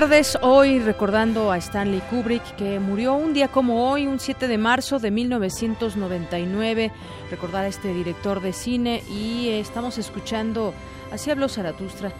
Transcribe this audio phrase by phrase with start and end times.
[0.00, 0.38] Tardes.
[0.40, 4.98] Hoy recordando a Stanley Kubrick, que murió un día como hoy, un 7 de marzo
[4.98, 6.90] de 1999.
[7.30, 10.72] Recordar a este director de cine y estamos escuchando
[11.12, 12.10] Así habló Zaratustra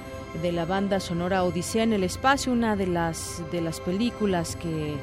[0.42, 4.96] de la banda sonora Odisea en el espacio, una de las de las películas que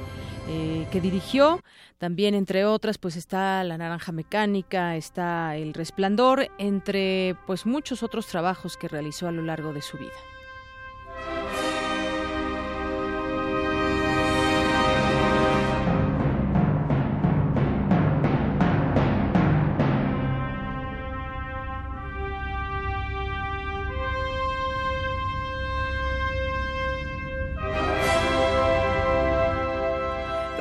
[0.47, 1.63] eh, que dirigió.
[1.97, 8.27] También, entre otras, pues está La Naranja Mecánica, está El Resplandor, entre pues muchos otros
[8.27, 10.13] trabajos que realizó a lo largo de su vida.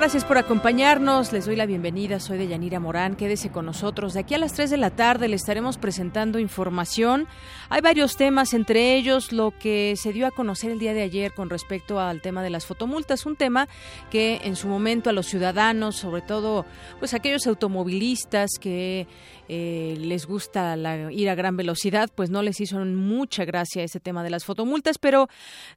[0.08, 1.34] Gracias por acompañarnos.
[1.34, 2.18] Les doy la bienvenida.
[2.18, 3.14] Soy de Yanira Morán.
[3.14, 4.14] Quédese con nosotros.
[4.14, 7.28] De aquí a las 3 de la tarde le estaremos presentando información.
[7.68, 11.34] Hay varios temas, entre ellos lo que se dio a conocer el día de ayer
[11.34, 13.26] con respecto al tema de las fotomultas.
[13.26, 13.68] Un tema
[14.10, 16.64] que en su momento a los ciudadanos, sobre todo
[16.98, 19.06] pues aquellos automovilistas que
[19.48, 20.76] eh, les gusta
[21.10, 24.98] ir a gran velocidad, pues no les hizo mucha gracia ese tema de las fotomultas,
[24.98, 25.28] pero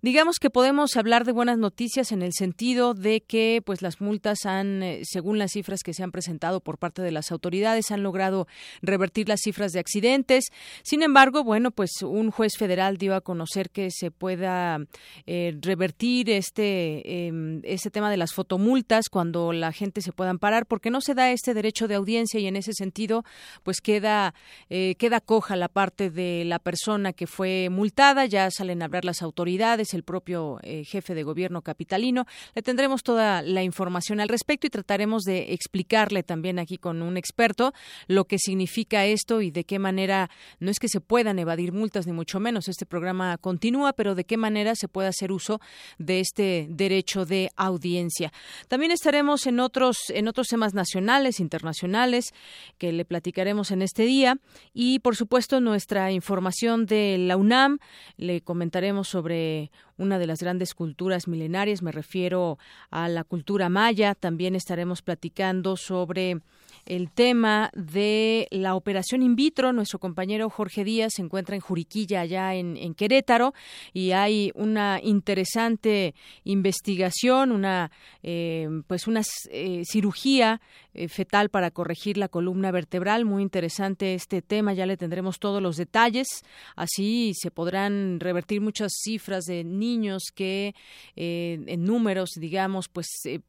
[0.02, 4.46] digamos que podemos hablar de buenas noticias en el sentido de que pues las multas
[4.46, 8.04] han, eh, según las cifras que se han presentado por parte de las autoridades, han
[8.04, 8.48] logrado
[8.82, 10.46] revertir las cifras de accidentes.
[10.84, 14.80] Sin embargo, bueno, pues un juez federal dio a conocer que se pueda
[15.26, 17.32] eh, revertir este,
[17.64, 21.32] este tema de las fotomultas cuando la gente se pueda amparar, porque no se da
[21.32, 23.24] este derecho de audiencia y en ese sentido,
[23.64, 24.34] pues queda,
[24.70, 29.06] eh, queda coja la parte de la persona que fue multada, ya salen a hablar
[29.06, 32.26] las autoridades, el propio eh, jefe de gobierno capitalino.
[32.56, 37.18] Le tendremos toda la información al respecto y trataremos de explicarle también aquí con un
[37.18, 37.74] experto
[38.08, 40.30] lo que significa esto y de qué manera
[40.60, 42.68] no es que se puedan evadir multas ni mucho menos.
[42.68, 45.62] Este programa continúa, pero de qué manera se puede hacer uso
[45.98, 48.32] de este derecho de audiencia.
[48.68, 52.34] También estaremos en otros en otros temas nacionales, internacionales
[52.78, 54.38] que le platicaremos en este día.
[54.74, 57.80] Y por supuesto nuestra información de la UNAM.
[58.16, 62.58] Le comentaremos sobre una de las grandes culturas milenarias, me refiero
[62.90, 66.40] a la cultura maya, también estaremos platicando sobre
[66.86, 69.74] el tema de la operación in vitro.
[69.74, 73.54] Nuestro compañero Jorge Díaz se encuentra en Juriquilla, allá en, Querétaro,
[73.94, 77.92] y hay una interesante investigación, una
[78.24, 80.62] eh, pues una eh, cirugía
[81.09, 83.25] fetal para corregir la columna vertebral.
[83.25, 86.28] Muy interesante este tema, ya le tendremos todos los detalles.
[86.75, 90.75] Así se podrán revertir muchas cifras de niños que
[91.16, 93.07] en números, digamos, pues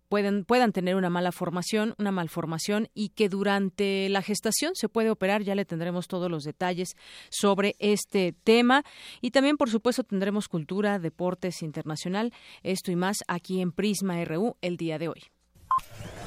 [0.08, 5.10] pueden, puedan tener una mala formación, una malformación y que durante la gestación se puede
[5.10, 5.42] operar.
[5.42, 6.97] Ya le tendremos todos los detalles
[7.30, 8.84] sobre este tema.
[9.20, 12.32] Y también, por supuesto, tendremos cultura, deportes internacional,
[12.62, 15.22] esto y más aquí en Prisma RU el día de hoy.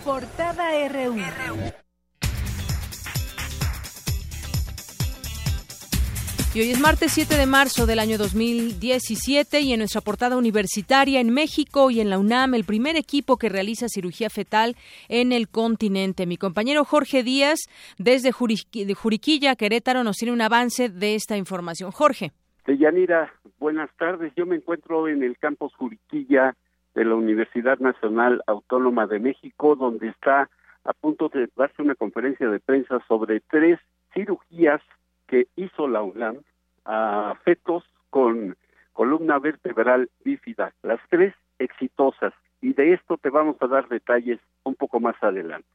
[0.05, 1.15] Portada RU.
[6.53, 11.19] Y hoy es martes 7 de marzo del año 2017 y en nuestra portada universitaria
[11.19, 14.75] en México y en la UNAM, el primer equipo que realiza cirugía fetal
[15.09, 16.27] en el continente.
[16.27, 17.61] Mi compañero Jorge Díaz,
[17.97, 21.89] desde Juriquilla, Querétaro, nos tiene un avance de esta información.
[21.89, 22.31] Jorge.
[22.67, 24.31] Yanira, buenas tardes.
[24.35, 26.55] Yo me encuentro en el campus Juriquilla
[26.95, 30.49] de la Universidad Nacional Autónoma de México, donde está
[30.85, 33.79] a punto de darse una conferencia de prensa sobre tres
[34.13, 34.81] cirugías
[35.27, 36.37] que hizo la UNAM
[36.85, 38.55] a fetos con
[38.93, 44.75] columna vertebral bífida, las tres exitosas, y de esto te vamos a dar detalles un
[44.75, 45.67] poco más adelante.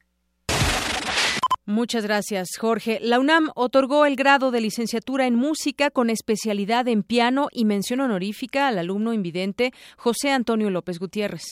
[1.71, 2.99] Muchas gracias, Jorge.
[3.01, 8.01] La UNAM otorgó el grado de licenciatura en música con especialidad en piano y mención
[8.01, 11.43] honorífica al alumno invidente José Antonio López Gutiérrez.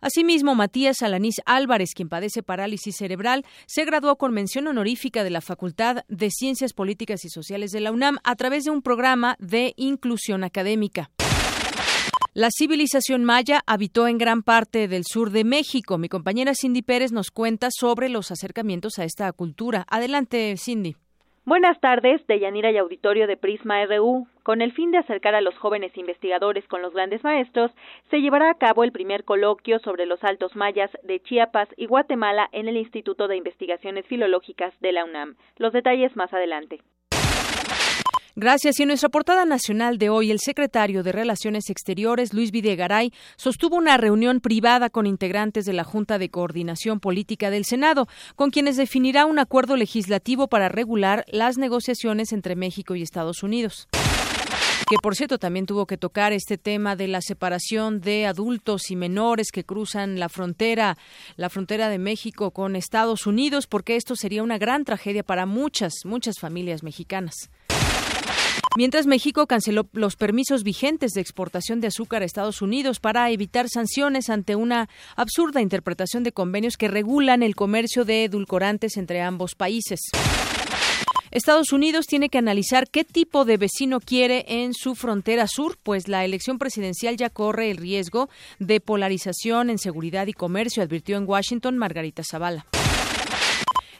[0.00, 5.40] Asimismo, Matías Alanís Álvarez, quien padece parálisis cerebral, se graduó con mención honorífica de la
[5.40, 9.74] Facultad de Ciencias Políticas y Sociales de la UNAM a través de un programa de
[9.76, 11.10] inclusión académica.
[12.34, 15.98] La civilización maya habitó en gran parte del sur de México.
[15.98, 19.84] Mi compañera Cindy Pérez nos cuenta sobre los acercamientos a esta cultura.
[19.90, 20.96] Adelante, Cindy.
[21.44, 24.26] Buenas tardes, de Yanira y Auditorio de Prisma RU.
[24.44, 27.70] Con el fin de acercar a los jóvenes investigadores con los grandes maestros,
[28.10, 32.48] se llevará a cabo el primer coloquio sobre los altos mayas de Chiapas y Guatemala
[32.52, 35.36] en el Instituto de Investigaciones Filológicas de la UNAM.
[35.58, 36.80] Los detalles más adelante.
[38.34, 38.78] Gracias.
[38.78, 43.76] Y en nuestra portada nacional de hoy, el secretario de Relaciones Exteriores, Luis Videgaray, sostuvo
[43.76, 48.78] una reunión privada con integrantes de la Junta de Coordinación Política del Senado, con quienes
[48.78, 53.88] definirá un acuerdo legislativo para regular las negociaciones entre México y Estados Unidos
[54.92, 58.96] que por cierto también tuvo que tocar este tema de la separación de adultos y
[58.96, 60.98] menores que cruzan la frontera,
[61.36, 65.94] la frontera de México con Estados Unidos, porque esto sería una gran tragedia para muchas,
[66.04, 67.34] muchas familias mexicanas.
[68.74, 73.68] Mientras México canceló los permisos vigentes de exportación de azúcar a Estados Unidos para evitar
[73.68, 79.54] sanciones ante una absurda interpretación de convenios que regulan el comercio de edulcorantes entre ambos
[79.54, 80.00] países.
[81.30, 86.08] Estados Unidos tiene que analizar qué tipo de vecino quiere en su frontera sur, pues
[86.08, 91.28] la elección presidencial ya corre el riesgo de polarización en seguridad y comercio, advirtió en
[91.28, 92.66] Washington Margarita Zavala.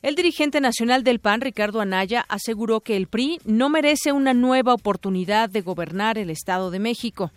[0.02, 4.74] El dirigente nacional del PAN, Ricardo Anaya, aseguró que el PRI no merece una nueva
[4.74, 7.30] oportunidad de gobernar el Estado de México.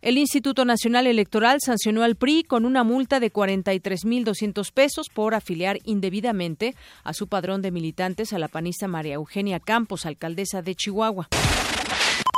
[0.00, 5.80] El Instituto Nacional Electoral sancionó al PRI con una multa de 43.200 pesos por afiliar
[5.84, 11.28] indebidamente a su padrón de militantes a la panista María Eugenia Campos, alcaldesa de Chihuahua.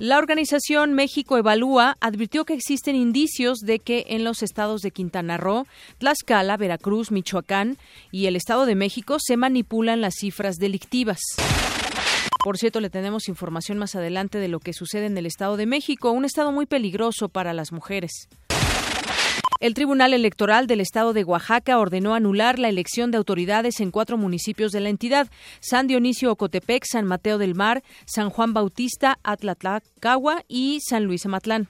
[0.02, 5.38] La organización México Evalúa advirtió que existen indicios de que en los estados de Quintana
[5.38, 5.66] Roo,
[5.96, 7.78] Tlaxcala, Veracruz, Michoacán
[8.12, 11.20] y el Estado de México se manipulan las cifras delictivas.
[12.44, 15.64] Por cierto, le tenemos información más adelante de lo que sucede en el Estado de
[15.64, 18.28] México, un estado muy peligroso para las mujeres.
[19.58, 24.18] El Tribunal Electoral del Estado de Oaxaca ordenó anular la elección de autoridades en cuatro
[24.18, 25.28] municipios de la entidad:
[25.60, 31.68] San Dionisio Ocotepec, San Mateo del Mar, San Juan Bautista, Atlatlacagua y San Luis Amatlán.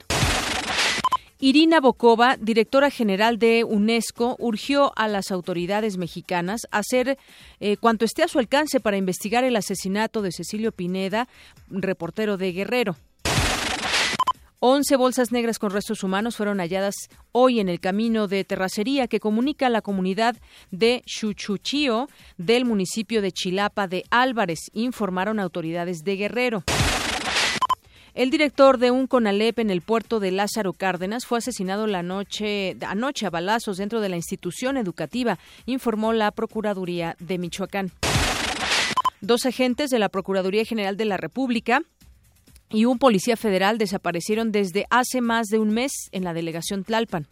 [1.39, 7.17] Irina Bokova, directora general de UNESCO, urgió a las autoridades mexicanas hacer
[7.59, 11.29] eh, cuanto esté a su alcance para investigar el asesinato de Cecilio Pineda,
[11.69, 12.97] reportero de Guerrero.
[14.59, 16.95] Once bolsas negras con restos humanos fueron halladas
[17.31, 20.35] hoy en el camino de terracería que comunica la comunidad
[20.71, 26.63] de Chuchuchío del municipio de Chilapa de Álvarez, informaron autoridades de Guerrero.
[28.15, 32.75] El director de un CONALEP en el puerto de Lázaro Cárdenas fue asesinado la noche,
[32.81, 35.37] anoche a balazos dentro de la institución educativa,
[35.67, 37.91] informó la Procuraduría de Michoacán.
[39.21, 41.83] Dos agentes de la Procuraduría General de la República
[42.69, 47.27] y un policía federal desaparecieron desde hace más de un mes en la delegación Tlalpan.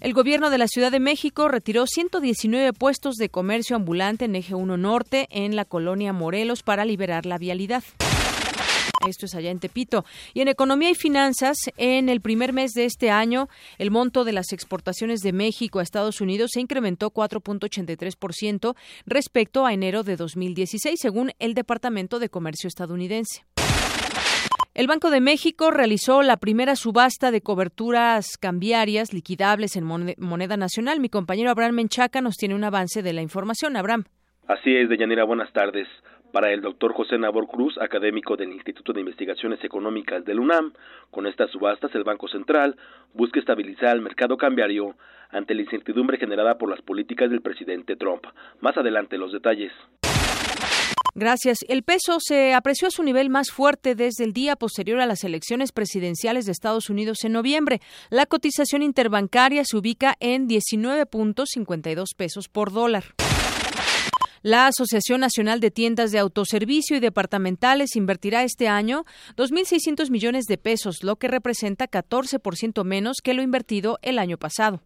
[0.00, 4.54] El gobierno de la Ciudad de México retiró 119 puestos de comercio ambulante en Eje
[4.54, 7.82] 1 Norte en la colonia Morelos para liberar la vialidad.
[9.06, 10.04] Esto es allá en Tepito.
[10.34, 14.32] Y en economía y finanzas, en el primer mes de este año, el monto de
[14.32, 18.74] las exportaciones de México a Estados Unidos se incrementó 4.83%
[19.06, 23.44] respecto a enero de 2016, según el Departamento de Comercio estadounidense.
[24.78, 31.00] El Banco de México realizó la primera subasta de coberturas cambiarias liquidables en moneda nacional.
[31.00, 33.76] Mi compañero Abraham Menchaca nos tiene un avance de la información.
[33.76, 34.04] Abraham.
[34.46, 35.88] Así es, Deyanira, buenas tardes.
[36.32, 40.72] Para el doctor José Nabor Cruz, académico del Instituto de Investigaciones Económicas del UNAM,
[41.10, 42.76] con estas subastas el Banco Central
[43.14, 44.94] busca estabilizar el mercado cambiario
[45.30, 48.26] ante la incertidumbre generada por las políticas del presidente Trump.
[48.60, 49.72] Más adelante los detalles.
[51.18, 51.58] Gracias.
[51.66, 55.24] El peso se apreció a su nivel más fuerte desde el día posterior a las
[55.24, 57.80] elecciones presidenciales de Estados Unidos en noviembre.
[58.08, 63.16] La cotización interbancaria se ubica en 19.52 pesos por dólar.
[64.42, 69.04] La Asociación Nacional de Tiendas de Autoservicio y Departamentales invertirá este año
[69.36, 74.82] 2.600 millones de pesos, lo que representa 14% menos que lo invertido el año pasado.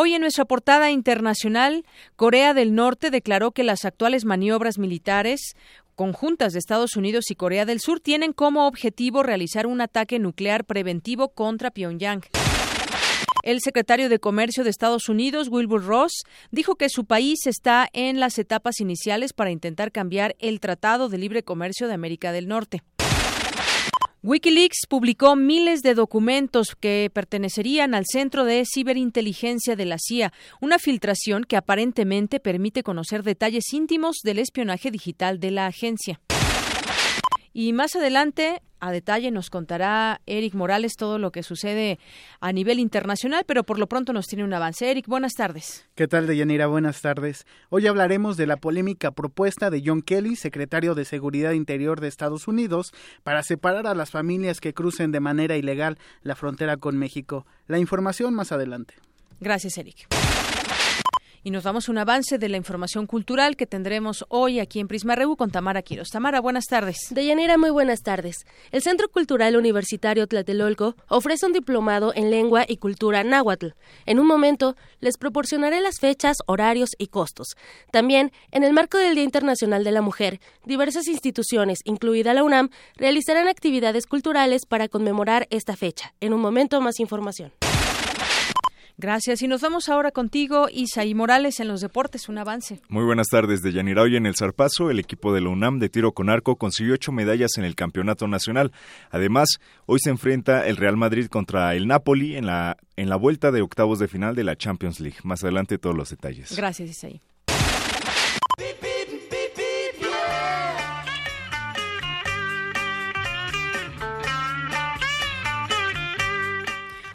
[0.00, 5.56] Hoy en nuestra portada internacional, Corea del Norte declaró que las actuales maniobras militares
[5.96, 10.64] conjuntas de Estados Unidos y Corea del Sur tienen como objetivo realizar un ataque nuclear
[10.64, 12.22] preventivo contra Pyongyang.
[13.42, 18.20] El secretario de Comercio de Estados Unidos, Wilbur Ross, dijo que su país está en
[18.20, 22.84] las etapas iniciales para intentar cambiar el Tratado de Libre Comercio de América del Norte.
[24.24, 30.80] Wikileaks publicó miles de documentos que pertenecerían al Centro de Ciberinteligencia de la CIA, una
[30.80, 36.20] filtración que aparentemente permite conocer detalles íntimos del espionaje digital de la agencia.
[37.60, 41.98] Y más adelante, a detalle, nos contará Eric Morales todo lo que sucede
[42.38, 44.88] a nivel internacional, pero por lo pronto nos tiene un avance.
[44.88, 45.84] Eric, buenas tardes.
[45.96, 46.68] ¿Qué tal, Deyanira?
[46.68, 47.48] Buenas tardes.
[47.68, 52.46] Hoy hablaremos de la polémica propuesta de John Kelly, secretario de Seguridad Interior de Estados
[52.46, 52.92] Unidos,
[53.24, 57.44] para separar a las familias que crucen de manera ilegal la frontera con México.
[57.66, 58.94] La información más adelante.
[59.40, 60.06] Gracias, Eric.
[61.48, 65.14] Y nos damos un avance de la información cultural que tendremos hoy aquí en Prisma
[65.14, 66.10] Reú con Tamara Quiros.
[66.10, 66.98] Tamara, buenas tardes.
[67.08, 68.44] Deyanira, muy buenas tardes.
[68.70, 73.68] El Centro Cultural Universitario Tlatelolco ofrece un diplomado en lengua y cultura náhuatl.
[74.04, 77.56] En un momento les proporcionaré las fechas, horarios y costos.
[77.90, 82.68] También, en el marco del Día Internacional de la Mujer, diversas instituciones, incluida la UNAM,
[82.94, 86.12] realizarán actividades culturales para conmemorar esta fecha.
[86.20, 87.52] En un momento más información.
[88.98, 89.42] Gracias.
[89.42, 92.28] Y nos vamos ahora contigo, Isaí Morales, en los deportes.
[92.28, 92.80] Un avance.
[92.88, 93.62] Muy buenas tardes.
[93.62, 96.56] De Yanira hoy en el Zarpazo, el equipo de la UNAM de tiro con arco
[96.56, 98.72] consiguió ocho medallas en el campeonato nacional.
[99.10, 103.52] Además, hoy se enfrenta el Real Madrid contra el Napoli en la, en la vuelta
[103.52, 105.18] de octavos de final de la Champions League.
[105.22, 106.56] Más adelante todos los detalles.
[106.56, 107.20] Gracias, Isaí.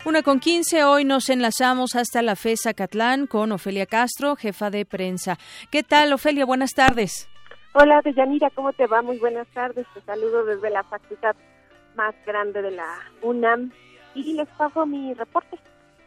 [0.06, 4.86] Una con quince, hoy nos enlazamos hasta la FESA Catlán con Ofelia Castro, jefa de
[4.86, 5.38] prensa.
[5.72, 6.46] ¿Qué tal, Ofelia?
[6.46, 7.30] Buenas tardes.
[7.74, 9.02] Hola, Deyanira, ¿cómo te va?
[9.02, 9.88] Muy buenas tardes.
[9.94, 11.38] Te saludo desde la facultad
[11.96, 12.86] más grande de la
[13.22, 13.72] UNAM
[14.14, 15.58] y les paso mi reporte.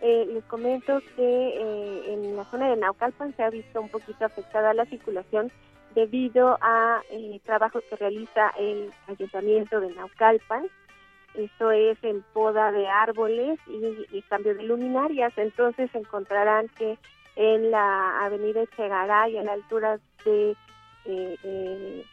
[0.02, 4.26] Eh, les comento que eh, en la zona de Naucalpan se ha visto un poquito
[4.26, 5.50] afectada la circulación
[5.94, 10.68] debido a eh, trabajos que realiza el ayuntamiento de Naucalpan
[11.36, 15.32] esto es en poda de árboles y, cambio de luminarias.
[15.36, 16.98] Entonces encontrarán que
[17.36, 20.56] en la avenida Echegaray, a la altura de,
[21.04, 22.04] eh,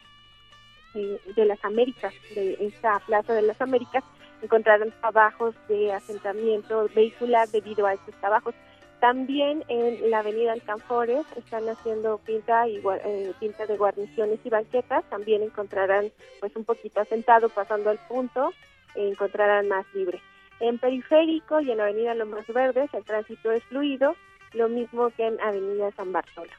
[0.94, 4.04] eh, de las Américas, de esta plaza de las Américas,
[4.42, 8.54] encontrarán trabajos de asentamiento vehicular debido a estos trabajos.
[9.00, 15.04] También en la avenida Alcanfores están haciendo pinta y eh, pinta de guarniciones y banquetas.
[15.10, 18.50] También encontrarán pues un poquito asentado pasando al punto
[18.94, 20.20] encontrarán más libre.
[20.60, 24.14] En Periférico y en Avenida Lomas Verdes el tránsito es fluido,
[24.52, 26.50] lo mismo que en Avenida San Bartolo.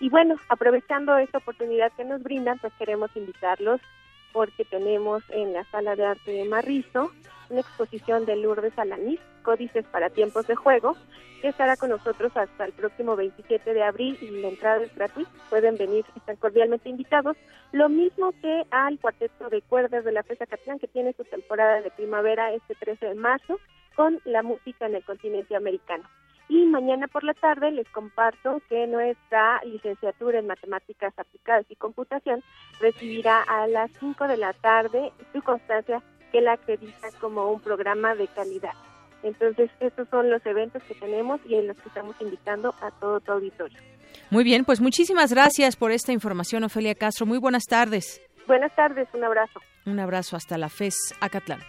[0.00, 3.80] Y bueno, aprovechando esta oportunidad que nos brindan, pues queremos invitarlos
[4.32, 7.10] porque tenemos en la Sala de Arte de Marrizo
[7.50, 10.96] una exposición de Lourdes Alanís, Códices para Tiempos de Juego,
[11.40, 15.30] que estará con nosotros hasta el próximo 27 de abril y la entrada es gratuita.
[15.50, 17.36] Pueden venir, están cordialmente invitados.
[17.72, 21.80] Lo mismo que al cuarteto de cuerdas de la FESA Catlán, que tiene su temporada
[21.80, 23.58] de primavera este 13 de marzo,
[23.94, 26.04] con la música en el continente americano.
[26.48, 32.42] Y mañana por la tarde les comparto que nuestra licenciatura en Matemáticas Aplicadas y Computación
[32.80, 36.02] recibirá a las 5 de la tarde su constancia
[36.32, 38.74] que la acredita como un programa de calidad.
[39.22, 43.20] Entonces, estos son los eventos que tenemos y en los que estamos invitando a todo
[43.20, 43.78] tu auditorio.
[44.30, 47.26] Muy bien, pues muchísimas gracias por esta información, Ofelia Castro.
[47.26, 48.22] Muy buenas tardes.
[48.46, 49.60] Buenas tardes, un abrazo.
[49.86, 51.60] Un abrazo hasta la FES Acatlán.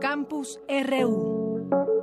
[0.00, 1.97] Campus RU.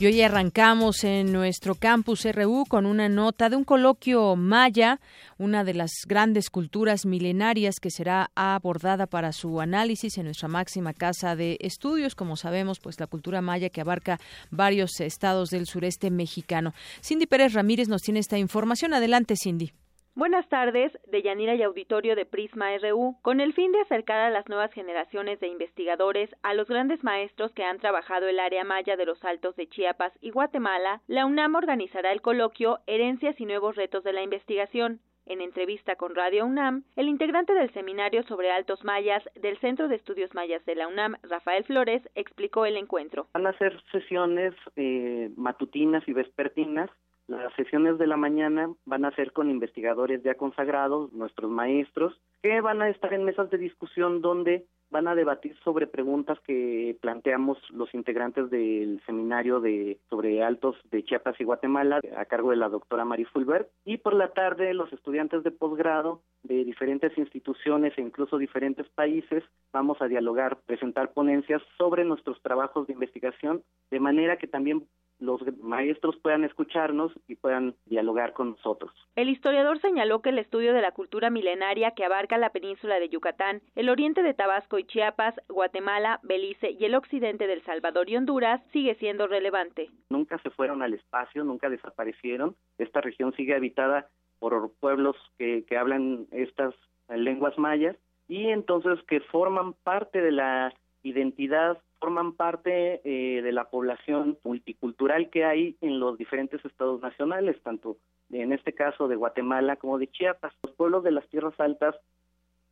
[0.00, 5.00] Y hoy arrancamos en nuestro campus RU con una nota de un coloquio maya,
[5.38, 10.94] una de las grandes culturas milenarias que será abordada para su análisis en nuestra máxima
[10.94, 14.20] casa de estudios, como sabemos, pues la cultura maya que abarca
[14.52, 16.74] varios estados del sureste mexicano.
[17.02, 18.94] Cindy Pérez Ramírez nos tiene esta información.
[18.94, 19.72] Adelante, Cindy.
[20.18, 23.14] Buenas tardes, de Yanira y Auditorio de Prisma RU.
[23.22, 27.52] Con el fin de acercar a las nuevas generaciones de investigadores a los grandes maestros
[27.52, 31.54] que han trabajado el área maya de los Altos de Chiapas y Guatemala, la UNAM
[31.54, 34.98] organizará el coloquio Herencias y Nuevos Retos de la Investigación.
[35.24, 39.94] En entrevista con Radio UNAM, el integrante del Seminario sobre Altos Mayas del Centro de
[39.94, 43.28] Estudios Mayas de la UNAM, Rafael Flores, explicó el encuentro.
[43.34, 46.90] Van a ser sesiones eh, matutinas y vespertinas
[47.28, 52.62] Las sesiones de la mañana van a ser con investigadores ya consagrados, nuestros maestros, que
[52.62, 57.58] van a estar en mesas de discusión donde van a debatir sobre preguntas que planteamos
[57.70, 62.70] los integrantes del seminario de sobre altos de Chiapas y Guatemala a cargo de la
[62.70, 63.68] doctora Mari Fulbert.
[63.84, 69.44] Y por la tarde los estudiantes de posgrado de diferentes instituciones e incluso diferentes países
[69.70, 74.86] vamos a dialogar, presentar ponencias sobre nuestros trabajos de investigación de manera que también
[75.18, 78.92] los maestros puedan escucharnos y puedan dialogar con nosotros.
[79.16, 83.08] El historiador señaló que el estudio de la cultura milenaria que abarca la península de
[83.08, 88.16] Yucatán, el oriente de Tabasco y Chiapas, Guatemala, Belice y el occidente del Salvador y
[88.16, 89.90] Honduras sigue siendo relevante.
[90.10, 92.56] Nunca se fueron al espacio, nunca desaparecieron.
[92.78, 94.08] Esta región sigue habitada
[94.38, 96.74] por pueblos que, que hablan estas
[97.08, 97.96] lenguas mayas
[98.28, 100.72] y entonces que forman parte de la
[101.02, 107.60] identidad forman parte eh, de la población multicultural que hay en los diferentes estados nacionales,
[107.62, 107.96] tanto
[108.30, 110.52] en este caso de Guatemala como de Chiapas.
[110.62, 111.96] Los pueblos de las tierras altas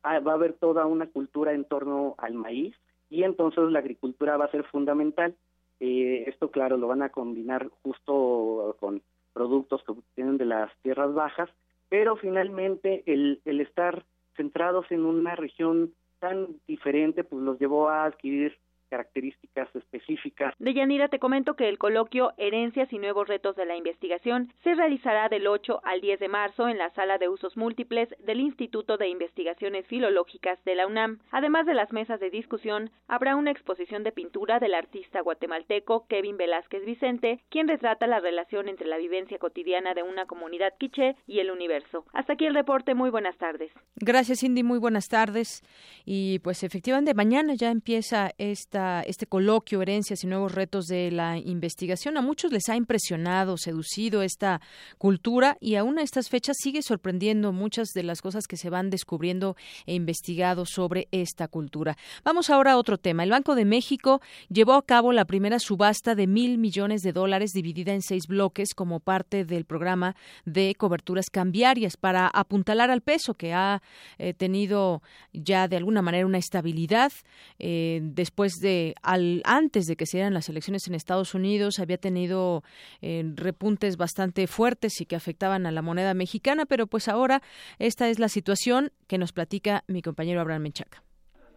[0.03, 2.75] ah, va a haber toda una cultura en torno al maíz
[3.09, 5.35] y entonces la agricultura va a ser fundamental.
[5.79, 9.01] Eh, esto, claro, lo van a combinar justo con
[9.33, 11.49] productos que obtienen de las tierras bajas,
[11.89, 14.03] pero finalmente el, el estar
[14.35, 18.57] centrados en una región tan diferente, pues los llevó a adquirir
[18.87, 20.53] características específicas.
[20.59, 25.29] Deyanira, te comento que el coloquio Herencias y Nuevos Retos de la Investigación se realizará
[25.29, 29.07] del 8 al 10 de marzo en la sala de usos múltiples del Instituto de
[29.07, 31.19] Investigaciones Filológicas de la UNAM.
[31.31, 36.37] Además de las mesas de discusión, habrá una exposición de pintura del artista guatemalteco Kevin
[36.37, 41.39] Velázquez Vicente, quien retrata la relación entre la vivencia cotidiana de una comunidad quiché y
[41.39, 42.05] el universo.
[42.13, 43.71] Hasta aquí el reporte, muy buenas tardes.
[43.95, 45.63] Gracias, Cindy, muy buenas tardes.
[46.05, 51.37] Y pues efectivamente mañana ya empieza esta este coloquio, herencias y nuevos retos de la
[51.37, 52.17] investigación.
[52.17, 54.61] A muchos les ha impresionado, seducido esta
[54.97, 58.89] cultura y aún a estas fechas sigue sorprendiendo muchas de las cosas que se van
[58.89, 59.55] descubriendo
[59.85, 61.97] e investigado sobre esta cultura.
[62.23, 63.23] Vamos ahora a otro tema.
[63.23, 67.51] El Banco de México llevó a cabo la primera subasta de mil millones de dólares
[67.53, 70.15] dividida en seis bloques como parte del programa
[70.45, 73.81] de coberturas cambiarias para apuntalar al peso que ha
[74.17, 75.01] eh, tenido
[75.33, 77.11] ya de alguna manera una estabilidad
[77.59, 78.66] eh, después de
[79.03, 82.63] al, antes de que se dieran las elecciones en Estados Unidos había tenido
[83.01, 87.41] eh, repuntes bastante fuertes y que afectaban a la moneda mexicana, pero pues ahora
[87.79, 91.03] esta es la situación que nos platica mi compañero Abraham Menchaca.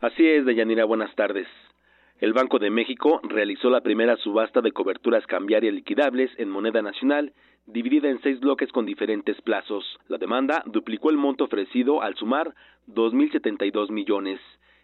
[0.01, 1.47] Así es, Deyanira, buenas tardes.
[2.21, 7.33] El Banco de México realizó la primera subasta de coberturas cambiarias liquidables en moneda nacional,
[7.67, 9.85] dividida en seis bloques con diferentes plazos.
[10.09, 12.55] La demanda duplicó el monto ofrecido al sumar
[12.89, 14.39] 2.072 millones.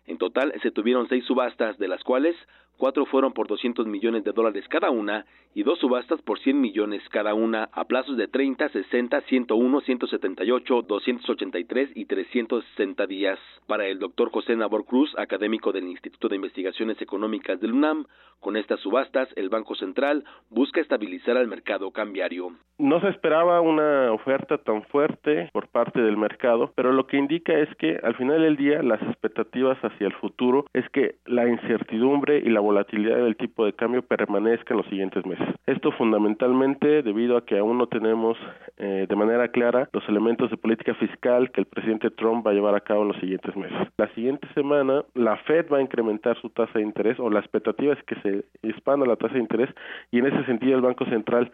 [0.06, 2.36] En total se tuvieron seis subastas, de las cuales
[2.76, 7.02] cuatro fueron por 200 millones de dólares cada una y dos subastas por 100 millones
[7.10, 13.38] cada una a plazos de 30, 60, 101, 178, 283 y 360 días.
[13.66, 18.06] Para el doctor José Nabor Cruz, académico del Instituto de Investigaciones Económicas del UNAM,
[18.40, 22.50] con estas subastas el Banco Central busca estabilizar al mercado cambiario.
[22.78, 27.58] No se esperaba una oferta tan fuerte por parte del mercado, pero lo que indica
[27.58, 32.38] es que al final del día las expectativas hacia el futuro es que la incertidumbre
[32.44, 35.46] y la volatilidad del tipo de cambio permanezca en los siguientes meses.
[35.66, 38.36] Esto fundamentalmente debido a que aún no tenemos
[38.76, 42.54] eh, de manera clara los elementos de política fiscal que el presidente Trump va a
[42.54, 43.76] llevar a cabo en los siguientes meses.
[43.96, 47.94] La siguiente semana la Fed va a incrementar su tasa de interés o la expectativa
[47.94, 49.70] es que se expanda la tasa de interés
[50.10, 51.52] y en ese sentido el Banco Central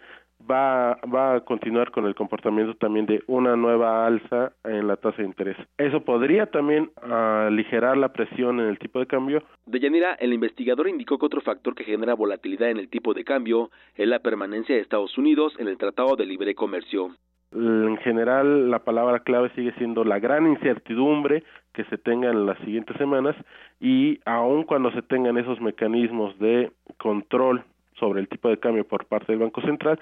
[0.50, 5.18] va, va a continuar con el comportamiento también de una nueva alza en la tasa
[5.18, 5.56] de interés.
[5.78, 9.42] Eso podría también aligerar la presión en el tipo de cambio.
[9.66, 13.24] De Yanira, el investigador indicó que otro factor que genera volatilidad en el tipo de
[13.24, 17.10] cambio es la permanencia de Estados Unidos en el Tratado de Libre Comercio.
[17.54, 22.58] En general, la palabra clave sigue siendo la gran incertidumbre que se tenga en las
[22.60, 23.36] siguientes semanas
[23.78, 27.62] y aun cuando se tengan esos mecanismos de control
[28.02, 30.00] sobre el tipo de cambio por parte del Banco Central,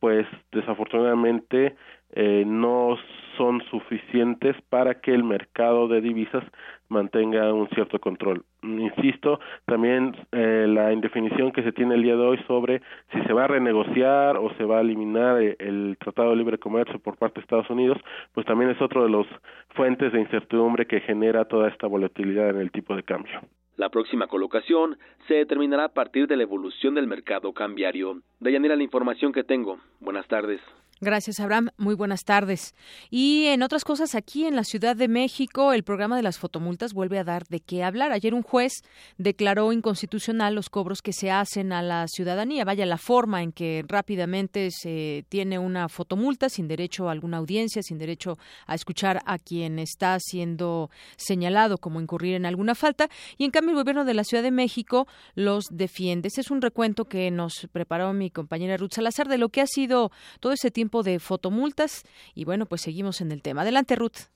[0.00, 1.76] pues desafortunadamente
[2.14, 2.96] eh, no
[3.36, 6.44] son suficientes para que el mercado de divisas
[6.88, 8.42] mantenga un cierto control.
[8.62, 12.80] Insisto, también eh, la indefinición que se tiene el día de hoy sobre
[13.12, 16.58] si se va a renegociar o se va a eliminar eh, el Tratado de Libre
[16.58, 17.98] Comercio por parte de Estados Unidos,
[18.32, 19.26] pues también es otro de los
[19.74, 23.40] fuentes de incertidumbre que genera toda esta volatilidad en el tipo de cambio.
[23.76, 28.14] La próxima colocación se determinará a partir de la evolución del mercado cambiario.
[28.14, 29.78] De Deyanira, la información que tengo.
[30.00, 30.60] Buenas tardes.
[31.04, 31.70] Gracias, Abraham.
[31.78, 32.76] Muy buenas tardes.
[33.10, 36.92] Y en otras cosas, aquí en la Ciudad de México, el programa de las fotomultas
[36.92, 38.12] vuelve a dar de qué hablar.
[38.12, 38.84] Ayer un juez
[39.18, 42.64] declaró inconstitucional los cobros que se hacen a la ciudadanía.
[42.64, 47.82] Vaya la forma en que rápidamente se tiene una fotomulta sin derecho a alguna audiencia,
[47.82, 48.38] sin derecho
[48.68, 53.08] a escuchar a quien está siendo señalado como incurrir en alguna falta.
[53.38, 56.28] Y en cambio, el gobierno de la Ciudad de México los defiende.
[56.28, 59.66] Ese es un recuento que nos preparó mi compañera Ruth Salazar de lo que ha
[59.66, 62.04] sido todo ese tiempo de fotomultas.
[62.34, 63.62] Y bueno, pues seguimos en el tema.
[63.62, 64.28] Adelante, Ruth.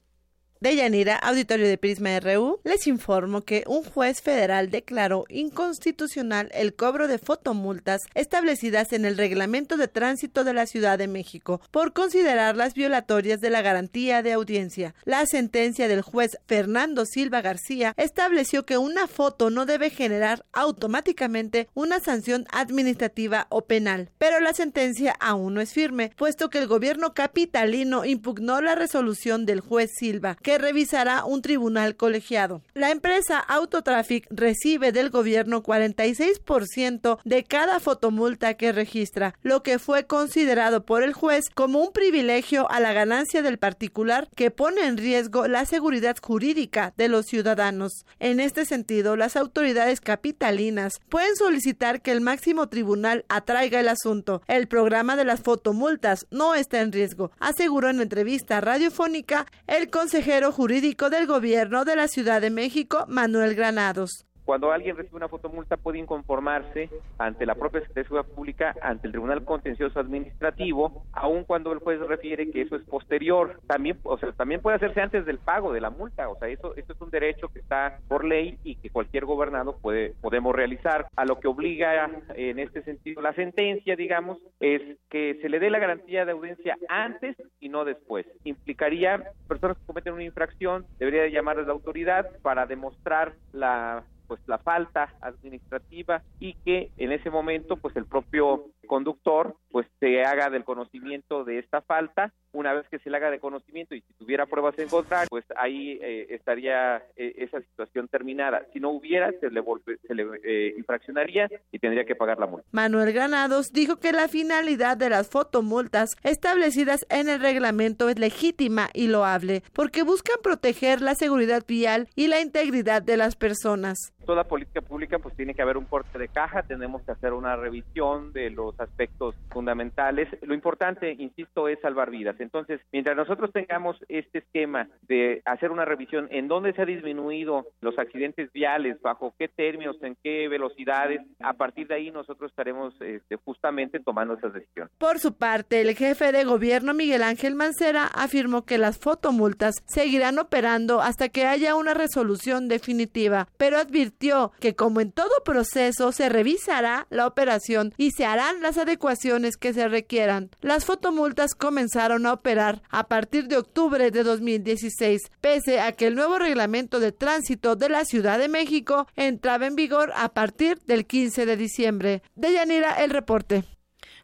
[0.59, 6.75] De Yanira, auditorio de Prisma RU, les informo que un juez federal declaró inconstitucional el
[6.75, 11.93] cobro de fotomultas establecidas en el reglamento de tránsito de la Ciudad de México por
[11.93, 14.95] considerarlas violatorias de la garantía de audiencia.
[15.05, 21.69] La sentencia del juez Fernando Silva García estableció que una foto no debe generar automáticamente
[21.75, 26.67] una sanción administrativa o penal, pero la sentencia aún no es firme, puesto que el
[26.67, 32.63] gobierno capitalino impugnó la resolución del juez Silva que revisará un tribunal colegiado.
[32.73, 40.07] La empresa Autotraffic recibe del gobierno 46% de cada fotomulta que registra, lo que fue
[40.07, 44.99] considerado por el juez como un privilegio a la ganancia del particular que pone en
[44.99, 48.07] riesgo la seguridad jurídica de los ciudadanos.
[48.21, 54.43] En este sentido, las autoridades capitalinas pueden solicitar que el máximo tribunal atraiga el asunto.
[54.47, 60.36] El programa de las fotomultas no está en riesgo, aseguró en entrevista radiofónica el consejero
[60.45, 65.77] jurídico del gobierno de la Ciudad de México, Manuel Granados cuando alguien recibe una fotomulta
[65.77, 71.81] puede inconformarse ante la propia Secretaría Pública, ante el Tribunal Contencioso Administrativo, aun cuando el
[71.81, 73.61] juez refiere que eso es posterior.
[73.67, 76.29] También, o sea, también puede hacerse antes del pago de la multa.
[76.29, 79.79] O sea, eso, eso es un derecho que está por ley y que cualquier gobernado
[79.79, 81.09] puede, podemos realizar.
[81.17, 84.81] A lo que obliga en este sentido la sentencia, digamos, es
[85.11, 88.27] que se le dé la garantía de audiencia antes y no después.
[88.45, 94.59] Implicaría personas que cometen una infracción, debería a la autoridad para demostrar la pues la
[94.59, 100.65] falta administrativa y que en ese momento pues el propio conductor pues se haga del
[100.65, 102.33] conocimiento de esta falta.
[102.53, 105.45] Una vez que se le haga de conocimiento y si tuviera pruebas en contra pues
[105.57, 108.65] ahí eh, estaría eh, esa situación terminada.
[108.73, 109.63] Si no hubiera se le,
[110.07, 112.67] se le eh, infraccionaría y tendría que pagar la multa.
[112.73, 118.89] Manuel Granados dijo que la finalidad de las fotomultas establecidas en el reglamento es legítima
[118.95, 124.45] y loable porque buscan proteger la seguridad vial y la integridad de las personas toda
[124.45, 128.33] política pública pues tiene que haber un corte de caja, tenemos que hacer una revisión
[128.33, 130.29] de los aspectos fundamentales.
[130.43, 132.37] Lo importante, insisto, es salvar vidas.
[132.41, 137.67] Entonces, mientras nosotros tengamos este esquema de hacer una revisión en dónde se ha disminuido
[137.81, 142.95] los accidentes viales, bajo qué términos, en qué velocidades, a partir de ahí nosotros estaremos
[143.01, 144.93] este, justamente tomando esas decisiones.
[144.99, 150.39] Por su parte, el jefe de gobierno Miguel Ángel Mancera afirmó que las fotomultas seguirán
[150.39, 154.16] operando hasta que haya una resolución definitiva, pero advirtió
[154.61, 159.73] que como en todo proceso se revisará la operación y se harán las adecuaciones que
[159.73, 160.51] se requieran.
[160.61, 166.15] Las fotomultas comenzaron a operar a partir de octubre de 2016, pese a que el
[166.15, 171.07] nuevo reglamento de tránsito de la Ciudad de México entraba en vigor a partir del
[171.07, 172.23] 15 de diciembre.
[172.35, 173.76] De Yanira, el reporte.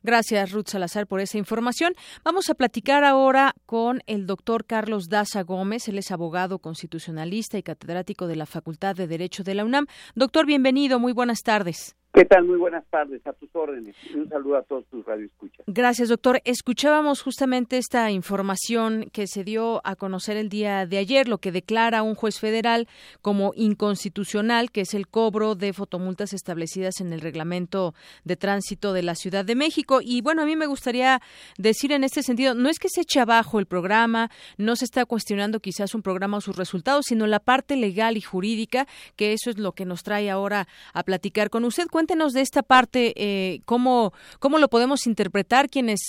[0.02, 1.94] Gracias, Ruth Salazar, por esa información.
[2.24, 5.88] Vamos a platicar ahora con el doctor Carlos Daza Gómez.
[5.88, 9.86] Él es abogado constitucionalista y catedrático de la Facultad de Derecho de la UNAM.
[10.14, 10.98] Doctor, bienvenido.
[10.98, 11.96] Muy buenas tardes.
[12.14, 12.44] ¿Qué tal?
[12.44, 13.96] Muy buenas tardes, a tus órdenes.
[14.14, 15.64] un saludo a todos tus radioescuchas.
[15.66, 16.42] Gracias, doctor.
[16.44, 21.52] Escuchábamos justamente esta información que se dio a conocer el día de ayer, lo que
[21.52, 22.86] declara un juez federal
[23.22, 27.94] como inconstitucional, que es el cobro de fotomultas establecidas en el reglamento
[28.24, 30.00] de tránsito de la Ciudad de México.
[30.02, 31.22] Y bueno, a mí me gustaría
[31.56, 35.06] decir en este sentido, no es que se eche abajo el programa, no se está
[35.06, 39.48] cuestionando quizás un programa o sus resultados, sino la parte legal y jurídica, que eso
[39.48, 43.60] es lo que nos trae ahora a platicar con usted cuéntenos de esta parte, eh,
[43.64, 46.00] cómo, cómo lo podemos interpretar quienes,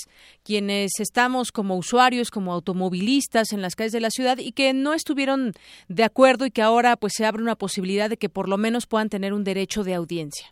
[0.44, 4.96] quienes estamos como usuarios, como automovilistas en las calles de la ciudad y que no
[4.96, 5.52] estuvieron
[5.90, 8.88] de acuerdo y que ahora pues se abre una posibilidad de que por lo menos
[8.88, 10.48] puedan tener un derecho de audiencia.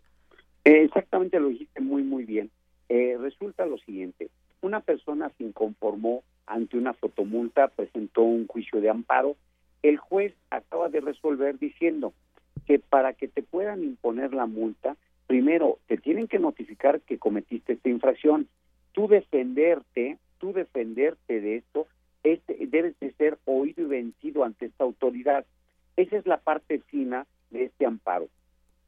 [0.64, 2.52] Exactamente lo dijiste muy, muy bien.
[2.90, 4.30] Eh, resulta lo siguiente,
[4.62, 9.38] una persona se inconformó ante una fotomulta, presentó un juicio de amparo,
[9.82, 12.14] el juez acaba de resolver diciendo
[12.68, 17.74] que para que te puedan imponer la multa primero, te tienen que notificar que cometiste
[17.74, 18.48] esta infracción.
[18.94, 21.88] Tú defenderte, tú defenderte de esto,
[22.24, 25.46] este, debes de ser oído y vencido ante esta autoridad.
[25.96, 28.28] Esa es la parte fina de este amparo.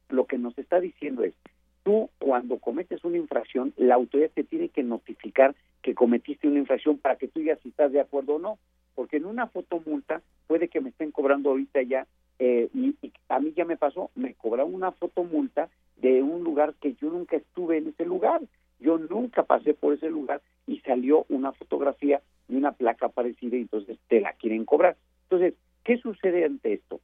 [0.08, 1.34] Lo que nos está diciendo es,
[1.82, 6.98] tú cuando cometes una infracción, la autoridad te tiene que notificar que cometiste una infracción
[6.98, 8.58] para que tú digas si estás de acuerdo o no,
[8.94, 12.06] porque en una fotomulta puede que me estén cobrando ahorita ya,
[12.38, 12.96] eh, y,
[13.28, 17.36] a mí ya me pasó, me cobraron una fotomulta de un lugar que yo nunca
[17.36, 18.42] estuve en ese lugar,
[18.80, 23.62] yo nunca pasé por ese lugar y salió una fotografía de una placa parecida y
[23.62, 24.96] entonces te la quieren cobrar.
[25.24, 27.00] Entonces, ¿qué sucede ante esto?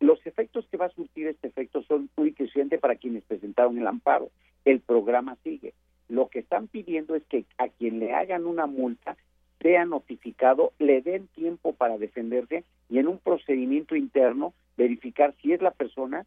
[0.00, 3.86] Los efectos que va a surtir este efecto son muy suficientes para quienes presentaron el
[3.86, 4.30] amparo.
[4.64, 5.74] El programa sigue.
[6.08, 9.16] Lo que están pidiendo es que a quien le hagan una multa
[9.60, 15.62] sea notificado, le den tiempo para defenderse y en un procedimiento interno verificar si es
[15.62, 16.26] la persona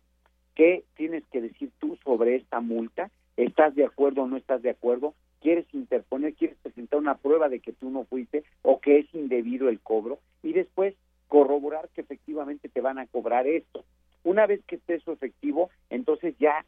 [0.56, 4.70] que tienes que decir tú sobre esta multa, estás de acuerdo o no estás de
[4.70, 9.14] acuerdo, quieres interponer, quieres presentar una prueba de que tú no fuiste o que es
[9.14, 10.96] indebido el cobro y después
[11.28, 13.84] corroborar que efectivamente te van a cobrar esto.
[14.24, 16.66] Una vez que esté eso efectivo, entonces ya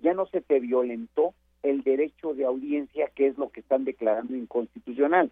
[0.00, 1.32] ya no se te violentó
[1.62, 5.30] el derecho de audiencia, que es lo que están declarando inconstitucional.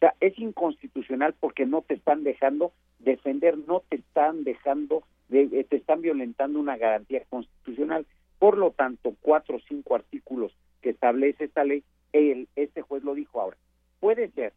[0.00, 5.64] O sea, es inconstitucional porque no te están dejando defender, no te están dejando, de,
[5.64, 8.06] te están violentando una garantía constitucional.
[8.38, 11.84] Por lo tanto, cuatro o cinco artículos que establece esta ley,
[12.14, 13.58] el, este juez lo dijo ahora.
[14.00, 14.54] Puede ser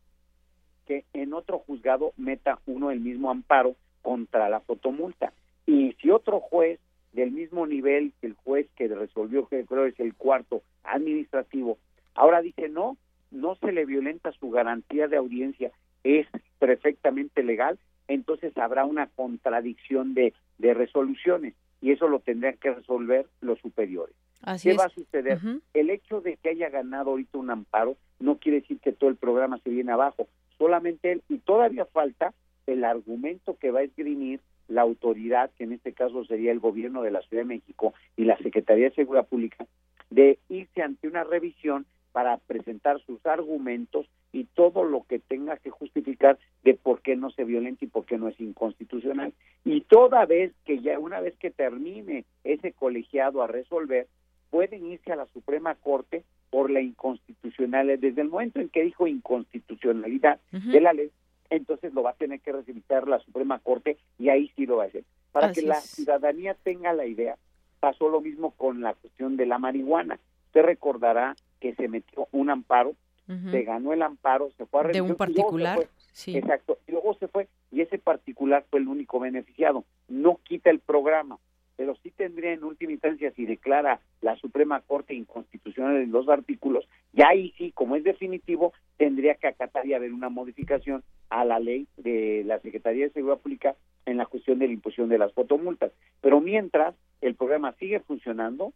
[0.88, 5.34] que en otro juzgado meta uno el mismo amparo contra la fotomulta.
[5.66, 6.80] Y si otro juez
[7.12, 11.78] del mismo nivel que el juez que resolvió, que creo es el cuarto administrativo,
[12.16, 12.96] ahora dice no,
[13.34, 15.72] no se le violenta su garantía de audiencia,
[16.04, 16.28] es
[16.60, 23.26] perfectamente legal, entonces habrá una contradicción de, de resoluciones y eso lo tendrán que resolver
[23.42, 24.16] los superiores.
[24.62, 25.40] ¿Qué va a suceder?
[25.74, 29.16] El hecho de que haya ganado ahorita un amparo no quiere decir que todo el
[29.16, 32.34] programa se viene abajo solamente él, y todavía falta
[32.68, 37.02] el argumento que va a esgrimir la autoridad, que en este caso sería el gobierno
[37.04, 39.66] de la Ciudad de México y la Secretaría de Seguridad Pública,
[40.10, 45.72] de irse ante una revisión para presentar sus argumentos y todo lo que tenga que
[45.72, 49.34] justificar de por qué no se violenta y por qué no es inconstitucional.
[49.66, 54.08] Y toda vez que ya, una vez que termine ese colegiado a resolver,
[54.52, 57.98] pueden irse a la Suprema Corte por la inconstitucionalidad.
[57.98, 61.10] Desde el momento en que dijo inconstitucionalidad de la ley,
[61.50, 64.84] entonces lo va a tener que revisar la Suprema Corte y ahí sí lo va
[64.84, 65.04] a hacer.
[65.32, 67.38] Para que la ciudadanía tenga la idea,
[67.80, 70.20] pasó lo mismo con la cuestión de la marihuana.
[70.48, 72.94] Usted recordará que se metió un amparo,
[73.26, 75.88] se ganó el amparo, se fue a De un particular.
[76.12, 76.36] Sí.
[76.36, 76.78] Exacto.
[76.88, 79.86] Y luego se fue y ese particular fue el único beneficiado.
[80.10, 81.40] No quita el programa
[81.76, 86.88] pero sí tendría en última instancia, si declara la Suprema Corte inconstitucional en los artículos,
[87.14, 91.60] ya ahí sí, como es definitivo, tendría que acatar y haber una modificación a la
[91.60, 95.34] ley de la Secretaría de Seguridad Pública en la cuestión de la imposición de las
[95.34, 95.92] fotomultas.
[96.22, 98.74] Pero mientras el programa sigue funcionando,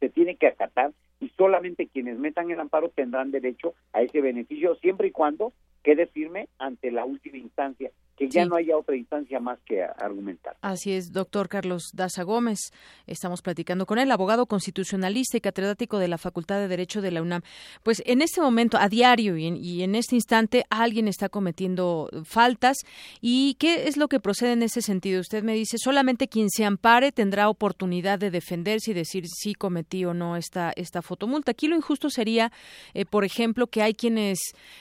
[0.00, 0.92] se tiene que acatar
[1.22, 5.52] y solamente quienes metan el amparo tendrán derecho a ese beneficio siempre y cuando
[5.84, 10.56] quede firme ante la última instancia que ya no haya otra instancia más que argumentar.
[10.60, 12.72] Así es, doctor Carlos Daza Gómez.
[13.06, 17.22] Estamos platicando con él, abogado constitucionalista y catedrático de la Facultad de Derecho de la
[17.22, 17.42] UNAM.
[17.82, 22.10] Pues en este momento, a diario y en, y en este instante, alguien está cometiendo
[22.24, 22.76] faltas.
[23.20, 25.20] ¿Y qué es lo que procede en ese sentido?
[25.20, 30.04] Usted me dice, solamente quien se ampare tendrá oportunidad de defenderse y decir si cometí
[30.04, 31.52] o no esta, esta fotomulta.
[31.52, 32.52] Aquí lo injusto sería,
[32.92, 34.38] eh, por ejemplo, que hay quienes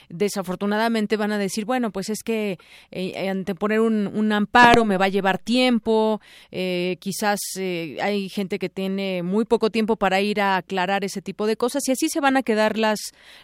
[0.10, 2.60] desafortunadamente van a decir, bueno, pues es que...
[2.92, 8.60] Eh, ante poner un, amparo me va a llevar tiempo, eh, quizás eh, hay gente
[8.60, 12.08] que tiene muy poco tiempo para ir a aclarar ese tipo de cosas y así
[12.08, 13.00] se van a quedar las,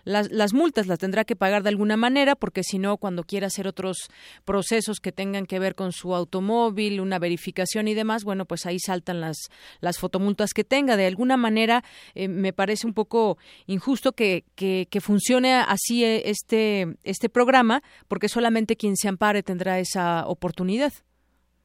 [0.06, 3.48] las, las multas, las tendrá que pagar de alguna manera porque si no, cuando quiera
[3.48, 3.98] hacer otros
[4.46, 8.80] procesos que tengan que ver con su automóvil, una verificación y demás, bueno, pues ahí
[8.80, 9.38] saltan las,
[9.82, 10.98] las fotomultas que tenga.
[10.98, 11.84] De alguna manera
[12.16, 18.30] eh, me parece un poco injusto que, que, que funcione así este, este programa porque
[18.30, 20.94] solamente quien se ampare tendrá esa oportunidad.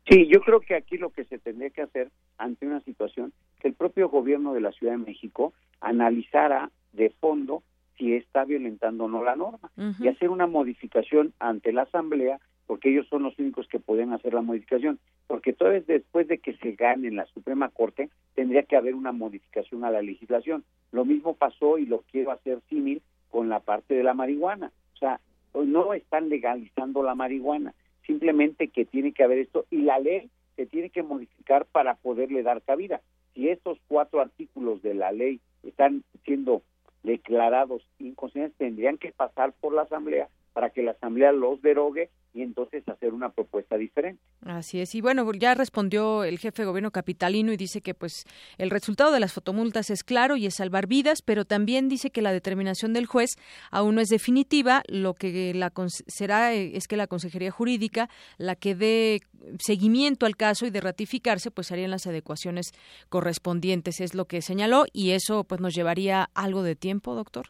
[0.08, 3.68] Sí, yo creo que aquí lo que se tendría que hacer ante una situación que
[3.68, 7.62] el propio gobierno de la Ciudad de México analizara de fondo
[7.96, 12.90] si está violentando o no la norma y hacer una modificación ante la Asamblea porque
[12.90, 16.56] ellos son los únicos que pueden hacer la modificación, porque todo es después de que
[16.56, 20.64] se gane en la Suprema Corte, tendría que haber una modificación a la legislación.
[20.90, 24.72] Lo mismo pasó y lo quiero hacer símil con la parte de la marihuana.
[24.94, 25.20] O sea,
[25.54, 27.74] no están legalizando la marihuana,
[28.06, 32.42] simplemente que tiene que haber esto y la ley se tiene que modificar para poderle
[32.42, 33.00] dar cabida.
[33.34, 36.62] Si estos cuatro artículos de la ley están siendo
[37.02, 42.42] declarados inconstitucionales, tendrían que pasar por la Asamblea para que la Asamblea los derogue y
[42.42, 44.22] entonces hacer una propuesta diferente.
[44.44, 44.94] Así es.
[44.94, 48.24] Y bueno, ya respondió el jefe de gobierno capitalino y dice que pues
[48.58, 52.22] el resultado de las fotomultas es claro y es salvar vidas, pero también dice que
[52.22, 53.36] la determinación del juez
[53.70, 54.82] aún no es definitiva.
[54.88, 55.72] Lo que la
[56.06, 59.20] será eh, es que la Consejería Jurídica, la que dé
[59.58, 62.72] seguimiento al caso y de ratificarse, pues harían las adecuaciones
[63.08, 67.46] correspondientes, es lo que señaló y eso pues nos llevaría algo de tiempo, doctor.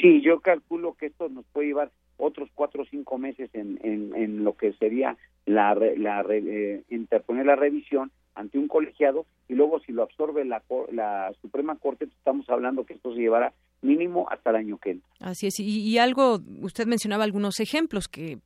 [0.00, 4.44] Sí, yo calculo que esto nos puede llevar otros cuatro o cinco meses en, en,
[4.44, 9.92] lo que sería la, la eh, interponer la revisión ante un colegiado y luego si
[9.92, 14.56] lo absorbe la, la Suprema Corte, estamos hablando que esto se llevará mínimo hasta el
[14.56, 15.08] año que entra.
[15.20, 18.38] Así es, y, algo, usted mencionaba algunos ejemplos, que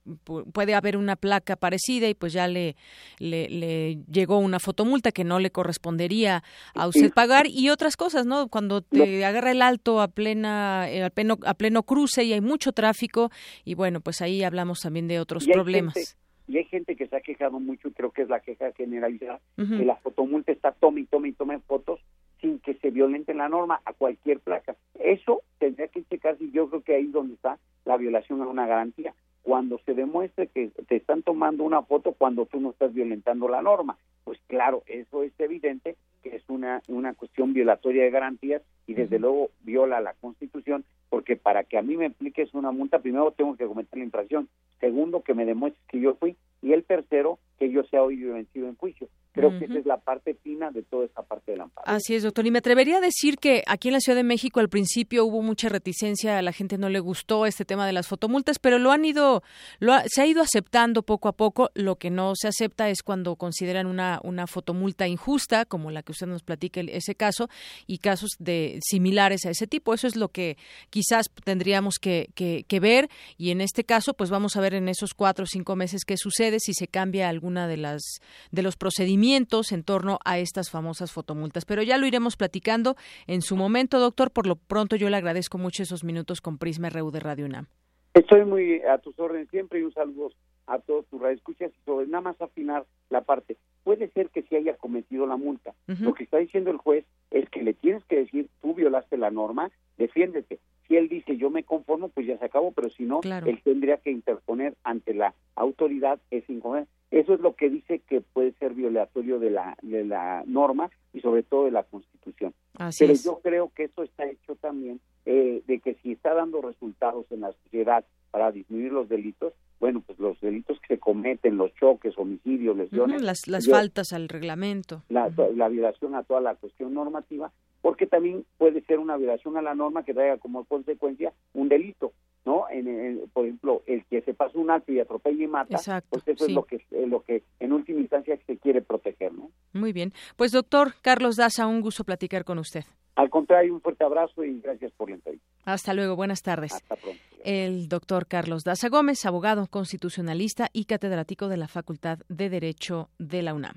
[0.53, 2.77] puede haber una placa parecida y pues ya le,
[3.19, 6.43] le, llegó una fotomulta que no le correspondería
[6.75, 8.49] a usted pagar y otras cosas, ¿no?
[8.49, 12.41] Cuando te agarra el alto a plena eh, a pleno, a pleno cruce y hay
[12.41, 13.31] mucho tráfico
[13.65, 16.17] y bueno, pues ahí hablamos también de otros problemas
[16.47, 19.41] y hay gente que se ha quejado mucho y creo que es la queja generalizada
[19.57, 22.01] que la fotomulta está tome y tome y tome fotos
[22.45, 24.77] sin que se violente la norma a cualquier placa.
[25.01, 28.47] Eso tendría que checarse y yo creo que ahí es donde está la violación a
[28.47, 29.15] una garantía.
[29.43, 33.63] Cuando se demuestre que te están tomando una foto cuando tú no estás violentando la
[33.63, 38.93] norma, pues claro, eso es evidente que es una, una cuestión violatoria de garantías y
[38.93, 43.31] desde luego viola la Constitución, porque para que a mí me apliques una multa, primero
[43.31, 44.49] tengo que cometer la infracción,
[44.81, 48.69] segundo que me demuestres que yo fui y el tercero que yo sea hoy vencido
[48.69, 49.09] en juicio.
[49.33, 51.89] Creo que esa es la parte fina de toda esta parte del amparo.
[51.89, 52.47] Así es, doctor.
[52.47, 55.43] Y me atrevería a decir que aquí en la Ciudad de México al principio hubo
[55.43, 58.93] mucha reticencia, a la gente no le gustó este tema de las fotomultas, pero lo
[58.93, 59.43] han ido,
[59.81, 61.71] lo se ha ido aceptando poco a poco.
[61.75, 66.13] Lo que no se acepta es cuando consideran una, una fotomulta injusta, como la que
[66.13, 67.49] usted nos platica ese caso,
[67.89, 69.95] y casos de similares a ese tipo.
[69.95, 70.57] Eso es lo que
[70.91, 73.09] quizás tendríamos que, que, que ver.
[73.37, 76.17] Y en este caso, pues vamos a ver en esos cuatro o cinco meses qué
[76.17, 81.65] sucede, si se cambia de las de los procedimientos en torno a estas famosas fotomultas.
[81.65, 84.31] Pero ya lo iremos platicando en su momento, doctor.
[84.31, 87.67] Por lo pronto yo le agradezco mucho esos minutos con Prisma RU de Radio UNAM.
[88.15, 90.31] Estoy muy a tus órdenes siempre y un saludo
[90.67, 93.57] a todos tus radioescuchas y sobre nada más afinar la parte.
[93.83, 95.75] Puede ser que sí haya cometido la multa.
[95.87, 99.31] Lo que está diciendo el juez es que le tienes que decir, tú violaste la
[99.31, 100.59] norma, defiéndete.
[100.87, 103.97] Si él dice yo me conformo, pues ya se acabó, pero si no, él tendría
[103.99, 106.93] que interponer ante la autoridad ese inconveniente.
[107.11, 111.21] Eso es lo que dice que puede ser violatorio de la, de la norma y
[111.21, 112.53] sobre todo de la Constitución.
[112.99, 117.27] Pero yo creo que eso está hecho también eh, de que si está dando resultados
[117.31, 121.73] en la sociedad para disminuir los delitos, bueno, pues los delitos que se cometen, los
[121.75, 123.23] choques, homicidios, lesiones.
[123.23, 125.03] las las faltas al reglamento.
[125.09, 127.53] La, la violación a toda la cuestión normativa,
[127.85, 132.15] porque también puede ser una violación a la norma que traiga como consecuencia un delito.
[132.47, 132.65] ¿no?
[132.71, 136.47] En, por ejemplo, el que se pasa un alto y atropella y mata, pues eso
[136.47, 139.51] es lo que lo que en última instancia se quiere proteger, ¿no?
[139.75, 140.15] Muy bien.
[140.37, 142.85] Pues doctor Carlos Daza, un gusto platicar con usted.
[143.17, 145.47] Al contrario, un fuerte abrazo y gracias por la entrevista.
[145.67, 146.73] Hasta luego, buenas tardes.
[146.73, 147.21] Hasta pronto.
[147.45, 153.43] El doctor Carlos Daza Gómez, abogado constitucionalista y catedrático de la Facultad de Derecho de
[153.43, 153.77] la UNAM.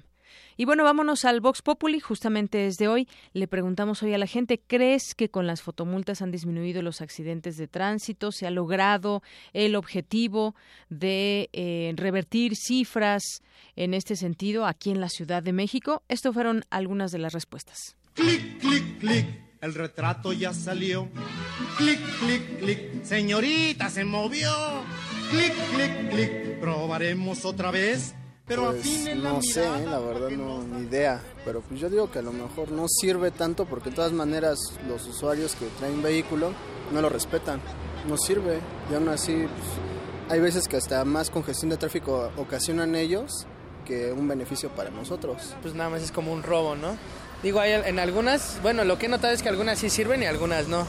[0.56, 2.00] Y bueno, vámonos al Vox Populi.
[2.00, 6.32] Justamente desde hoy le preguntamos hoy a la gente, ¿crees que con las fotomultas han
[6.32, 8.32] disminuido los accidentes de tránsito?
[8.32, 9.22] ¿Se ha logrado
[9.54, 10.56] el objetivo
[10.90, 13.42] de eh, revertir cifras
[13.76, 16.04] en este sentido aquí en la Ciudad de México?
[16.08, 17.96] Estas fueron algunas de las respuestas.
[18.13, 19.26] Clic, clic, clic.
[19.62, 21.10] El retrato ya salió.
[21.78, 23.04] Clic, clic, clic.
[23.04, 24.52] Señorita se movió.
[25.32, 26.60] Clic, clic, clic.
[26.60, 28.16] Probaremos otra vez
[28.48, 31.22] pero pues, no sé, la verdad no, ni idea.
[31.44, 34.58] Pero pues yo digo que a lo mejor no sirve tanto porque de todas maneras
[34.88, 36.54] los usuarios que traen vehículo
[36.94, 37.60] no lo respetan.
[38.08, 38.60] No sirve.
[38.90, 43.46] Y aún así pues, hay veces que hasta más congestión de tráfico ocasionan ellos
[43.86, 45.56] que un beneficio para nosotros.
[45.62, 46.98] Pues nada más es como un robo, ¿no?
[47.44, 50.26] Digo, hay en algunas, bueno, lo que he notado es que algunas sí sirven y
[50.26, 50.88] algunas no.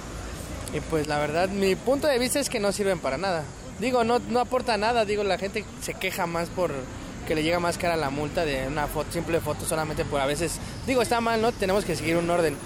[0.73, 3.45] Y pues la verdad, mi punto de vista es que no sirven para nada.
[3.81, 6.73] Digo, no, no aporta nada, digo, la gente se queja más por
[7.29, 10.25] que le llega más cara la multa de una foto, simple foto solamente por a
[10.25, 11.53] veces, digo, está mal, ¿no?
[11.53, 12.57] Tenemos que seguir un orden,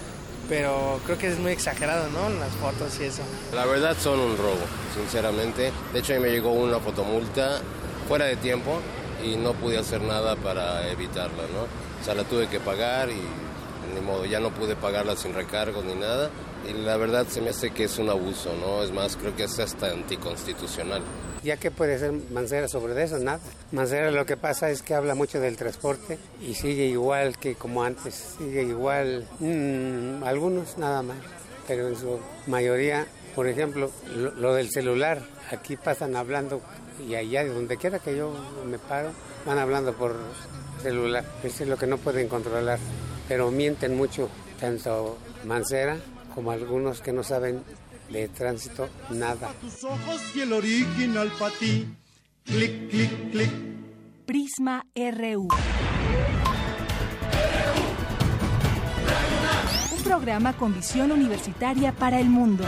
[0.48, 2.30] pero creo que es muy exagerado, ¿no?
[2.38, 3.22] Las fotos y eso.
[3.52, 4.62] La verdad son un robo,
[4.94, 5.72] sinceramente.
[5.92, 7.60] De hecho, a mí me llegó una fotomulta
[8.06, 8.78] fuera de tiempo
[9.24, 11.62] y no pude hacer nada para evitarla, ¿no?
[12.00, 13.20] O sea, la tuve que pagar y
[13.94, 16.30] ni modo, ya no pude pagarla sin recargos ni nada.
[16.68, 18.82] Y la verdad se me hace que es un abuso, ¿no?
[18.82, 21.02] Es más, creo que es hasta anticonstitucional.
[21.42, 23.40] Ya que puede ser Mancera sobre eso, nada.
[23.72, 27.82] Mancera lo que pasa es que habla mucho del transporte y sigue igual que como
[27.82, 31.16] antes, sigue igual, mm, algunos nada más,
[31.66, 36.60] pero en su mayoría Por ejemplo, lo, del celular, aquí pasan hablando
[37.08, 38.30] y allá, donde quiera que yo
[38.66, 39.08] me paro,
[39.46, 40.14] van hablando por
[40.82, 41.24] celular.
[41.42, 42.78] Eso es lo que no pueden controlar.
[43.28, 44.28] Pero mienten mucho,
[44.60, 45.96] tanto Mancera
[46.34, 47.62] como algunos que no saben
[48.10, 49.52] de tránsito nada.
[49.60, 51.86] Tus ojos y el original para ti.
[52.44, 53.50] Clic, clic, clic.
[54.26, 55.48] Prisma RU.
[59.96, 62.64] Un programa con visión universitaria para el mundo.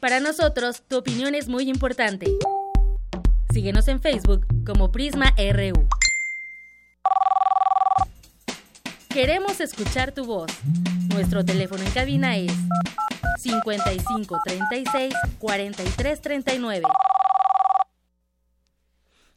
[0.00, 2.26] Para nosotros, tu opinión es muy importante.
[3.52, 5.99] Síguenos en Facebook como Prisma RU.
[9.12, 10.52] Queremos escuchar tu voz.
[11.12, 12.52] Nuestro teléfono en cabina es
[13.38, 16.86] 55 36 43 39.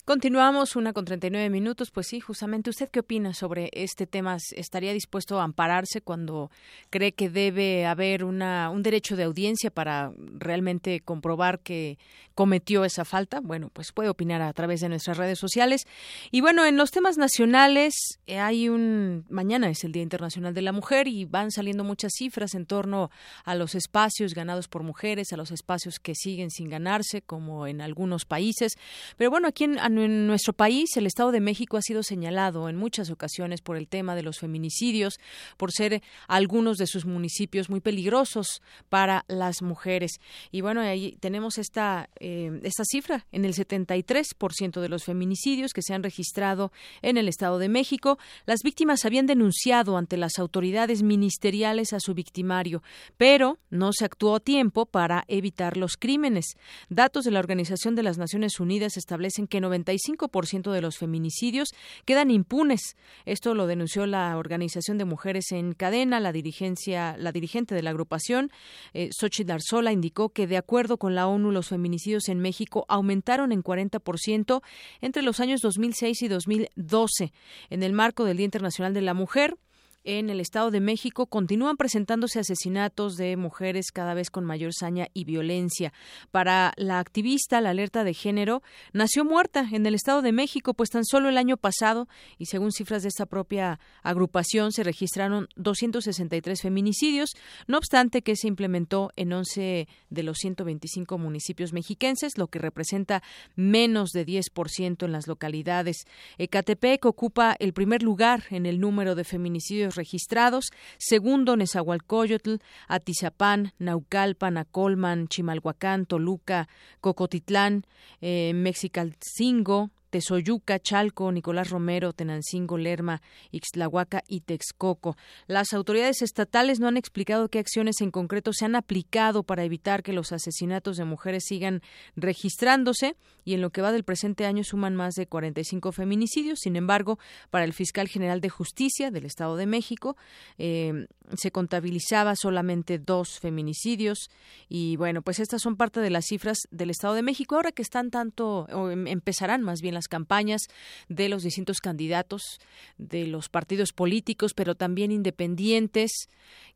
[0.06, 1.90] Continuamos una con 39 minutos.
[1.90, 4.36] Pues sí, justamente, ¿usted qué opina sobre este tema?
[4.52, 6.52] ¿Estaría dispuesto a ampararse cuando
[6.90, 11.98] cree que debe haber una, un derecho de audiencia para realmente comprobar que
[12.36, 13.40] cometió esa falta?
[13.40, 15.88] Bueno, pues puede opinar a través de nuestras redes sociales.
[16.32, 19.24] Y bueno, en los temas nacionales eh, hay un...
[19.30, 23.10] Mañana es el Día Internacional de la Mujer y van saliendo muchas cifras en torno
[23.46, 27.80] a los espacios ganados por mujeres, a los espacios que siguen sin ganarse, como en
[27.80, 28.74] algunos países.
[29.16, 32.76] Pero bueno, aquí en en nuestro país, el Estado de México ha sido señalado en
[32.76, 35.20] muchas ocasiones por el tema de los feminicidios,
[35.58, 40.20] por ser algunos de sus municipios muy peligrosos para las mujeres.
[40.52, 45.82] Y bueno, ahí tenemos esta, eh, esta cifra, en el 73% de los feminicidios que
[45.82, 46.72] se han registrado
[47.02, 52.14] en el Estado de México, las víctimas habían denunciado ante las autoridades ministeriales a su
[52.14, 52.82] victimario,
[53.18, 56.56] pero no se actuó a tiempo para evitar los crímenes.
[56.90, 61.70] Datos de la Organización de las Naciones Unidas establecen que 90 95% de los feminicidios
[62.06, 62.96] quedan impunes.
[63.26, 66.20] Esto lo denunció la Organización de Mujeres en Cadena.
[66.20, 68.52] La dirigencia, la dirigente de la agrupación,
[68.94, 73.52] eh, Xochitl Arzola, indicó que de acuerdo con la ONU los feminicidios en México aumentaron
[73.52, 74.62] en 40%
[75.02, 77.34] entre los años 2006 y 2012.
[77.70, 79.58] En el marco del Día Internacional de la Mujer,
[80.04, 85.08] en el Estado de México continúan presentándose asesinatos de mujeres cada vez con mayor saña
[85.14, 85.94] y violencia.
[86.32, 90.90] Para la activista, la alerta de género nació muerta en el Estado de México, pues
[90.90, 96.62] tan solo el año pasado, y según cifras de esta propia agrupación, se registraron 263
[96.62, 97.32] feminicidios,
[97.68, 103.24] no obstante que se implementó en 11 de los 125 municipios mexiquenses, lo que representa
[103.56, 106.06] menos de 10% en las localidades.
[106.38, 112.56] Ecatepec ocupa el primer lugar en el número de feminicidios registrados, segundo Nezahualcóyotl,
[112.88, 116.68] Atizapán, Naucalpan, Acolman, Chimalhuacán, Toluca,
[117.02, 117.86] Cocotitlán,
[118.22, 125.18] eh, Mexicalcingo, Tezoyuca, Chalco, Nicolás Romero, Tenancingo, Lerma, Ixtlahuaca y Texcoco.
[125.48, 130.04] Las autoridades estatales no han explicado qué acciones en concreto se han aplicado para evitar
[130.04, 131.82] que los asesinatos de mujeres sigan
[132.16, 136.60] registrándose y en lo que va del presente año suman más de 45 feminicidios.
[136.60, 137.18] Sin embargo,
[137.50, 140.16] para el fiscal general de justicia del Estado de México
[140.60, 144.30] eh, se contabilizaba solamente dos feminicidios
[144.70, 147.82] y bueno, pues estas son parte de las cifras del Estado de México ahora que
[147.82, 150.62] están tanto o em, empezarán más bien las campañas
[151.10, 152.60] de los distintos candidatos,
[152.98, 156.28] de los partidos políticos, pero también independientes.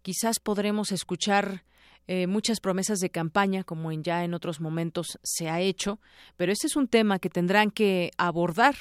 [0.01, 1.63] Quizás podremos escuchar
[2.07, 5.99] eh, muchas promesas de campaña, como en ya en otros momentos se ha hecho,
[6.37, 8.75] pero este es un tema que tendrán que abordar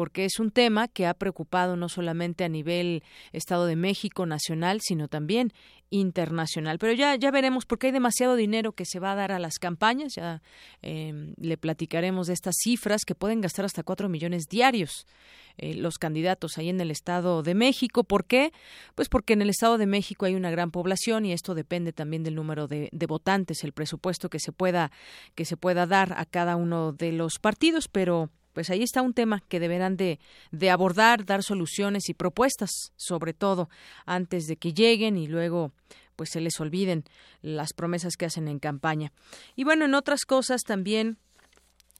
[0.00, 3.02] porque es un tema que ha preocupado no solamente a nivel
[3.34, 5.52] Estado de México nacional, sino también
[5.90, 6.78] internacional.
[6.78, 9.58] Pero ya, ya veremos, porque hay demasiado dinero que se va a dar a las
[9.58, 10.14] campañas.
[10.14, 10.40] Ya
[10.80, 15.06] eh, le platicaremos de estas cifras que pueden gastar hasta cuatro millones diarios
[15.58, 18.02] eh, los candidatos ahí en el Estado de México.
[18.02, 18.54] ¿Por qué?
[18.94, 22.22] Pues porque en el Estado de México hay una gran población y esto depende también
[22.22, 24.92] del número de, de votantes, el presupuesto que se pueda
[25.34, 29.14] que se pueda dar a cada uno de los partidos, pero pues ahí está un
[29.14, 30.18] tema que deberán de,
[30.50, 33.68] de, abordar, dar soluciones y propuestas, sobre todo,
[34.06, 35.72] antes de que lleguen y luego
[36.16, 37.04] pues se les olviden
[37.40, 39.10] las promesas que hacen en campaña.
[39.56, 41.16] Y bueno, en otras cosas también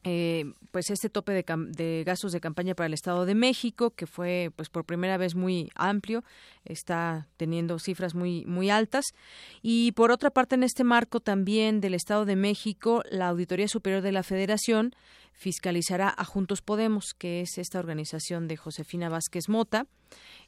[0.02, 4.06] eh, pues este tope de, de, gastos de campaña para el Estado de México que
[4.06, 6.24] fue pues por primera vez muy amplio
[6.64, 9.12] está teniendo cifras muy muy altas.
[9.60, 14.00] Y por otra parte en este marco también del Estado de México la Auditoría Superior
[14.00, 14.94] de la Federación
[15.32, 19.86] fiscalizará a Juntos Podemos que es esta organización de Josefina Vázquez Mota.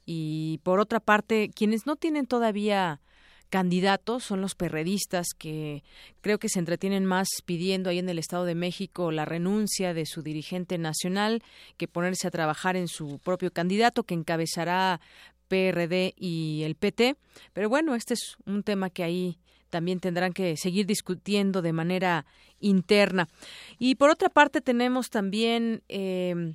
[0.06, 3.00] Y por otra parte quienes no tienen todavía
[3.52, 5.84] candidatos son los perredistas que
[6.22, 10.06] creo que se entretienen más pidiendo ahí en el Estado de México la renuncia de
[10.06, 11.42] su dirigente nacional
[11.76, 15.02] que ponerse a trabajar en su propio candidato que encabezará
[15.48, 17.16] PRD y el PT.
[17.52, 19.38] Pero bueno, este es un tema que ahí
[19.68, 22.24] también tendrán que seguir discutiendo de manera
[22.58, 23.28] interna.
[23.78, 26.54] Y por otra parte tenemos también eh,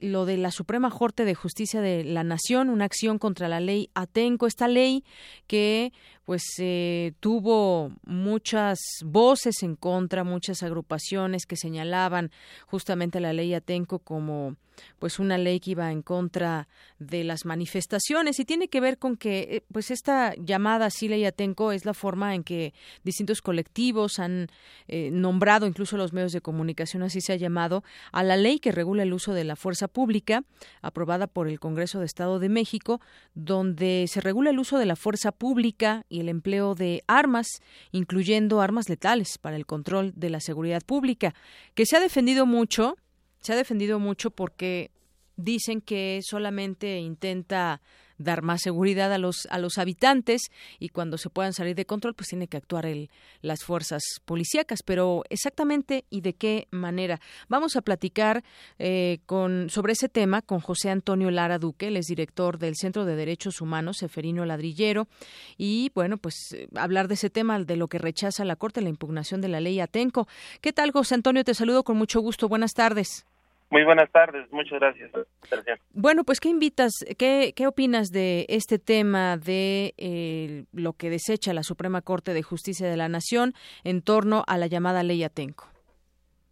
[0.00, 3.90] lo de la Suprema Corte de Justicia de la Nación, una acción contra la ley
[3.94, 5.04] Atenco, esta ley
[5.46, 5.92] que
[6.30, 12.30] pues eh, tuvo muchas voces en contra, muchas agrupaciones que señalaban
[12.68, 14.54] justamente la ley Atenco como
[14.98, 16.68] pues una ley que iba en contra
[16.98, 18.38] de las manifestaciones.
[18.38, 21.94] Y tiene que ver con que eh, pues esta llamada así ley Atenco es la
[21.94, 22.74] forma en que
[23.04, 24.48] distintos colectivos han
[24.88, 28.72] eh, nombrado incluso los medios de comunicación así se ha llamado a la ley que
[28.72, 30.44] regula el uso de la fuerza pública
[30.82, 33.00] aprobada por el Congreso de Estado de México
[33.34, 37.46] donde se regula el uso de la fuerza pública y el empleo de armas
[37.92, 41.34] incluyendo armas letales para el control de la seguridad pública
[41.74, 42.96] que se ha defendido mucho
[43.40, 44.90] se ha defendido mucho porque
[45.36, 47.80] dicen que solamente intenta
[48.20, 50.42] dar más seguridad a los a los habitantes
[50.78, 53.10] y cuando se puedan salir de control pues tiene que actuar el,
[53.40, 54.82] las fuerzas policíacas.
[54.84, 58.44] Pero exactamente y de qué manera vamos a platicar
[58.78, 63.04] eh, con sobre ese tema con José Antonio Lara Duque él es director del Centro
[63.04, 65.08] de Derechos Humanos Seferino Ladrillero
[65.56, 68.90] y bueno pues eh, hablar de ese tema de lo que rechaza la Corte la
[68.90, 70.28] impugnación de la ley Atenco.
[70.60, 72.48] Qué tal José Antonio te saludo con mucho gusto.
[72.48, 73.24] Buenas tardes
[73.70, 75.10] muy buenas tardes, muchas gracias.
[75.92, 81.54] Bueno, pues ¿qué invitas, qué, qué opinas de este tema de eh, lo que desecha
[81.54, 83.52] la Suprema Corte de Justicia de la Nación
[83.84, 85.68] en torno a la llamada ley Atenco?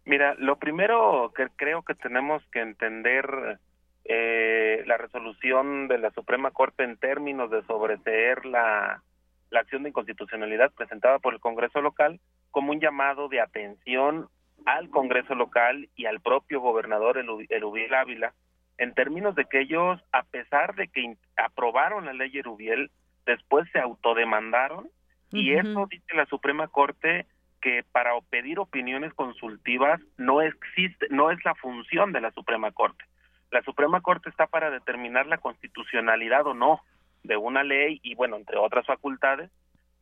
[0.05, 3.59] Mira, lo primero que creo que tenemos que entender
[4.05, 9.03] eh, la resolución de la Suprema Corte en términos de sobreseer la,
[9.51, 14.29] la acción de inconstitucionalidad presentada por el Congreso local como un llamado de atención
[14.65, 17.17] al Congreso local y al propio gobernador
[17.49, 18.33] Erubiel Ávila,
[18.77, 22.91] en términos de que ellos, a pesar de que aprobaron la ley Erubiel,
[23.25, 24.89] después se autodemandaron
[25.31, 27.27] y eso dice la Suprema Corte
[27.61, 33.03] que para pedir opiniones consultivas no existe, no es la función de la Suprema Corte.
[33.51, 36.81] La Suprema Corte está para determinar la constitucionalidad o no
[37.23, 39.51] de una ley y bueno, entre otras facultades,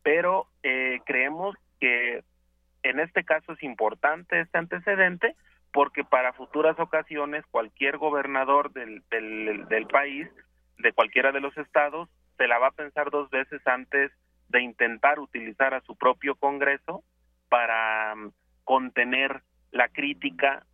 [0.02, 2.22] pero eh, creemos que
[2.88, 5.36] en este caso es importante este antecedente
[5.72, 10.28] porque para futuras ocasiones cualquier gobernador del, del, país,
[10.78, 14.10] de cualquiera de los estados, se la va a pensar dos veces antes
[14.48, 17.02] de intentar utilizar a su propio Congreso
[17.48, 18.32] para mm,
[18.64, 20.64] contener la crítica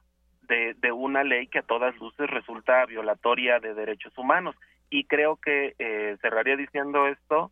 [0.43, 4.55] de, de, una ley que a todas luces resulta violatoria de derechos humanos.
[4.91, 7.51] Y creo que eh, cerraría diciendo esto,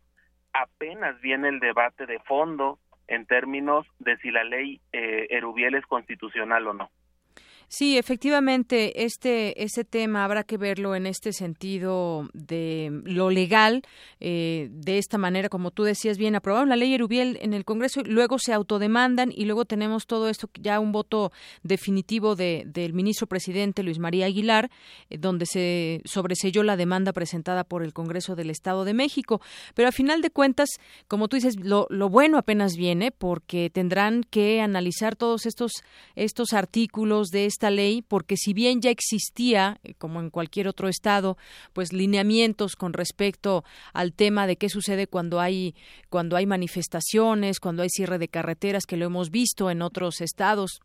[0.53, 5.85] apenas viene el debate de fondo en términos de si la ley eh, Erubiel es
[5.85, 6.89] constitucional o no.
[7.67, 13.83] Sí, efectivamente, este, ese tema habrá que verlo en este sentido de lo legal,
[14.19, 18.01] eh, de esta manera, como tú decías bien, aprobaron la ley Erubiel en el Congreso,
[18.05, 21.31] luego se autodemandan y luego tenemos todo esto, ya un voto
[21.63, 24.69] definitivo de, del ministro presidente Luis María Aguilar,
[25.09, 29.41] eh, donde se sobreselló la demanda presentada por el Congreso del Estado de México.
[29.73, 30.69] Pero a final de cuentas,
[31.07, 35.71] como tú dices, lo, lo bueno apenas viene porque tendrán que analizar todos estos,
[36.15, 40.87] estos artículos de esta ley porque si bien ya existía, eh, como en cualquier otro
[40.89, 41.37] estado,
[41.71, 45.75] pues lineamientos con respecto al tema de qué sucede cuando hay
[46.09, 50.81] cuando hay manifestaciones, cuando hay cierre de carreteras, que lo hemos visto en otros estados,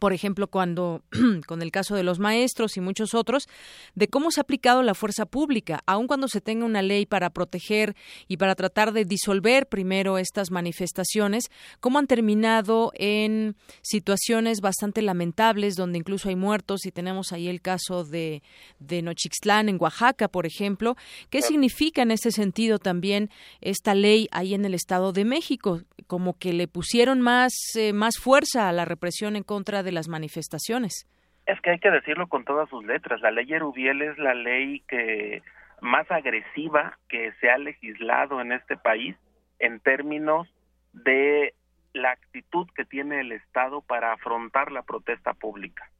[0.00, 1.02] por ejemplo, cuando
[1.46, 3.48] con el caso de los maestros y muchos otros,
[3.94, 7.30] de cómo se ha aplicado la fuerza pública, aun cuando se tenga una ley para
[7.30, 7.94] proteger
[8.28, 15.76] y para tratar de disolver primero estas manifestaciones, cómo han terminado en situaciones bastante lamentables,
[15.76, 18.42] donde incluso hay muertos, y tenemos ahí el caso de,
[18.78, 20.96] de Nochixtlán en Oaxaca, por ejemplo.
[21.30, 23.30] ¿Qué significa en ese sentido también
[23.60, 25.82] esta ley ahí en el Estado de México?
[26.06, 30.08] Como que le pusieron más, eh, más fuerza a la represión en contra de las
[30.08, 31.06] manifestaciones.
[31.46, 33.20] Es que hay que decirlo con todas sus letras.
[33.20, 35.42] La ley Erubiel es la ley que
[35.80, 39.16] más agresiva que se ha legislado en este país
[39.58, 40.48] en términos
[40.92, 41.54] de
[41.92, 45.90] la actitud que tiene el Estado para afrontar la protesta pública.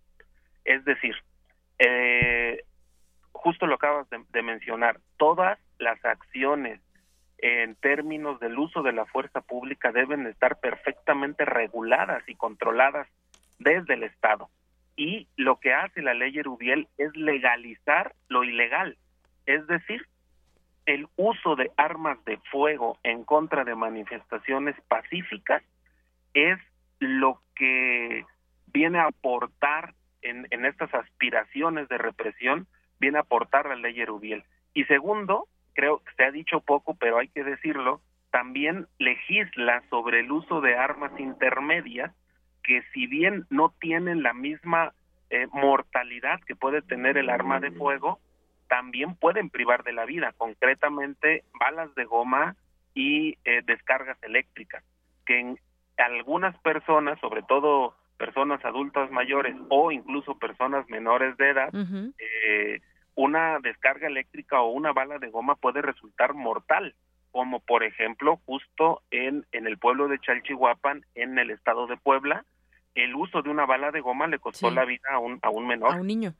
[0.65, 1.17] Es decir,
[1.79, 2.63] eh,
[3.33, 6.81] justo lo acabas de, de mencionar, todas las acciones
[7.39, 13.09] en términos del uso de la fuerza pública deben estar perfectamente reguladas y controladas
[13.63, 14.49] desde el Estado.
[14.97, 18.97] Y lo que hace la ley Erubiel es legalizar lo ilegal,
[19.47, 20.07] es decir,
[20.87, 25.63] el uso de armas de fuego en contra de manifestaciones pacíficas
[26.35, 26.59] es
[26.99, 28.25] lo que
[28.67, 32.67] viene a aportar en, en estas aspiraciones de represión,
[32.99, 34.45] viene a aportar la ley Erubiel.
[34.75, 38.01] Y segundo, creo que se ha dicho poco, pero hay que decirlo,
[38.31, 42.13] también legisla sobre el uso de armas intermedias
[42.63, 44.93] que si bien no tienen la misma
[45.31, 48.21] eh, mortalidad que puede tener el arma de fuego,
[48.69, 52.57] también pueden privar de la vida, concretamente balas de goma
[52.95, 54.85] y eh, descargas eléctricas,
[55.27, 55.59] que en
[55.99, 61.71] algunas personas, sobre todo personas adultas mayores o incluso personas menores de edad,
[62.19, 62.81] eh,
[63.15, 66.95] una descarga eléctrica o una bala de goma puede resultar mortal,
[67.33, 72.45] como por ejemplo justo en, en el pueblo de Chalchihuapan, en el estado de Puebla,
[72.95, 75.67] el uso de una bala de goma le costó la vida a un, a un
[75.67, 75.95] menor.
[75.95, 76.35] A un niño.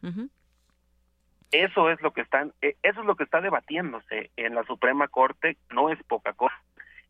[1.51, 5.09] Eso es lo que están, eh, eso es lo que está debatiéndose en la Suprema
[5.09, 6.55] Corte, no es poca cosa.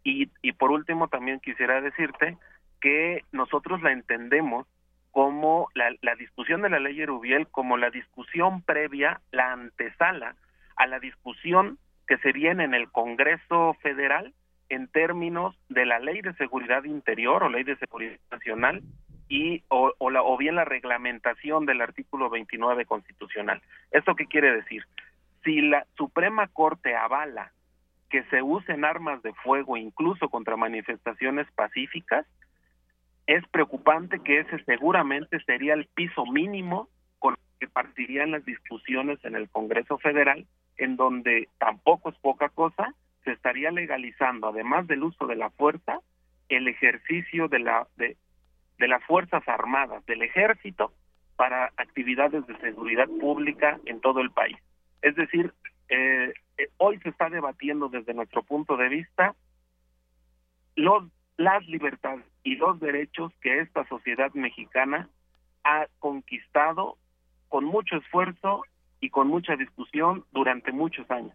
[0.05, 2.37] Y, y por último también quisiera decirte
[2.80, 4.66] que nosotros la entendemos
[5.12, 10.37] como la, la discusión de la ley Erubiel como la discusión previa, la antesala
[10.76, 11.78] a la discusión
[12.13, 14.35] que se viene en el Congreso Federal
[14.69, 18.83] en términos de la ley de seguridad interior o ley de seguridad nacional
[19.31, 23.63] y o, o, la, o bien la reglamentación del artículo 29 constitucional.
[23.93, 24.85] ¿Esto qué quiere decir?
[25.43, 27.51] Si la Suprema Corte avala
[28.11, 32.27] que se usen armas de fuego incluso contra manifestaciones pacíficas,
[33.27, 36.91] es preocupante que ese seguramente sería el piso mínimo
[37.63, 40.49] que partirían las discusiones en el Congreso Federal,
[40.79, 42.93] en donde tampoco es poca cosa,
[43.23, 46.01] se estaría legalizando, además del uso de la fuerza,
[46.49, 48.17] el ejercicio de la de,
[48.79, 50.93] las fuerzas armadas, del ejército,
[51.37, 54.57] para actividades de seguridad pública en todo el país.
[55.01, 55.55] Es decir,
[55.89, 59.37] eh, eh, hoy se está debatiendo desde nuestro punto de vista
[60.75, 61.05] los
[61.37, 65.09] las libertades y los derechos que esta sociedad mexicana
[65.63, 66.99] ha conquistado
[67.53, 68.62] con mucho esfuerzo
[68.98, 71.34] y con mucha discusión durante muchos años.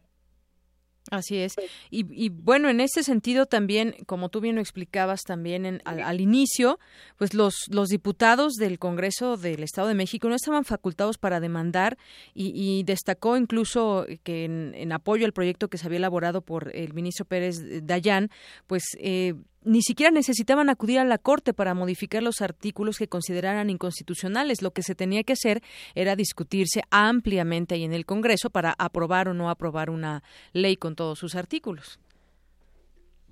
[1.12, 1.54] Así es.
[1.92, 6.02] Y, y, bueno, en ese sentido también, como tú bien lo explicabas también en, al,
[6.02, 6.80] al, inicio,
[7.18, 12.00] pues los, los diputados del Congreso del Estado de México no estaban facultados para demandar
[12.34, 16.76] y, y destacó incluso que en, en, apoyo al proyecto que se había elaborado por
[16.76, 18.30] el ministro Pérez Dayán,
[18.66, 19.36] pues eh,
[19.68, 24.62] ni siquiera necesitaban acudir a la Corte para modificar los artículos que consideraran inconstitucionales.
[24.62, 25.62] Lo que se tenía que hacer
[25.94, 30.96] era discutirse ampliamente ahí en el Congreso para aprobar o no aprobar una ley con
[30.96, 32.00] todos sus artículos.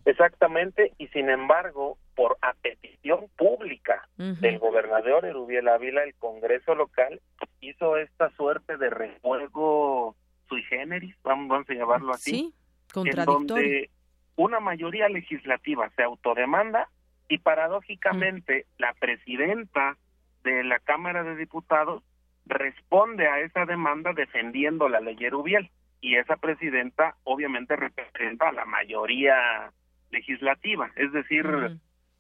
[0.05, 4.39] Exactamente, y sin embargo, por a petición pública uh -huh.
[4.39, 7.19] del gobernador Erubiel Ávila, el Congreso local
[7.59, 10.15] hizo esta suerte de rejuego
[10.47, 12.53] sui generis, vamos, vamos a llamarlo así, sí,
[12.93, 13.39] contradictorio.
[13.39, 13.89] en donde
[14.35, 16.89] una mayoría legislativa se autodemanda
[17.27, 18.81] y paradójicamente mm.
[18.81, 19.97] la presidenta
[20.43, 22.03] de la Cámara de Diputados
[22.45, 25.69] responde a esa demanda defendiendo la ley Erubiel.
[26.01, 29.71] Y esa presidenta obviamente representa a la mayoría
[30.11, 31.45] legislativa, es decir,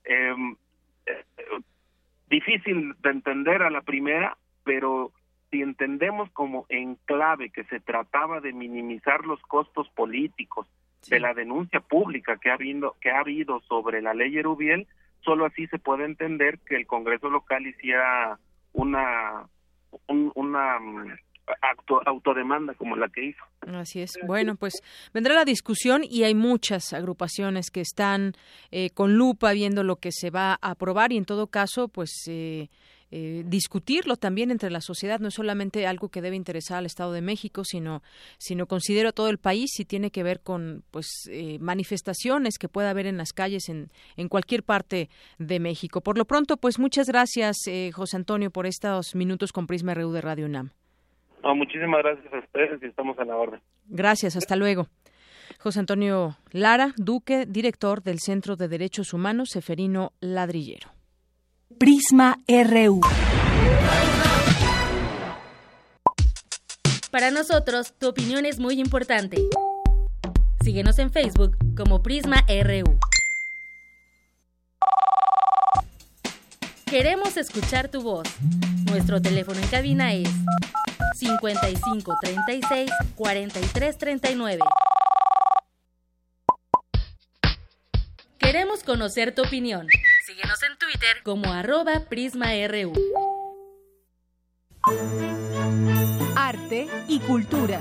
[0.05, 0.35] eh,
[1.05, 1.23] eh,
[2.29, 5.11] difícil de entender a la primera, pero
[5.51, 10.67] si entendemos como en clave que se trataba de minimizar los costos políticos,
[11.05, 11.15] sí.
[11.15, 14.87] de la denuncia pública que ha habido que ha habido sobre la ley Erubiel,
[15.21, 18.37] solo así se puede entender que el Congreso local hiciera
[18.73, 19.47] una
[20.07, 20.77] un, una
[21.61, 23.43] acto, autodemanda como la que hizo.
[23.61, 24.17] Así es.
[24.25, 24.73] Bueno, pues
[25.13, 28.33] vendrá la discusión y hay muchas agrupaciones que están
[28.71, 32.11] eh, con lupa viendo lo que se va a aprobar y en todo caso, pues
[32.27, 32.69] eh,
[33.17, 35.21] eh, discutirlo también entre la sociedad.
[35.21, 38.01] No es solamente algo que debe interesar al Estado de México sino
[38.37, 42.89] sino considero todo el país y tiene que ver con pues eh, manifestaciones que pueda
[42.89, 43.87] haber en las calles en,
[44.17, 45.07] en cualquier parte
[45.39, 46.01] de México.
[46.01, 50.11] Por lo pronto pues muchas gracias eh, José Antonio por estos minutos con Prisma RU
[50.11, 50.71] de Radio UNAM.
[51.41, 53.61] No, muchísimas gracias a ustedes y estamos a la orden.
[53.87, 54.87] Gracias hasta luego.
[55.57, 60.89] José Antonio Lara Duque director del Centro de Derechos Humanos Seferino Ladrillero
[61.77, 63.01] Prisma RU.
[67.11, 69.37] Para nosotros, tu opinión es muy importante.
[70.63, 72.97] Síguenos en Facebook como Prisma RU.
[76.85, 78.27] Queremos escuchar tu voz.
[78.85, 80.29] Nuestro teléfono en cabina es
[81.17, 84.59] 55 36 43 39.
[88.39, 89.87] Queremos conocer tu opinión.
[90.25, 92.93] Síguenos en Twitter como arroba PrismaRU.
[96.35, 97.79] Arte y cultura.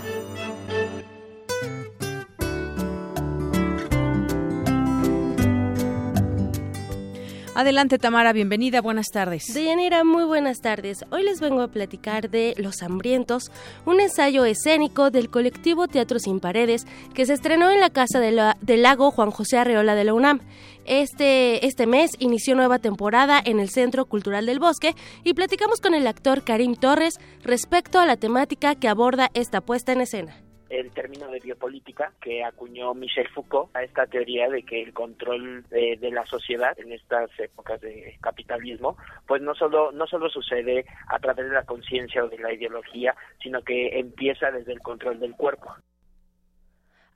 [7.57, 9.55] Adelante, Tamara, bienvenida, buenas tardes.
[9.55, 11.05] Deyanira, muy buenas tardes.
[11.11, 13.53] Hoy les vengo a platicar de Los Hambrientos,
[13.87, 16.85] un ensayo escénico del colectivo Teatro Sin Paredes
[17.15, 20.41] que se estrenó en la Casa del Lago Juan José Arreola de la UNAM.
[20.87, 25.95] Este, este mes inició nueva temporada en el Centro Cultural del Bosque y platicamos con
[25.95, 30.37] el actor Karim Torres respecto a la temática que aborda esta puesta en escena.
[30.69, 35.63] El término de biopolítica que acuñó Michel Foucault a esta teoría de que el control
[35.71, 40.85] de, de, la sociedad en estas épocas de capitalismo pues no solo no solo sucede
[41.09, 45.21] a través de la conciencia o de la ideología sino que empieza desde el control
[45.21, 45.75] del cuerpo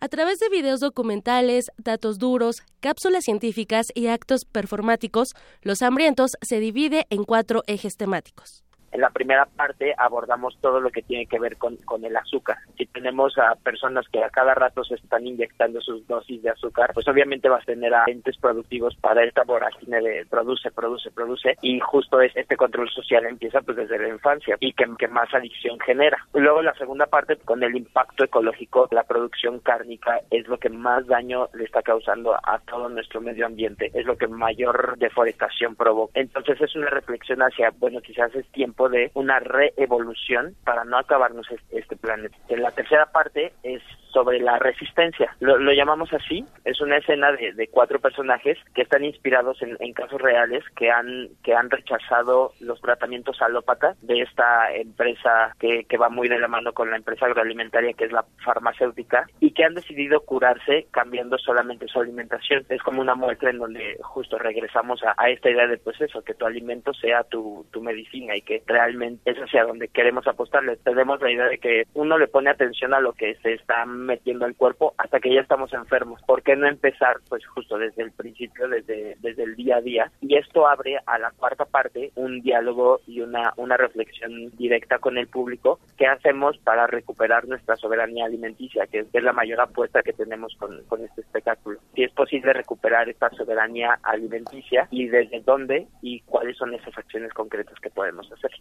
[0.00, 6.60] a través de videos documentales, datos duros, cápsulas científicas y actos performáticos, Los Hambrientos se
[6.60, 8.62] divide en cuatro ejes temáticos.
[8.92, 12.56] En la primera parte abordamos todo lo que tiene que ver con, con, el azúcar.
[12.76, 16.92] Si tenemos a personas que a cada rato se están inyectando sus dosis de azúcar,
[16.94, 21.56] pues obviamente vas a tener a entes productivos para esta vorágine de produce, produce, produce
[21.62, 25.32] y justo es, este control social empieza pues desde la infancia y que, que más
[25.34, 26.18] adicción genera.
[26.34, 31.06] Luego la segunda parte con el impacto ecológico, la producción cárnica es lo que más
[31.06, 36.12] daño le está causando a todo nuestro medio ambiente, es lo que mayor deforestación provoca.
[36.14, 41.46] Entonces es una reflexión hacia, bueno, quizás es tiempo de una reevolución para no acabarnos
[41.70, 42.36] este planeta.
[42.48, 43.82] La tercera parte es
[44.18, 45.32] sobre la resistencia.
[45.38, 50.64] Lo, llamamos así, es una escena de, cuatro personajes que están inspirados en, casos reales
[50.76, 56.28] que han, que han rechazado los tratamientos alópatas de esta empresa que, que va muy
[56.28, 60.20] de la mano con la empresa agroalimentaria que es la farmacéutica y que han decidido
[60.20, 62.64] curarse cambiando solamente su alimentación.
[62.68, 66.22] Es como una muestra en donde justo regresamos a, a esta idea de pues eso,
[66.22, 70.76] que tu alimento sea tu, tu medicina y que realmente es hacia donde queremos apostarle.
[70.76, 74.46] Tenemos la idea de que uno le pone atención a lo que se está metiendo
[74.46, 76.20] al cuerpo hasta que ya estamos enfermos.
[76.26, 80.10] ¿Por qué no empezar pues justo desde el principio, desde, desde el día a día?
[80.20, 85.18] Y esto abre a la cuarta parte un diálogo y una, una reflexión directa con
[85.18, 90.12] el público que hacemos para recuperar nuestra soberanía alimenticia, que es, la mayor apuesta que
[90.12, 91.78] tenemos con, con este espectáculo.
[91.94, 97.32] Si es posible recuperar esta soberanía alimenticia y desde dónde y cuáles son esas acciones
[97.34, 98.52] concretas que podemos hacer.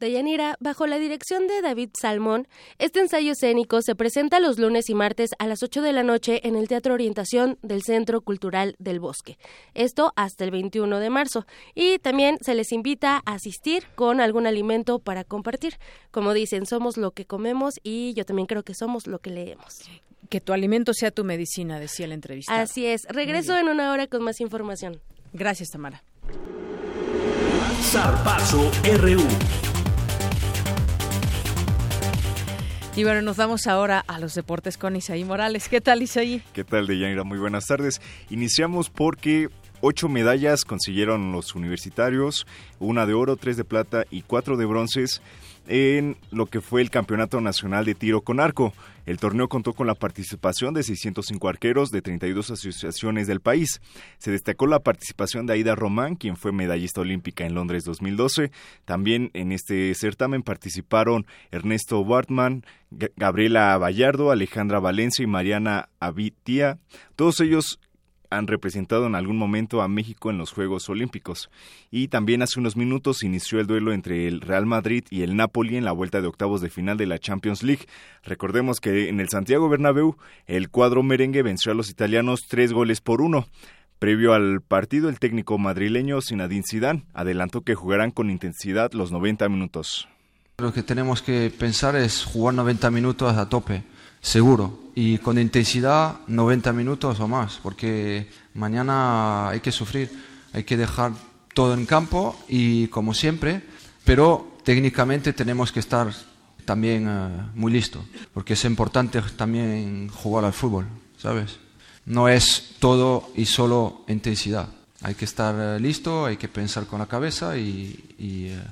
[0.00, 2.46] Deyanira, bajo la dirección de David Salmón,
[2.78, 6.46] este ensayo escénico se presenta los lunes y martes a las 8 de la noche
[6.46, 9.38] en el Teatro Orientación del Centro Cultural del Bosque.
[9.74, 11.46] Esto hasta el 21 de marzo.
[11.74, 15.74] Y también se les invita a asistir con algún alimento para compartir.
[16.10, 19.82] Como dicen, somos lo que comemos y yo también creo que somos lo que leemos.
[20.28, 22.60] Que tu alimento sea tu medicina, decía la entrevista.
[22.60, 23.04] Así es.
[23.08, 25.00] Regreso en una hora con más información.
[25.32, 26.02] Gracias, Tamara.
[27.82, 28.70] Zarpazo
[29.00, 29.67] RU.
[32.98, 35.68] Y bueno, nos vamos ahora a los deportes con Isaí Morales.
[35.68, 36.42] ¿Qué tal, Isaí?
[36.52, 37.22] ¿Qué tal, Deyanira?
[37.22, 38.00] Muy buenas tardes.
[38.28, 42.44] Iniciamos porque ocho medallas consiguieron los universitarios,
[42.80, 45.22] una de oro, tres de plata y cuatro de bronces
[45.68, 48.72] en lo que fue el Campeonato Nacional de Tiro con Arco.
[49.08, 53.80] El torneo contó con la participación de 605 arqueros de 32 asociaciones del país.
[54.18, 58.50] Se destacó la participación de Aida Román, quien fue medallista olímpica en Londres 2012.
[58.84, 62.66] También en este certamen participaron Ernesto Bartman,
[63.16, 66.78] Gabriela Vallardo, Alejandra Valencia y Mariana Abitia.
[67.16, 67.80] Todos ellos
[68.30, 71.50] han representado en algún momento a México en los Juegos Olímpicos.
[71.90, 75.76] Y también hace unos minutos inició el duelo entre el Real Madrid y el Napoli
[75.76, 77.86] en la vuelta de octavos de final de la Champions League.
[78.22, 80.16] Recordemos que en el Santiago Bernabéu
[80.46, 83.46] el cuadro merengue venció a los italianos tres goles por uno.
[83.98, 89.48] Previo al partido, el técnico madrileño Zinedine Zidane adelantó que jugarán con intensidad los 90
[89.48, 90.08] minutos.
[90.58, 93.82] Lo que tenemos que pensar es jugar 90 minutos a tope
[94.28, 100.10] seguro y con intensidad 90 minutos o más, porque mañana hay que sufrir,
[100.52, 101.12] hay que dejar
[101.54, 103.62] todo en campo y como siempre,
[104.04, 106.12] pero técnicamente tenemos que estar
[106.66, 108.04] también eh, muy listos,
[108.34, 111.56] porque es importante también jugar al fútbol, ¿sabes?
[112.04, 114.68] No es todo y solo intensidad.
[115.00, 118.62] Hay que estar eh, listo, hay que pensar con la cabeza y, eh,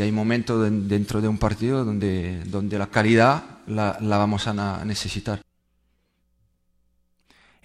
[0.00, 5.40] hay momentos dentro de un partido donde, donde la calidad la, vamos a necesitar.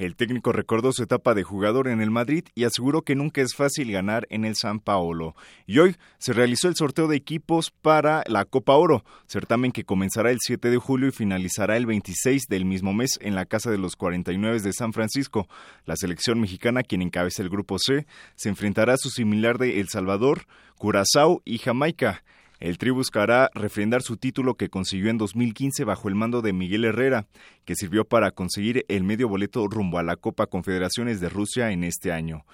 [0.02, 3.54] El técnico recordó su etapa de jugador en el Madrid y aseguró que nunca es
[3.54, 5.36] fácil ganar en el San Paolo.
[5.68, 10.32] Y hoy se realizó el sorteo de equipos para la Copa Oro, certamen que comenzará
[10.32, 13.78] el 7 de julio y finalizará el 26 del mismo mes en la Casa de
[13.78, 15.48] los 49 de San Francisco.
[15.86, 19.90] La selección mexicana, quien encabeza el grupo C, se enfrentará a su similar de El
[19.90, 20.48] Salvador,
[20.80, 22.24] Curazao y Jamaica.
[22.62, 26.86] El Tri buscará refrendar su título que consiguió en 2015 bajo el mando de Miguel
[26.86, 27.26] Herrera,
[27.66, 31.84] que sirvió para conseguir el medio boleto rumbo a la Copa Confederaciones de Rusia en
[31.84, 32.46] este año.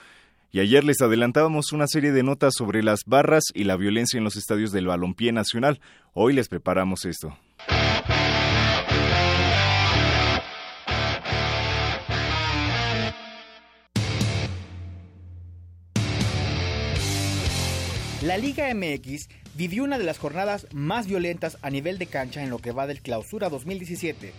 [0.49, 4.23] Y ayer les adelantábamos una serie de notas sobre las barras y la violencia en
[4.23, 5.81] los estadios del balompié nacional.
[6.13, 7.37] Hoy les preparamos esto.
[18.23, 19.27] La Liga MX
[19.57, 22.85] vivió una de las jornadas más violentas a nivel de cancha en lo que va
[22.85, 24.31] del clausura 2017.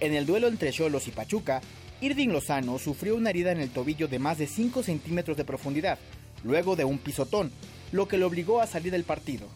[0.00, 1.60] En el duelo entre Cholos y Pachuca,
[2.00, 5.96] Irving Lozano sufrió una herida en el tobillo de más de 5 centímetros de profundidad,
[6.42, 7.52] luego de un pisotón,
[7.92, 9.46] lo que lo obligó a salir del partido.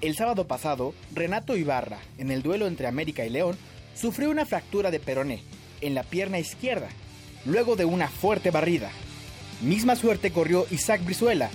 [0.00, 3.58] El sábado pasado, Renato Ibarra, en el duelo entre América y León,
[3.94, 5.42] sufrió una fractura de peroné
[5.82, 6.88] en la pierna izquierda,
[7.44, 8.90] luego de una fuerte barrida.
[9.60, 11.50] Misma suerte corrió Isaac Brizuela,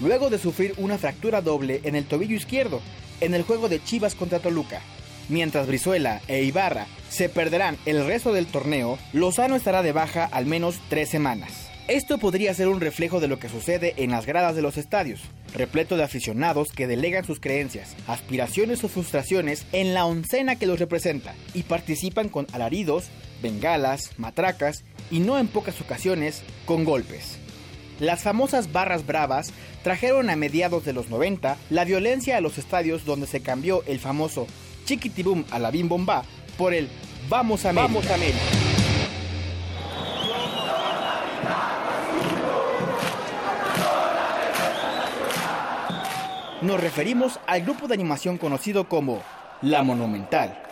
[0.00, 2.80] luego de sufrir una fractura doble en el tobillo izquierdo
[3.20, 4.80] en el juego de Chivas contra Toluca.
[5.28, 10.46] Mientras Brizuela e Ibarra se perderán el resto del torneo, Lozano estará de baja al
[10.46, 11.70] menos tres semanas.
[11.86, 15.20] Esto podría ser un reflejo de lo que sucede en las gradas de los estadios,
[15.54, 20.78] repleto de aficionados que delegan sus creencias, aspiraciones o frustraciones en la oncena que los
[20.78, 23.06] representa y participan con alaridos,
[23.42, 27.38] bengalas, matracas y no en pocas ocasiones con golpes.
[28.00, 29.52] Las famosas barras bravas
[29.84, 33.98] trajeron a mediados de los 90 la violencia a los estadios donde se cambió el
[33.98, 34.46] famoso
[34.86, 36.24] chiquitibum a la bim bomba
[36.56, 36.88] por el
[37.28, 38.38] Vamos a Vamos a América.
[46.62, 49.22] Nos referimos al grupo de animación conocido como
[49.60, 50.69] La Monumental.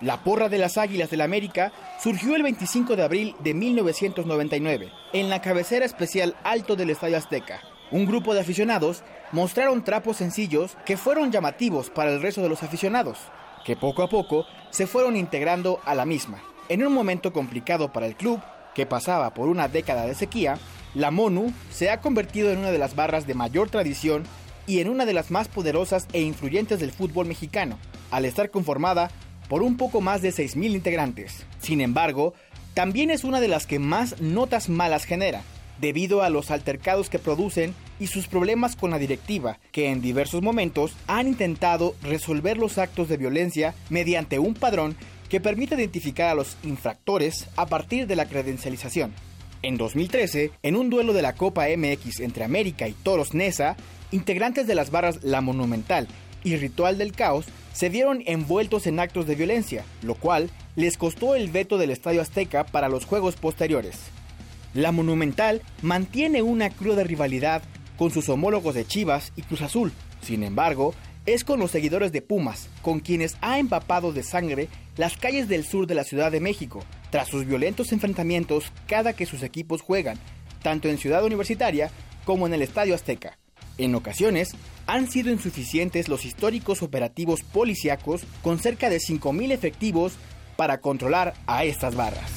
[0.00, 4.92] La porra de las Águilas del la América surgió el 25 de abril de 1999
[5.12, 7.60] en la cabecera especial alto del Estadio Azteca.
[7.90, 12.62] Un grupo de aficionados mostraron trapos sencillos que fueron llamativos para el resto de los
[12.62, 13.18] aficionados,
[13.64, 16.40] que poco a poco se fueron integrando a la misma.
[16.68, 18.40] En un momento complicado para el club,
[18.76, 20.58] que pasaba por una década de sequía,
[20.94, 24.22] la MONU se ha convertido en una de las barras de mayor tradición
[24.68, 27.78] y en una de las más poderosas e influyentes del fútbol mexicano,
[28.12, 29.10] al estar conformada
[29.48, 31.44] por un poco más de 6.000 integrantes.
[31.60, 32.34] Sin embargo,
[32.74, 35.42] también es una de las que más notas malas genera,
[35.80, 40.42] debido a los altercados que producen y sus problemas con la directiva, que en diversos
[40.42, 44.96] momentos han intentado resolver los actos de violencia mediante un padrón
[45.28, 49.12] que permite identificar a los infractores a partir de la credencialización.
[49.62, 53.76] En 2013, en un duelo de la Copa MX entre América y Toros Nesa,
[54.12, 56.06] integrantes de las barras La Monumental
[56.44, 61.34] y Ritual del Caos se vieron envueltos en actos de violencia, lo cual les costó
[61.34, 63.96] el veto del Estadio Azteca para los juegos posteriores.
[64.74, 67.62] La Monumental mantiene una cruda rivalidad
[67.96, 69.92] con sus homólogos de Chivas y Cruz Azul.
[70.22, 70.94] Sin embargo,
[71.26, 75.64] es con los seguidores de Pumas, con quienes ha empapado de sangre las calles del
[75.64, 80.18] sur de la Ciudad de México, tras sus violentos enfrentamientos cada que sus equipos juegan,
[80.62, 81.90] tanto en Ciudad Universitaria
[82.24, 83.38] como en el Estadio Azteca.
[83.78, 84.50] En ocasiones,
[84.86, 90.14] han sido insuficientes los históricos operativos policíacos con cerca de 5.000 efectivos
[90.56, 92.32] para controlar a estas barras.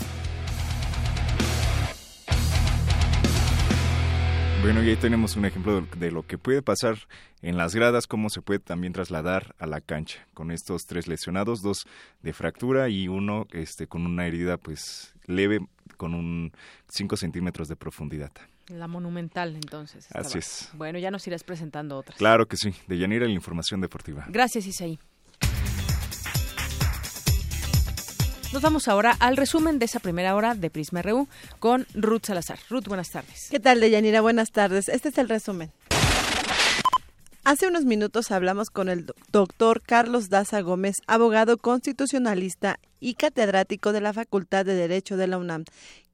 [4.61, 6.99] Bueno, y ahí tenemos un ejemplo de lo que puede pasar
[7.41, 11.63] en las gradas, cómo se puede también trasladar a la cancha, con estos tres lesionados,
[11.63, 11.87] dos
[12.21, 15.65] de fractura y uno este, con una herida pues leve,
[15.97, 16.51] con un
[16.89, 18.31] 5 centímetros de profundidad.
[18.72, 20.07] La monumental, entonces.
[20.13, 20.69] Así es.
[20.74, 22.17] Bueno, ya nos irás presentando otras.
[22.17, 22.74] Claro que sí.
[22.88, 24.26] De Yanira, la información deportiva.
[24.30, 24.99] Gracias, Isaí.
[28.53, 31.28] Nos vamos ahora al resumen de esa primera hora de Prisma RU
[31.59, 32.59] con Ruth Salazar.
[32.69, 33.47] Ruth, buenas tardes.
[33.49, 34.19] ¿Qué tal, Deyanira?
[34.19, 34.89] Buenas tardes.
[34.89, 35.72] Este es el resumen.
[37.43, 43.99] Hace unos minutos hablamos con el doctor Carlos Daza Gómez, abogado constitucionalista y catedrático de
[43.99, 45.66] la Facultad de Derecho de la UNAM,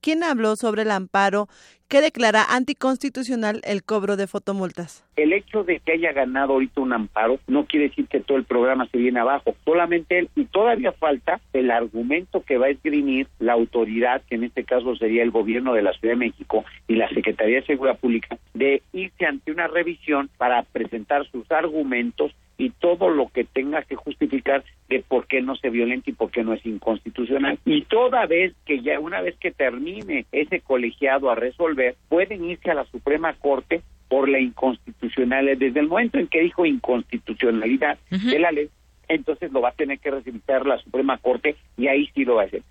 [0.02, 1.48] quien habló sobre el amparo
[1.88, 5.06] que declara anticonstitucional el cobro de fotomultas.
[5.16, 8.44] El hecho de que haya ganado ahorita un amparo no quiere decir que todo el
[8.44, 13.28] programa se viene abajo, solamente él, y todavía falta el argumento que va a esgrimir
[13.40, 16.96] la autoridad, que en este caso sería el gobierno de la Ciudad de México y
[16.96, 22.72] la Secretaría de Seguridad Pública, de irse ante una revisión para presentar sus argumentos y
[22.72, 26.44] todo lo que tenga que justificar de por qué no se violenta y por qué
[26.44, 27.60] no es inconstitucional.
[27.66, 32.72] Y toda vez que ya, una vez que termine ese colegiado a resolver, pueden irse
[32.72, 35.58] a la Suprema Corte por la inconstitucionalidad.
[35.58, 38.70] Desde el momento en que dijo inconstitucionalidad de la ley,
[39.08, 42.44] entonces lo va a tener que revisar la Suprema Corte y ahí sí lo va
[42.44, 42.62] a hacer.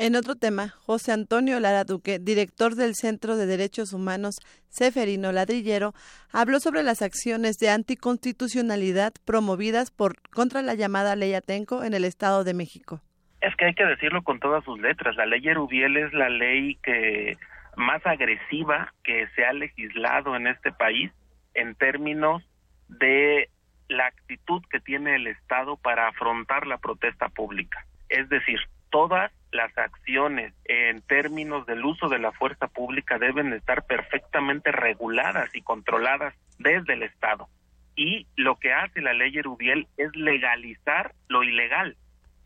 [0.00, 4.36] En otro tema, José Antonio Lara Duque, director del Centro de Derechos Humanos
[4.68, 5.92] Seferino Ladrillero,
[6.32, 12.04] habló sobre las acciones de anticonstitucionalidad promovidas por contra la llamada Ley Atenco en el
[12.04, 13.00] Estado de México.
[13.40, 15.16] Es que hay que decirlo con todas sus letras.
[15.16, 17.36] La ley Erubiel es la ley que
[17.74, 21.10] más agresiva que se ha legislado en este país
[21.54, 22.44] en términos
[22.86, 23.50] de
[23.88, 27.84] la actitud que tiene el Estado para afrontar la protesta pública.
[28.08, 33.86] Es decir, todas las acciones en términos del uso de la fuerza pública deben estar
[33.86, 37.48] perfectamente reguladas y controladas desde el Estado.
[37.96, 41.96] Y lo que hace la ley Erubiel es legalizar lo ilegal,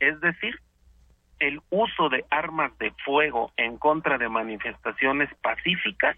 [0.01, 0.59] es decir,
[1.39, 6.17] el uso de armas de fuego en contra de manifestaciones pacíficas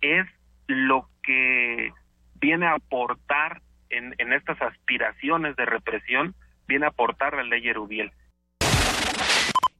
[0.00, 0.26] es
[0.66, 1.92] lo que
[2.40, 3.60] viene a aportar
[3.90, 6.34] en, en estas aspiraciones de represión,
[6.66, 8.12] viene a aportar la ley Erubiel.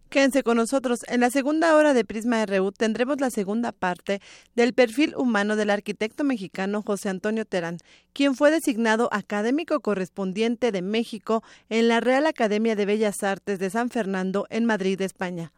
[0.09, 1.01] Quédense con nosotros.
[1.09, 4.21] En la segunda hora de Prisma RU tendremos la segunda parte
[4.55, 7.79] del perfil humano del arquitecto mexicano José Antonio Terán,
[8.13, 13.69] quien fue designado académico correspondiente de México en la Real Academia de Bellas Artes de
[13.69, 15.53] San Fernando en Madrid, España.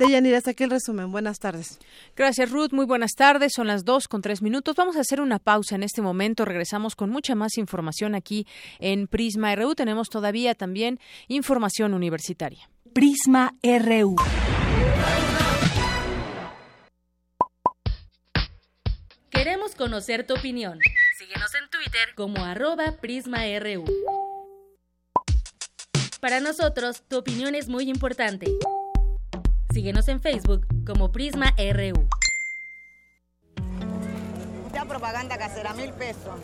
[0.00, 1.12] Deyanira, hasta aquí el resumen.
[1.12, 1.78] Buenas tardes.
[2.16, 2.72] Gracias, Ruth.
[2.72, 3.52] Muy buenas tardes.
[3.54, 4.74] Son las dos con tres minutos.
[4.76, 6.46] Vamos a hacer una pausa en este momento.
[6.46, 8.46] Regresamos con mucha más información aquí
[8.78, 9.74] en Prisma RU.
[9.74, 10.98] Tenemos todavía también
[11.28, 12.70] información universitaria.
[12.92, 14.16] Prisma RU.
[19.30, 20.80] Queremos conocer tu opinión.
[21.16, 23.84] Síguenos en Twitter como arroba PrismaRU.
[26.20, 28.46] Para nosotros, tu opinión es muy importante.
[29.72, 32.08] Síguenos en Facebook como Prisma RU.
[34.64, 36.40] Mucha propaganda casera, mil pesos.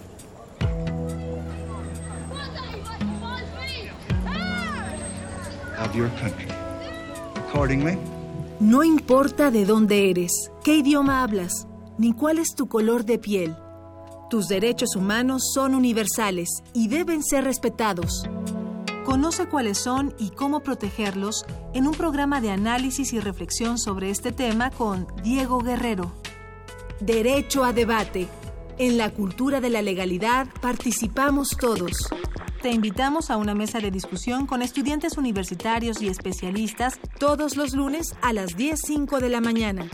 [5.78, 6.46] Of your country.
[8.60, 11.66] No importa de dónde eres, qué idioma hablas,
[11.96, 13.56] ni cuál es tu color de piel.
[14.28, 18.28] Tus derechos humanos son universales y deben ser respetados.
[19.06, 24.32] Conoce cuáles son y cómo protegerlos en un programa de análisis y reflexión sobre este
[24.32, 26.12] tema con Diego Guerrero.
[27.00, 28.28] Derecho a debate.
[28.78, 32.10] En la cultura de la legalidad participamos todos.
[32.66, 38.16] Te invitamos a una mesa de discusión con estudiantes universitarios y especialistas todos los lunes
[38.22, 39.88] a las 10.05 de la mañana.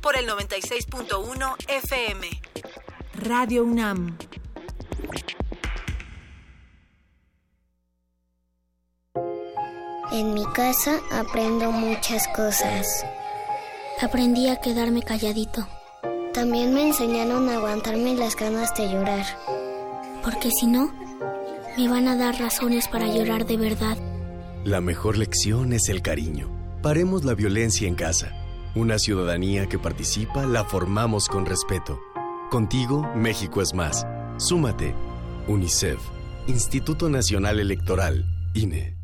[0.00, 2.26] Por el 96.1 FM.
[3.14, 4.18] Radio UNAM.
[10.10, 13.06] En mi casa aprendo muchas cosas.
[14.02, 15.68] Aprendí a quedarme calladito.
[16.32, 19.26] También me enseñaron a aguantarme las ganas de llorar.
[20.24, 21.03] Porque si no,
[21.76, 23.96] me van a dar razones para llorar de verdad.
[24.64, 26.48] La mejor lección es el cariño.
[26.82, 28.32] Paremos la violencia en casa.
[28.74, 32.00] Una ciudadanía que participa la formamos con respeto.
[32.50, 34.06] Contigo, México es más.
[34.38, 34.94] Súmate.
[35.48, 35.98] UNICEF.
[36.46, 38.24] Instituto Nacional Electoral.
[38.54, 38.96] INE.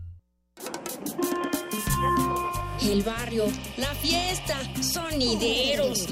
[2.83, 3.45] El barrio,
[3.77, 6.07] la fiesta, sonideros.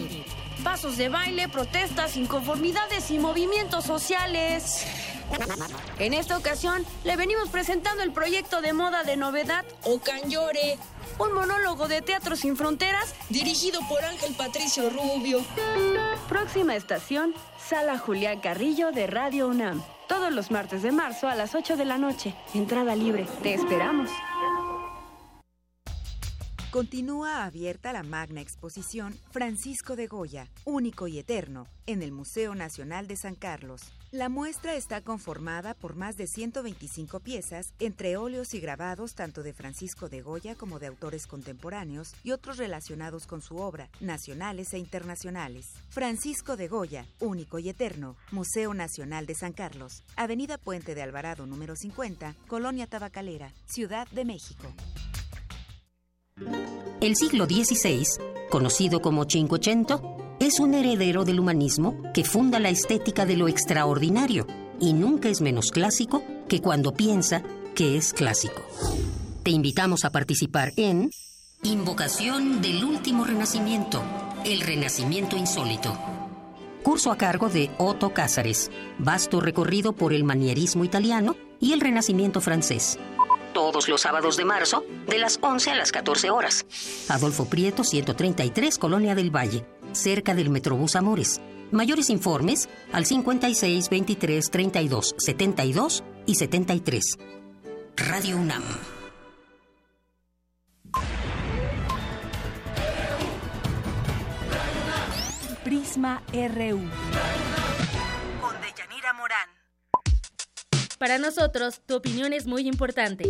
[0.62, 4.86] Pasos de baile, protestas, inconformidades y movimientos sociales.
[5.98, 10.78] En esta ocasión le venimos presentando el proyecto de moda de novedad Ocanyore,
[11.18, 15.40] un monólogo de teatro sin fronteras dirigido por Ángel Patricio Rubio.
[16.28, 19.82] Próxima estación, Sala Julián Carrillo de Radio UNAM.
[20.08, 22.34] Todos los martes de marzo a las 8 de la noche.
[22.54, 23.26] Entrada libre.
[23.42, 24.10] Te esperamos.
[26.70, 33.06] Continúa abierta la magna exposición Francisco de Goya, único y eterno, en el Museo Nacional
[33.06, 33.80] de San Carlos.
[34.10, 39.54] La muestra está conformada por más de 125 piezas, entre óleos y grabados tanto de
[39.54, 44.78] Francisco de Goya como de autores contemporáneos y otros relacionados con su obra, nacionales e
[44.78, 45.72] internacionales.
[45.88, 51.46] Francisco de Goya, único y eterno, Museo Nacional de San Carlos, Avenida Puente de Alvarado
[51.46, 54.74] número 50, Colonia Tabacalera, Ciudad de México.
[57.00, 58.04] El siglo XVI,
[58.50, 64.46] conocido como Cinquecento, es un heredero del humanismo que funda la estética de lo extraordinario
[64.80, 67.42] y nunca es menos clásico que cuando piensa
[67.74, 68.62] que es clásico.
[69.42, 71.10] Te invitamos a participar en
[71.62, 74.02] Invocación del Último Renacimiento,
[74.44, 75.96] el Renacimiento Insólito.
[76.82, 82.40] Curso a cargo de Otto Cázares, vasto recorrido por el manierismo italiano y el Renacimiento
[82.40, 82.98] francés
[83.58, 86.64] todos los sábados de marzo, de las 11 a las 14 horas.
[87.08, 91.40] Adolfo Prieto, 133, Colonia del Valle, cerca del Metrobús Amores.
[91.72, 97.04] Mayores informes al 56 23 32 72 y 73.
[97.96, 98.62] Radio UNAM.
[105.64, 107.57] Prisma RU.
[110.98, 113.24] Para nosotros, tu opinión es muy importante.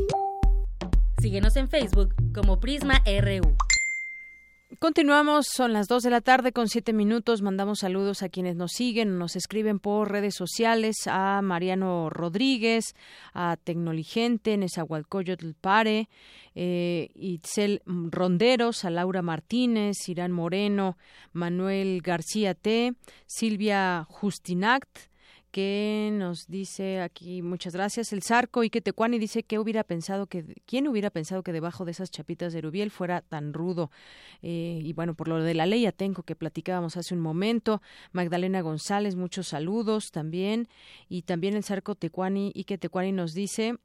[1.21, 3.57] Síguenos en Facebook como Prisma RU.
[4.79, 7.43] Continuamos, son las 2 de la tarde con siete minutos.
[7.43, 12.95] Mandamos saludos a quienes nos siguen, nos escriben por redes sociales, a Mariano Rodríguez,
[13.35, 16.09] a Tecnoligente, Nezahualcóyotl Pare,
[16.55, 20.97] eh, Itzel Ronderos, a Laura Martínez, Irán Moreno,
[21.33, 22.95] Manuel García T,
[23.27, 25.09] Silvia Justinact,
[25.59, 30.29] que nos dice aquí, muchas gracias, el Zarco y que Tecuani dice que hubiera pensado
[30.29, 33.91] que, ¿quién hubiera pensado que debajo de esas chapitas de Rubiel fuera tan rudo?
[34.41, 37.83] Eh, y bueno, por lo de la ley Atenco que platicábamos hace un momento,
[38.13, 40.69] Magdalena González, muchos saludos también,
[41.09, 43.79] y también el Zarco Tecuani y que Tecuani nos dice,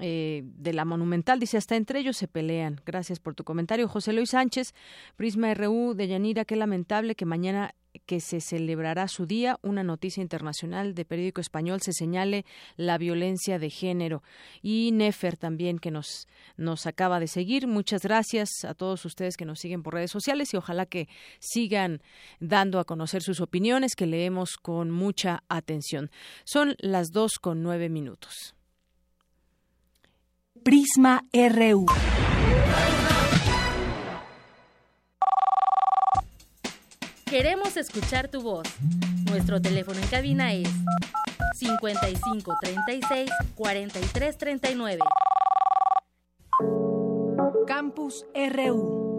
[0.00, 1.40] eh, de la Monumental.
[1.40, 2.82] Dice, hasta entre ellos se pelean.
[2.84, 3.88] Gracias por tu comentario.
[3.88, 4.74] José Luis Sánchez,
[5.16, 7.74] Prisma RU de Yanira, qué lamentable que mañana
[8.06, 12.44] que se celebrará su día, una noticia internacional de periódico español se señale
[12.76, 14.22] la violencia de género.
[14.62, 16.26] Y Nefer también que nos,
[16.56, 17.66] nos acaba de seguir.
[17.66, 22.02] Muchas gracias a todos ustedes que nos siguen por redes sociales y ojalá que sigan
[22.40, 26.10] dando a conocer sus opiniones, que leemos con mucha atención.
[26.44, 28.54] Son las dos con nueve minutos.
[30.62, 31.86] Prisma RU.
[37.34, 38.62] Queremos escuchar tu voz.
[39.28, 40.68] Nuestro teléfono en cabina es
[41.56, 45.00] 55 36 43 39.
[47.66, 49.13] Campus RU.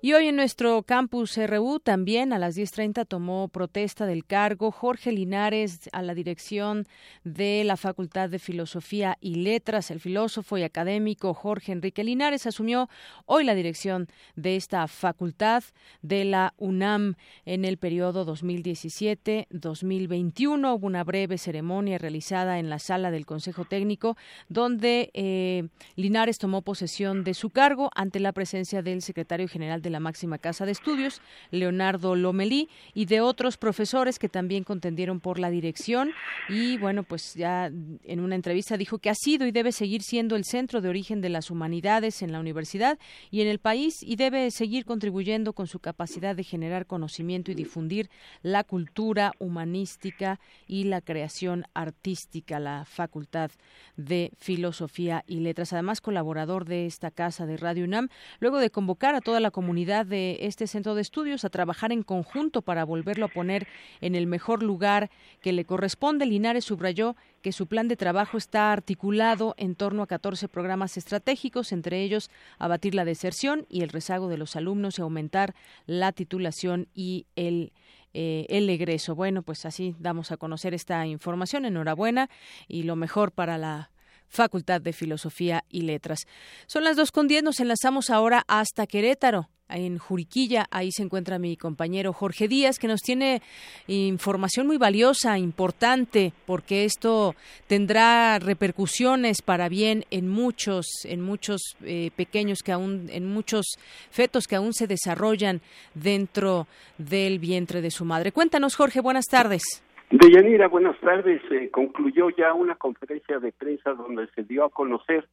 [0.00, 5.10] Y hoy en nuestro campus RU también a las 10.30 tomó protesta del cargo Jorge
[5.10, 6.86] Linares a la dirección
[7.24, 9.90] de la Facultad de Filosofía y Letras.
[9.90, 12.88] El filósofo y académico Jorge Enrique Linares asumió
[13.26, 15.64] hoy la dirección de esta facultad
[16.00, 20.76] de la UNAM en el periodo 2017-2021.
[20.76, 24.16] Hubo una breve ceremonia realizada en la sala del Consejo Técnico
[24.48, 29.87] donde eh, Linares tomó posesión de su cargo ante la presencia del secretario general de
[29.88, 35.20] de la máxima casa de estudios, Leonardo Lomelí, y de otros profesores que también contendieron
[35.20, 36.12] por la dirección.
[36.48, 40.36] Y bueno, pues ya en una entrevista dijo que ha sido y debe seguir siendo
[40.36, 42.98] el centro de origen de las humanidades en la universidad
[43.30, 47.54] y en el país y debe seguir contribuyendo con su capacidad de generar conocimiento y
[47.54, 48.10] difundir
[48.42, 53.50] la cultura humanística y la creación artística, la Facultad
[53.96, 55.72] de Filosofía y Letras.
[55.72, 58.08] Además, colaborador de esta casa de Radio UNAM,
[58.38, 62.02] luego de convocar a toda la comunidad de este centro de estudios a trabajar en
[62.02, 63.66] conjunto para volverlo a poner
[64.00, 65.10] en el mejor lugar
[65.40, 66.26] que le corresponde.
[66.26, 71.72] Linares subrayó que su plan de trabajo está articulado en torno a 14 programas estratégicos,
[71.72, 75.54] entre ellos abatir la deserción y el rezago de los alumnos y aumentar
[75.86, 77.72] la titulación y el
[78.14, 79.14] eh, el egreso.
[79.14, 81.66] Bueno, pues así damos a conocer esta información.
[81.66, 82.30] Enhorabuena
[82.66, 83.90] y lo mejor para la
[84.28, 86.26] Facultad de Filosofía y Letras.
[86.66, 90.66] Son las dos con diez, nos enlazamos ahora hasta Querétaro en Juriquilla.
[90.70, 93.42] Ahí se encuentra mi compañero Jorge Díaz, que nos tiene
[93.86, 97.34] información muy valiosa, importante, porque esto
[97.66, 103.66] tendrá repercusiones para bien en muchos, en muchos eh, pequeños que aún, en muchos
[104.10, 105.60] fetos que aún se desarrollan
[105.94, 106.66] dentro
[106.96, 108.32] del vientre de su madre.
[108.32, 109.62] Cuéntanos, Jorge, buenas tardes.
[110.10, 111.42] Deyanira, buenas tardes.
[111.70, 115.28] concluyó ya una conferencia de prensa donde se dio a conocer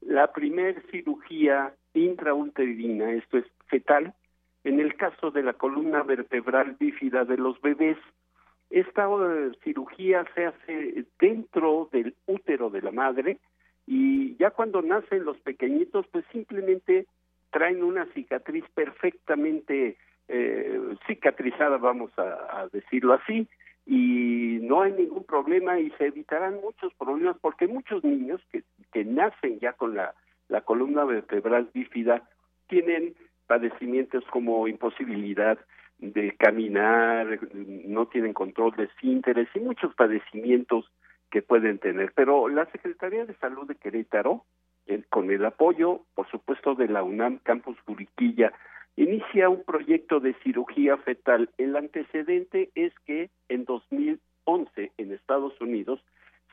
[0.00, 4.14] la primer cirugía intrauterina, esto es fetal,
[4.62, 7.98] en el caso de la columna vertebral bífida de los bebés.
[8.70, 13.38] Esta eh, cirugía se hace dentro del útero de la madre
[13.86, 17.06] y ya cuando nacen los pequeñitos, pues simplemente
[17.50, 19.96] traen una cicatriz perfectamente
[20.28, 23.48] eh, cicatrizada, vamos a, decirlo así,
[23.92, 28.62] y no hay ningún problema y se evitarán muchos problemas porque muchos niños que,
[28.92, 30.14] que nacen ya con la,
[30.46, 32.22] la columna vertebral bífida
[32.68, 33.16] tienen
[33.48, 35.58] padecimientos como imposibilidad
[35.98, 40.88] de caminar, no tienen control de sínteres y muchos padecimientos
[41.28, 42.12] que pueden tener.
[42.14, 44.44] Pero la Secretaría de Salud de Querétaro,
[45.08, 48.52] con el apoyo, por supuesto, de la UNAM Campus Juriquilla,
[49.02, 51.48] inicia un proyecto de cirugía fetal.
[51.56, 56.04] El antecedente es que en 2011 en Estados Unidos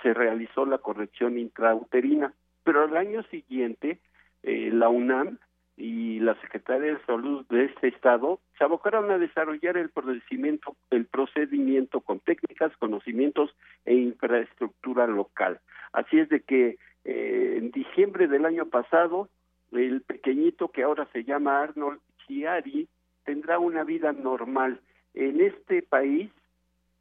[0.02, 4.00] se realizó la corrección intrauterina, pero al año siguiente
[4.44, 5.40] eh, la UNAM
[5.76, 11.06] y la Secretaría de Salud de este estado se abocaron a desarrollar el procedimiento, el
[11.06, 13.54] procedimiento con técnicas, conocimientos
[13.86, 15.60] e infraestructura local.
[15.92, 19.30] Así es de que eh, en diciembre del año pasado
[19.74, 22.88] el pequeñito que ahora se llama Arnold Chiari
[23.24, 24.80] tendrá una vida normal.
[25.14, 26.30] En este país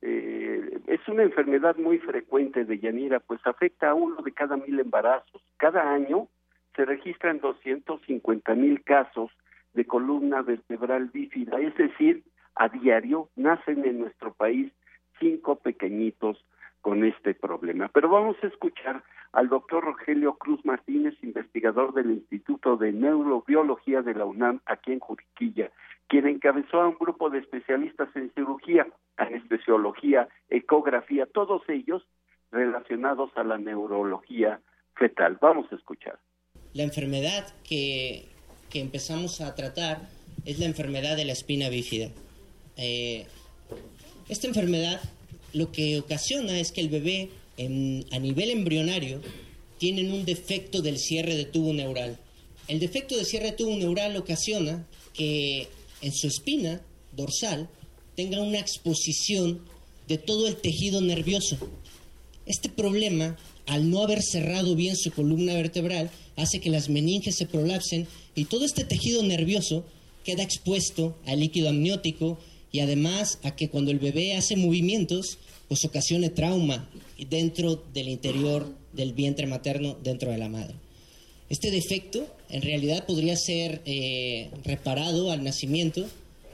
[0.02, 4.78] eh, es una enfermedad muy frecuente de Yanira, pues afecta a uno de cada mil
[4.78, 5.42] embarazos.
[5.56, 6.28] Cada año
[6.74, 9.30] se registran 250 mil casos
[9.74, 12.24] de columna vertebral bífida, es decir,
[12.54, 14.72] a diario nacen en nuestro país
[15.20, 16.42] cinco pequeñitos
[16.86, 17.90] con este problema.
[17.92, 19.02] Pero vamos a escuchar
[19.32, 25.00] al doctor Rogelio Cruz Martínez, investigador del Instituto de Neurobiología de la UNAM aquí en
[25.00, 25.72] Juriquilla,
[26.06, 28.86] quien encabezó a un grupo de especialistas en cirugía,
[29.16, 32.06] anestesiología, ecografía, todos ellos
[32.52, 34.60] relacionados a la neurología
[34.94, 35.38] fetal.
[35.40, 36.20] Vamos a escuchar.
[36.72, 38.28] La enfermedad que,
[38.70, 40.02] que empezamos a tratar
[40.44, 42.10] es la enfermedad de la espina bífida.
[42.76, 43.26] Eh,
[44.28, 45.00] esta enfermedad
[45.52, 49.20] lo que ocasiona es que el bebé a nivel embrionario
[49.78, 52.18] tiene un defecto del cierre de tubo neural.
[52.68, 55.68] El defecto de cierre de tubo neural ocasiona que
[56.02, 56.82] en su espina
[57.12, 57.68] dorsal
[58.14, 59.60] tenga una exposición
[60.08, 61.56] de todo el tejido nervioso.
[62.46, 63.36] Este problema,
[63.66, 68.44] al no haber cerrado bien su columna vertebral, hace que las meninges se prolapsen y
[68.44, 69.84] todo este tejido nervioso
[70.24, 72.38] queda expuesto al líquido amniótico
[72.76, 76.90] y además a que cuando el bebé hace movimientos, pues ocasione trauma
[77.30, 80.74] dentro del interior del vientre materno, dentro de la madre.
[81.48, 86.04] Este defecto en realidad podría ser eh, reparado al nacimiento,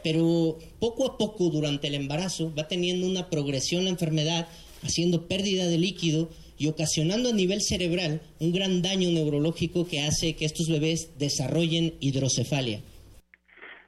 [0.04, 4.46] pero poco a poco durante el embarazo va teniendo una progresión la enfermedad,
[4.82, 10.34] haciendo pérdida de líquido y ocasionando a nivel cerebral un gran daño neurológico que hace
[10.34, 12.80] que estos bebés desarrollen hidrocefalia.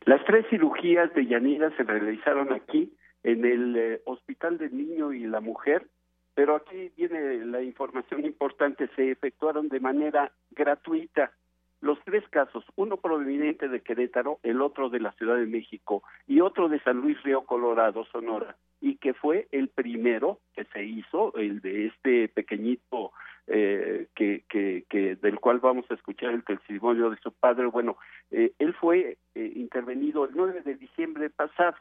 [0.04, 5.26] Las tres cirugías de Yanira se realizaron aquí en el eh, Hospital del Niño y
[5.26, 5.86] la Mujer,
[6.34, 11.32] pero aquí viene la información importante, se efectuaron de manera gratuita.
[11.80, 16.40] Los tres casos, uno proveniente de Querétaro, el otro de la Ciudad de México y
[16.40, 21.34] otro de San Luis Río Colorado, Sonora, y que fue el primero que se hizo,
[21.36, 23.12] el de este pequeñito
[23.46, 27.66] eh, que, que, que, del cual vamos a escuchar el testimonio de su padre.
[27.66, 27.96] Bueno,
[28.30, 31.76] eh, él fue eh, intervenido el 9 de diciembre pasado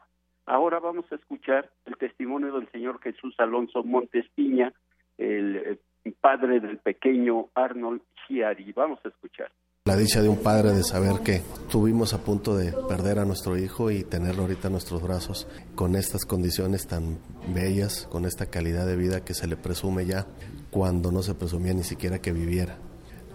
[0.46, 4.74] Ahora vamos a escuchar el testimonio del señor Jesús Alonso Montes Piña,
[5.16, 5.78] el
[6.20, 8.70] padre del pequeño Arnold Chiari.
[8.72, 9.50] Vamos a escuchar.
[9.86, 13.58] La dicha de un padre de saber que tuvimos a punto de perder a nuestro
[13.58, 17.18] hijo y tenerlo ahorita en nuestros brazos con estas condiciones tan
[17.54, 20.26] bellas, con esta calidad de vida que se le presume ya
[20.74, 22.78] cuando no se presumía ni siquiera que viviera.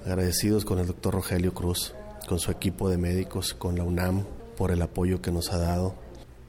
[0.06, 1.96] Agradecidos con el doctor Rogelio Cruz,
[2.28, 4.26] con su equipo de médicos, con la UNAM
[4.58, 5.96] por el apoyo que nos ha dado,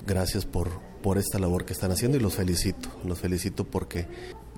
[0.05, 4.09] gracias por, por esta labor que están haciendo y los felicito, los felicito porque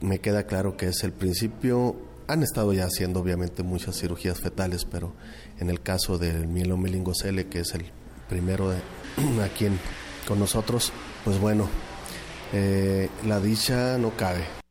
[0.01, 1.97] me queda claro que es el principio.
[2.29, 5.13] Han estado ya haciendo obviamente muchas cirugías fetales, pero
[5.59, 7.85] en el caso del mielomelingocele, que es el
[8.31, 8.79] primero de,
[9.45, 9.67] aquí
[10.27, 10.95] con nosotros,
[11.27, 11.69] pues bueno,
[12.55, 14.62] eh, la dicha no cabe.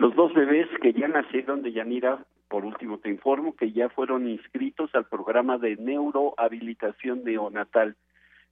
[0.00, 4.26] Los dos bebés que ya nacieron de Yanira, por último te informo que ya fueron
[4.26, 7.96] inscritos al programa de neurohabilitación neonatal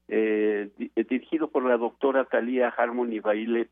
[0.09, 3.70] eh, dirigido por la doctora Talía Harmony Bailet,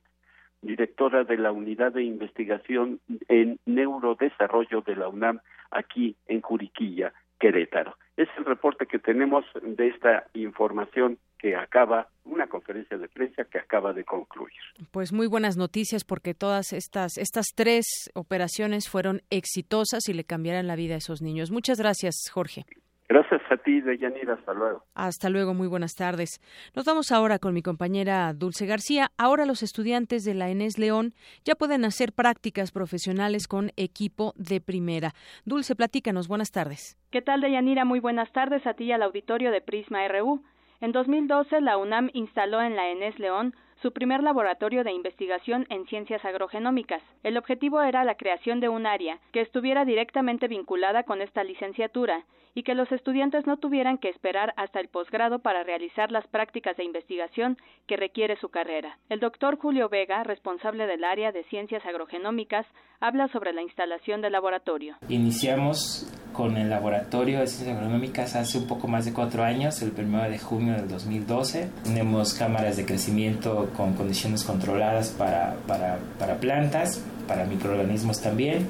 [0.63, 2.99] directora de la Unidad de Investigación
[3.29, 5.41] en Neurodesarrollo de la UNAM,
[5.71, 7.97] aquí en Juriquilla, Querétaro.
[8.17, 13.59] Es el reporte que tenemos de esta información que acaba, una conferencia de prensa que
[13.59, 14.55] acaba de concluir.
[14.91, 20.67] Pues muy buenas noticias porque todas estas, estas tres operaciones fueron exitosas y le cambiarán
[20.67, 21.51] la vida a esos niños.
[21.51, 22.65] Muchas gracias, Jorge.
[23.09, 24.35] Gracias a ti, Deyanira.
[24.35, 24.83] Hasta luego.
[24.95, 26.41] Hasta luego, muy buenas tardes.
[26.75, 29.11] Nos vamos ahora con mi compañera Dulce García.
[29.17, 31.15] Ahora los estudiantes de la ENES León
[31.45, 35.13] ya pueden hacer prácticas profesionales con equipo de primera.
[35.45, 36.27] Dulce, platícanos.
[36.27, 36.99] Buenas tardes.
[37.11, 37.85] ¿Qué tal, Deyanira?
[37.85, 40.43] Muy buenas tardes a ti y al auditorio de Prisma RU.
[40.81, 45.87] En 2012, la UNAM instaló en la ENES León su primer laboratorio de investigación en
[45.87, 47.03] ciencias agrogenómicas.
[47.23, 52.25] El objetivo era la creación de un área que estuviera directamente vinculada con esta licenciatura
[52.57, 56.75] y que los estudiantes no tuvieran que esperar hasta el posgrado para realizar las prácticas
[56.79, 58.99] de investigación que requiere su carrera.
[59.11, 62.67] El doctor Julio Vega, responsable del área de ciencias agrogenómicas,
[62.99, 64.97] habla sobre la instalación del laboratorio.
[65.11, 69.93] Iniciamos con el laboratorio de ciencias agronómicas hace un poco más de cuatro años, el
[69.97, 71.69] 1 de junio del 2012.
[71.85, 78.69] Tenemos cámaras de crecimiento con condiciones controladas para, para, para plantas, para microorganismos también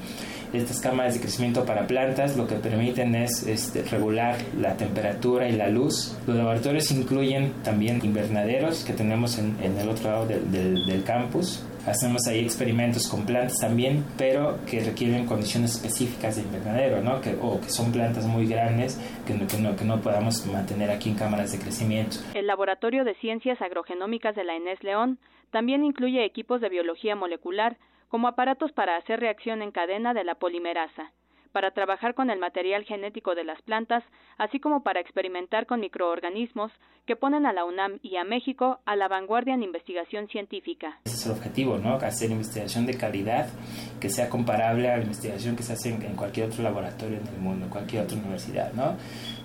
[0.53, 5.53] estas cámaras de crecimiento para plantas lo que permiten es este, regular la temperatura y
[5.53, 6.15] la luz.
[6.25, 11.63] Los laboratorios incluyen también invernaderos que tenemos en, el otro lado del, campus.
[11.87, 17.21] Hacemos ahí experimentos con plantas también, pero que requieren condiciones específicas de invernadero, ¿no?
[17.21, 20.91] Que, o que son plantas muy grandes que no, que, no, que no podamos mantener
[20.91, 22.17] aquí en cámaras de crecimiento.
[22.33, 25.17] El Laboratorio de Ciencias Agrogenómicas de la ENES León
[25.51, 27.77] también incluye equipos de biología molecular,
[28.09, 31.11] como aparatos para hacer reacción en cadena de la polimerasa,
[31.51, 34.03] para trabajar con el material genético de las plantas,
[34.37, 36.71] así como para experimentar con microorganismos
[37.07, 40.99] que ponen a la UNAM y a México a la vanguardia en investigación científica.
[41.05, 41.95] Ese es el objetivo, ¿no?
[41.95, 43.47] Hacer investigación de calidad
[43.99, 47.37] que sea comparable a la investigación que se hace en, cualquier otro laboratorio en el
[47.37, 48.97] mundo, en cualquier otra universidad, ¿no?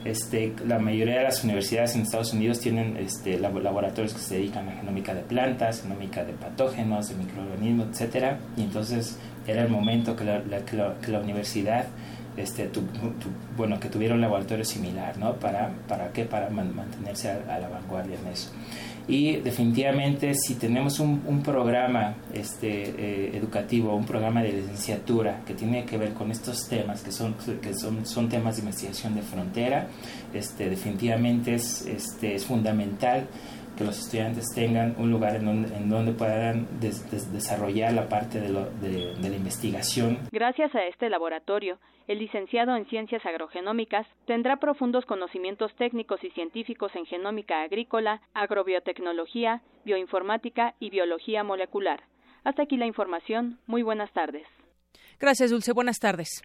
[0.04, 4.68] Este, la mayoría de las universidades en Estados Unidos tienen este, laboratorios que se dedican
[4.68, 10.16] a genómica de plantas, genómica de patógenos, de microorganismos, etcétera, y entonces era el momento
[10.16, 11.86] que la, que la, universidad
[12.36, 12.70] este,
[13.56, 15.34] bueno, que tuviera un laboratorio similar, ¿no?
[15.34, 16.24] ¿Para, para qué?
[16.24, 18.50] Para mantenerse a, la vanguardia en eso.
[19.08, 25.54] Y definitivamente si tenemos un, un programa este, eh, educativo, un programa de licenciatura que
[25.54, 29.22] tiene que ver con estos temas, que son, que son, son temas de investigación de
[29.22, 29.88] frontera,
[30.32, 33.26] este, definitivamente es, este, es fundamental
[33.82, 38.48] que los estudiantes tengan un lugar en donde, en donde puedan desarrollar la parte de,
[38.52, 40.18] de, la investigación.
[40.30, 46.92] Gracias a este laboratorio, el licenciado en Ciencias Agrogenómicas tendrá profundos conocimientos técnicos y científicos
[46.94, 52.02] en genómica agrícola, agrobiotecnología, bioinformática y biología molecular.
[52.44, 53.58] Hasta aquí la información.
[53.66, 54.46] Muy buenas tardes.
[55.18, 55.72] Gracias, Dulce.
[55.72, 56.42] Buenas tardes.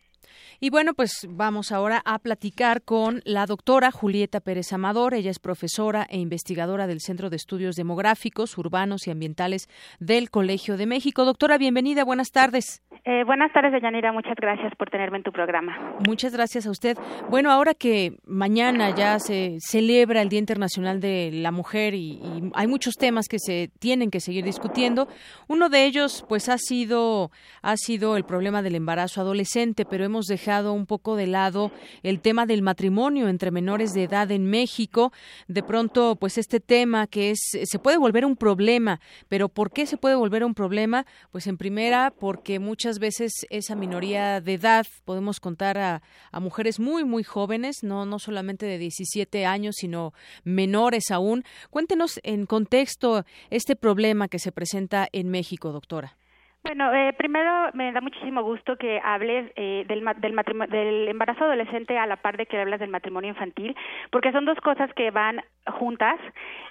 [0.59, 5.13] Y bueno, pues vamos ahora a platicar con la doctora Julieta Pérez Amador.
[5.13, 9.67] Ella es profesora e investigadora del Centro de Estudios Demográficos, Urbanos y Ambientales
[9.99, 11.25] del Colegio de México.
[11.25, 12.03] Doctora, bienvenida.
[12.03, 12.83] Buenas tardes.
[13.05, 14.11] Eh, buenas tardes, Deyanira.
[14.11, 15.95] Muchas gracias por tenerme en tu programa.
[16.05, 16.97] Muchas gracias a usted.
[17.29, 22.51] Bueno, ahora que mañana ya se celebra el Día Internacional de la Mujer y, y
[22.53, 25.07] hay muchos temas que se tienen que seguir discutiendo,
[25.47, 27.31] uno de ellos, pues, ha sido
[27.61, 31.71] ha sido el problema del embarazo adolescente, pero hemos dejado un poco de lado
[32.03, 35.11] el tema del matrimonio entre menores de edad en México.
[35.47, 38.99] De pronto, pues este tema que es se puede volver un problema,
[39.29, 41.05] pero ¿por qué se puede volver un problema?
[41.31, 46.01] Pues en primera, porque muchas veces esa minoría de edad podemos contar a,
[46.31, 50.13] a mujeres muy muy jóvenes, no no solamente de 17 años, sino
[50.43, 51.43] menores aún.
[51.69, 56.17] Cuéntenos en contexto este problema que se presenta en México, doctora.
[56.67, 60.35] Bueno, eh, primero me da muchísimo gusto que hables eh, del, del,
[60.69, 63.73] del embarazo adolescente a la par de que hablas del matrimonio infantil,
[64.11, 65.41] porque son dos cosas que van
[65.79, 66.19] juntas,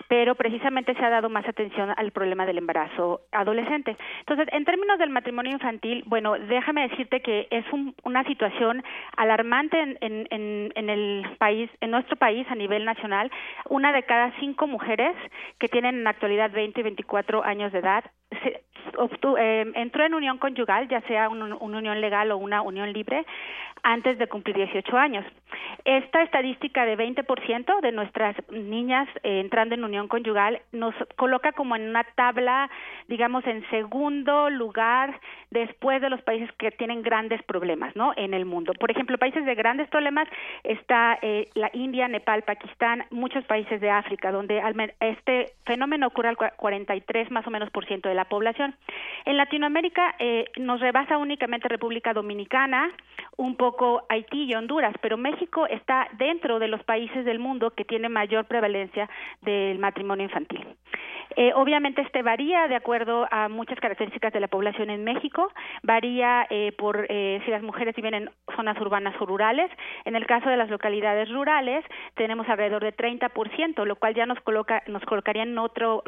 [0.06, 3.96] pero precisamente se ha dado más atención al problema del embarazo adolescente.
[4.20, 7.64] Entonces, en términos del matrimonio infantil, bueno, déjame decirte que es
[8.04, 8.84] una situación
[9.16, 13.30] alarmante en, en, en, el país, en nuestro país a nivel nacional.
[13.70, 15.16] Una de cada cinco mujeres
[15.58, 18.04] que tienen en la actualidad 20 y 24 años de edad
[18.42, 18.62] se,
[19.38, 23.24] eh, entró en unión conyugal, ya sea una unión legal o una unión libre,
[23.82, 25.24] antes de cumplir 18 años.
[25.84, 31.76] Esta estadística de 20% de nuestras niñas eh, entrando en unión conyugal nos coloca como
[31.76, 32.68] en una tabla,
[33.08, 35.20] digamos, en segundo lugar
[35.50, 38.12] después de los países que tienen grandes problemas, ¿no?
[38.16, 38.72] En el mundo.
[38.74, 40.28] Por ejemplo, países de grandes problemas
[40.64, 44.60] está eh, la India, Nepal, Pakistán, muchos países de África, donde
[45.00, 48.74] este fenómeno ocurre al 43 más o menos por ciento de la población.
[49.24, 52.90] En Latinoamérica eh, nos rebasa únicamente República Dominicana,
[53.36, 55.35] un poco Haití y Honduras, pero México
[55.70, 59.08] está dentro de los países del mundo que tiene mayor prevalencia
[59.42, 60.66] del matrimonio infantil.
[61.34, 65.52] Eh, obviamente este varía de acuerdo a muchas características de la población en México,
[65.82, 69.70] varía eh, por eh, si las mujeres viven en zonas urbanas o rurales.
[70.04, 71.84] En el caso de las localidades rurales
[72.14, 76.02] tenemos alrededor de 30%, lo cual ya nos coloca nos colocaría en otro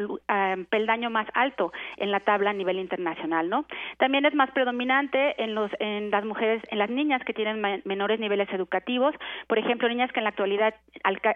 [0.70, 3.66] peldaño más alto en la tabla a nivel internacional, ¿no?
[3.98, 8.20] También es más predominante en los en las mujeres, en las niñas que tienen menores
[8.20, 9.14] niveles educativos,
[9.46, 10.74] por ejemplo, niñas que en la actualidad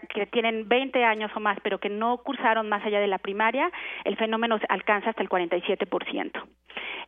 [0.08, 3.70] que tienen 20 años o más, pero que no cursaron más allá de la primaria,
[4.04, 6.42] el fenómeno alcanza hasta el 47%.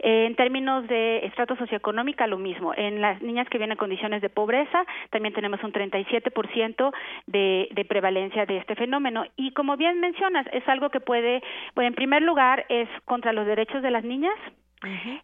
[0.01, 2.75] Eh, en términos de estrato socioeconómica, lo mismo.
[2.77, 6.93] En las niñas que vienen en condiciones de pobreza, también tenemos un 37%
[7.27, 9.25] de, de prevalencia de este fenómeno.
[9.37, 11.43] Y como bien mencionas, es algo que puede,
[11.75, 14.35] bueno, en primer lugar, es contra los derechos de las niñas,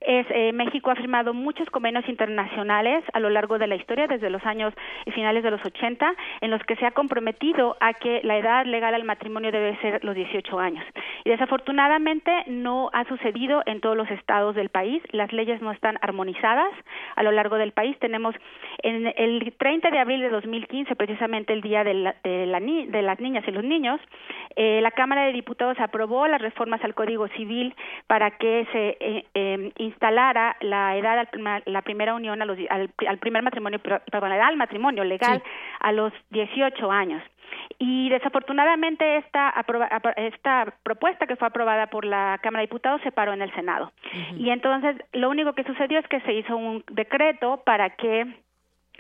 [0.01, 4.31] es, eh, México ha firmado muchos convenios internacionales a lo largo de la historia, desde
[4.31, 4.75] los años
[5.15, 8.95] finales de los 80, en los que se ha comprometido a que la edad legal
[8.95, 10.85] al matrimonio debe ser los 18 años.
[11.25, 15.03] Y desafortunadamente no ha sucedido en todos los estados del país.
[15.13, 16.73] Las leyes no están armonizadas
[17.17, 17.99] a lo largo del país.
[17.99, 18.35] Tenemos
[18.83, 23.03] en el 30 de abril de 2015, precisamente el día de, la, de, la, de
[23.03, 24.01] las niñas y los niños,
[24.57, 27.75] eh, la Cámara de Diputados aprobó las reformas al Código Civil
[28.07, 29.25] para que se eh,
[29.55, 34.37] eh, instalara la edad a la primera unión a los, al, primer matrimonio, perdón, la
[34.37, 35.43] edad al matrimonio legal
[35.81, 37.23] a los 18 años.
[37.79, 39.55] Y desafortunadamente esta,
[40.17, 43.93] esta propuesta que fue aprobada por la Cámara de Diputados se paró en el Senado.
[44.37, 48.27] Y entonces lo único que sucedió es que se hizo un decreto para que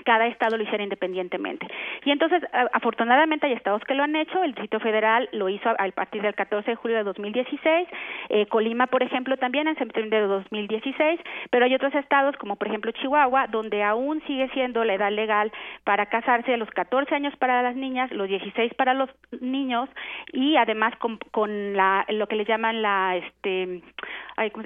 [0.04, 1.66] cada estado lo hiciera independientemente.
[2.04, 5.90] Y entonces, afortunadamente hay estados que lo han hecho, el Distrito Federal lo hizo a,
[5.90, 7.88] partir del 14 de julio de 2016,
[8.28, 11.20] eh, Colima, por ejemplo, también en septiembre de 2016,
[11.50, 15.52] pero hay otros estados, como por ejemplo Chihuahua, donde aún sigue siendo la edad legal
[15.84, 19.10] para casarse a los 14 años para las niñas, los 16 para los
[19.40, 19.88] niños.
[20.32, 23.82] Y además con, con la, lo que le llaman la, este,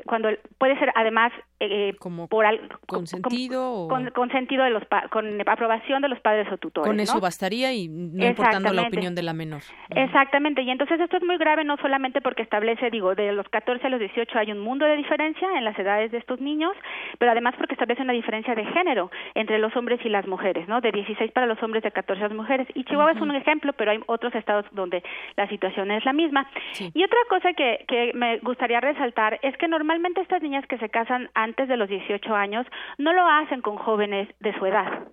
[0.06, 0.28] cuando
[0.59, 2.44] puede ser además eh, como por
[2.86, 7.72] consentido con, consentido de los con aprobación de los padres o tutores con eso bastaría
[7.72, 9.62] y no importando la opinión de la menor.
[9.90, 10.62] Exactamente.
[10.62, 13.90] Y entonces esto es muy grave no solamente porque establece digo de los 14 a
[13.90, 16.72] los 18 hay un mundo de diferencia en las edades de estos niños
[17.18, 20.80] pero además porque establece una diferencia de género entre los hombres y las mujeres no
[20.80, 22.68] de 16 para los hombres de 14 a las mujeres.
[22.74, 25.02] Y Chihuahua es un ejemplo pero hay otros estados donde
[25.36, 26.48] la situación es la misma.
[26.92, 30.88] Y otra cosa que, que me gustaría resaltar es que normalmente estas niñas que se
[30.88, 32.66] casan antes de los 18 años
[32.98, 35.03] no lo hacen con jóvenes de su edad.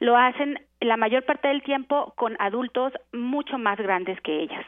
[0.00, 4.64] Lo hacen la mayor parte del tiempo con adultos mucho más grandes que ellas.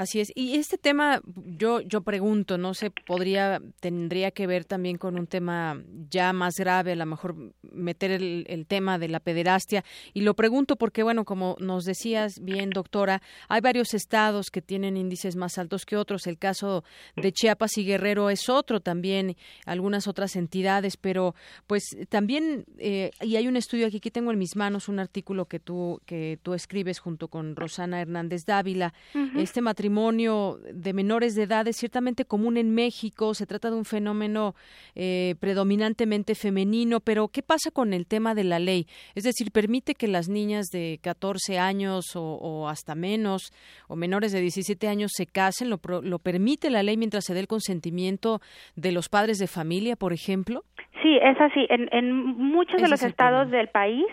[0.00, 0.32] Así es.
[0.34, 5.26] Y este tema, yo, yo pregunto, no sé, podría, tendría que ver también con un
[5.26, 5.78] tema
[6.08, 9.84] ya más grave, a lo mejor meter el, el, tema de la pederastia.
[10.14, 13.20] Y lo pregunto porque, bueno, como nos decías bien, doctora,
[13.50, 16.26] hay varios estados que tienen índices más altos que otros.
[16.26, 16.82] El caso
[17.16, 19.36] de Chiapas y Guerrero es otro también,
[19.66, 21.34] algunas otras entidades, pero
[21.66, 25.44] pues también, eh, y hay un estudio aquí, aquí tengo en mis manos un artículo
[25.44, 28.94] que tú, que tú escribes junto con Rosana Hernández Dávila.
[29.36, 33.84] Este matrimonio de menores de edad es ciertamente común en México, se trata de un
[33.84, 34.54] fenómeno
[34.94, 38.86] eh, predominantemente femenino, pero ¿qué pasa con el tema de la ley?
[39.14, 43.52] Es decir, ¿permite que las niñas de 14 años o, hasta menos,
[43.88, 45.70] o menores de 17 años se casen?
[45.70, 48.40] ¿Lo, ¿Lo permite la ley mientras se dé el consentimiento
[48.76, 50.64] de los padres de familia, por ejemplo?
[51.02, 51.66] Sí, es así.
[51.68, 54.06] En, en muchos de los estados del país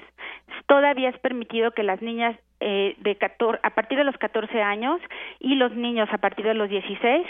[0.67, 4.99] todavía es permitido que las niñas eh, de 14, a partir de los 14 años
[5.39, 7.27] y los niños a partir de los 16.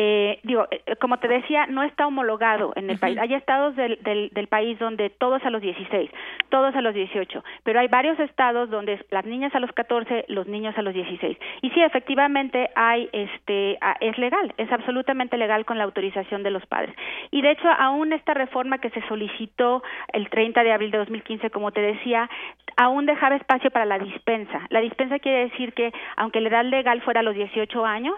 [0.00, 3.18] Eh, digo, eh, como te decía, no está homologado en el país.
[3.18, 6.08] Hay estados del, del, del, país donde todos a los 16,
[6.50, 10.46] todos a los 18, pero hay varios estados donde las niñas a los 14, los
[10.46, 11.36] niños a los 16.
[11.62, 16.64] Y sí, efectivamente, hay, este, es legal, es absolutamente legal con la autorización de los
[16.66, 16.94] padres.
[17.32, 21.50] Y de hecho, aún esta reforma que se solicitó el 30 de abril de 2015,
[21.50, 22.30] como te decía,
[22.76, 24.60] aún dejaba espacio para la dispensa.
[24.70, 28.14] La dispensa quiere decir que, aunque la edad legal fuera a los 18 años,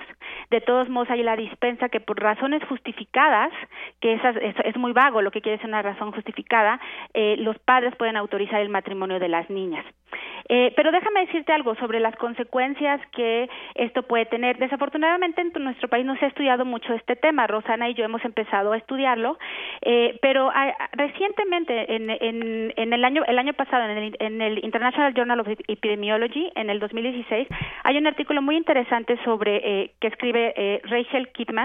[0.51, 3.53] de todos modos hay la dispensa que por razones justificadas,
[4.01, 4.21] que es,
[4.65, 6.81] es muy vago lo que quiere decir una razón justificada,
[7.15, 9.85] eh, los padres pueden autorizar el matrimonio de las niñas.
[10.49, 14.59] Eh, pero déjame decirte algo sobre las consecuencias que esto puede tener.
[14.59, 17.47] Desafortunadamente en nuestro país no se ha estudiado mucho este tema.
[17.47, 19.39] Rosana y yo hemos empezado a estudiarlo,
[19.83, 20.51] eh, pero
[20.93, 25.49] recientemente en, en, el año el año pasado en el, en el International Journal of
[25.69, 27.47] Epidemiology en el 2016
[27.85, 31.60] hay un artículo muy interesante sobre eh, que escribe Rachel Kidman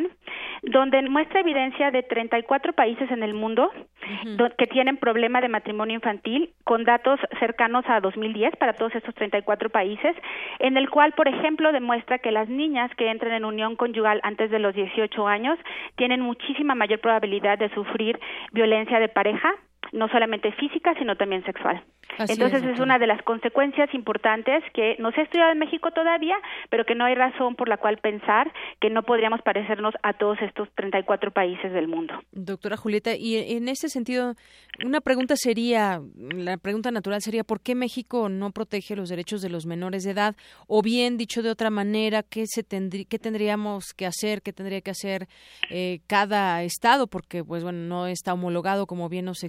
[0.64, 4.56] donde muestra evidencia de 34 países en el mundo uh -huh.
[4.58, 9.70] que tienen problema de matrimonio infantil con datos cercanos a 2010 para todos estos 34
[9.70, 10.16] países,
[10.60, 14.50] en el cual, por ejemplo, demuestra que las niñas que entran en unión conyugal antes
[14.52, 15.58] de los 18 años
[15.96, 18.20] tienen muchísima mayor probabilidad de sufrir
[18.52, 19.54] violencia de pareja,
[19.92, 21.84] no solamente física, sino también sexual.
[22.18, 25.60] Así Entonces es, es, una de las consecuencias importantes que no se ha estudiado en
[25.60, 26.36] México todavía,
[26.70, 30.38] pero que no hay razón por la cual pensar que no podríamos parecernos a todos
[30.42, 32.14] estos 34 países del mundo.
[32.32, 34.36] Doctora Julieta, y en ese sentido,
[34.84, 39.50] una pregunta sería, la pregunta natural sería, ¿por qué México no protege los derechos de
[39.50, 40.36] los menores de edad?
[40.68, 44.82] O bien, dicho de otra manera, ¿qué, se tendrí, qué tendríamos que hacer, qué tendría
[44.82, 45.28] que hacer
[45.70, 47.08] eh, cada estado?
[47.08, 49.44] Porque, pues bueno, no está homologado, como bien nos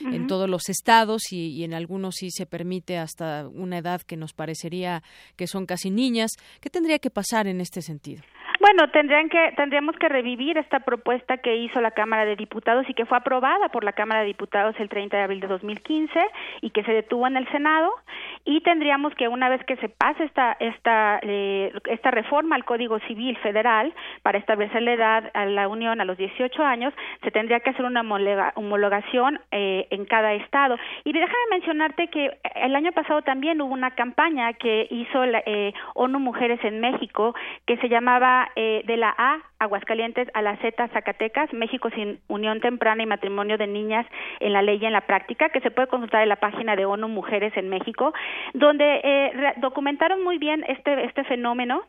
[0.00, 0.14] uh -huh.
[0.14, 4.16] en todos los estados y, y en algunos sí se permite hasta una edad que
[4.16, 5.02] nos parecería
[5.36, 6.30] que son casi niñas.
[6.60, 8.22] ¿Qué tendría que pasar en este sentido?
[8.66, 12.94] Bueno, tendrían que, tendríamos que revivir esta propuesta que hizo la Cámara de Diputados y
[12.94, 16.18] que fue aprobada por la Cámara de Diputados el 30 de abril de 2015
[16.62, 17.90] y que se detuvo en el Senado.
[18.46, 22.98] Y tendríamos que, una vez que se pase esta, esta, eh, esta reforma al Código
[23.00, 23.92] Civil Federal
[24.22, 27.84] para establecer la edad a la Unión a los 18 años, se tendría que hacer
[27.84, 28.00] una
[28.54, 30.78] homologación eh, en cada estado.
[31.04, 35.74] Y déjame mencionarte que el año pasado también hubo una campaña que hizo la eh,
[35.94, 37.34] ONU Mujeres en México
[37.66, 42.60] que se llamaba eh, de la A, Aguascalientes, a la Z, Zacatecas, México sin unión
[42.60, 44.06] temprana y matrimonio de niñas
[44.40, 46.86] en la ley y en la práctica, que se puede consultar en la página de
[46.86, 48.12] ONU Mujeres en México,
[48.52, 51.82] donde eh, documentaron muy bien este, este fenómeno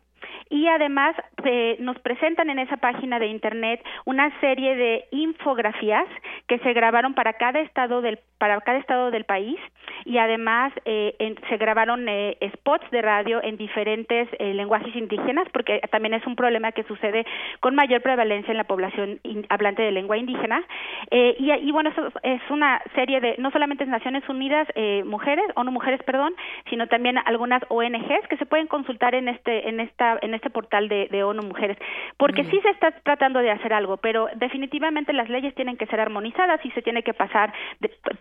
[0.50, 6.08] y además eh, nos presentan en esa página de internet una serie de infografías
[6.48, 9.58] que se grabaron para cada estado del para cada estado del país
[10.04, 15.80] y además eh, se grabaron eh, spots de radio en diferentes eh, lenguajes indígenas porque
[15.90, 17.26] también es un problema que sucede
[17.62, 20.64] con mayor prevalencia en la población hablante de lengua indígena.
[21.12, 24.68] Y, y, bueno eso es una serie de no solamente Naciones Unidas
[25.06, 26.34] mujeres o no mujeres perdón
[26.70, 30.90] sino también algunas ONGs que se pueden consultar en este en esta en este portal
[30.90, 31.78] de, de ONU Mujeres.
[32.18, 36.00] Porque sí se está tratando de hacer algo pero definitivamente las leyes tienen que ser
[36.00, 37.54] armonizadas y se tiene que pasar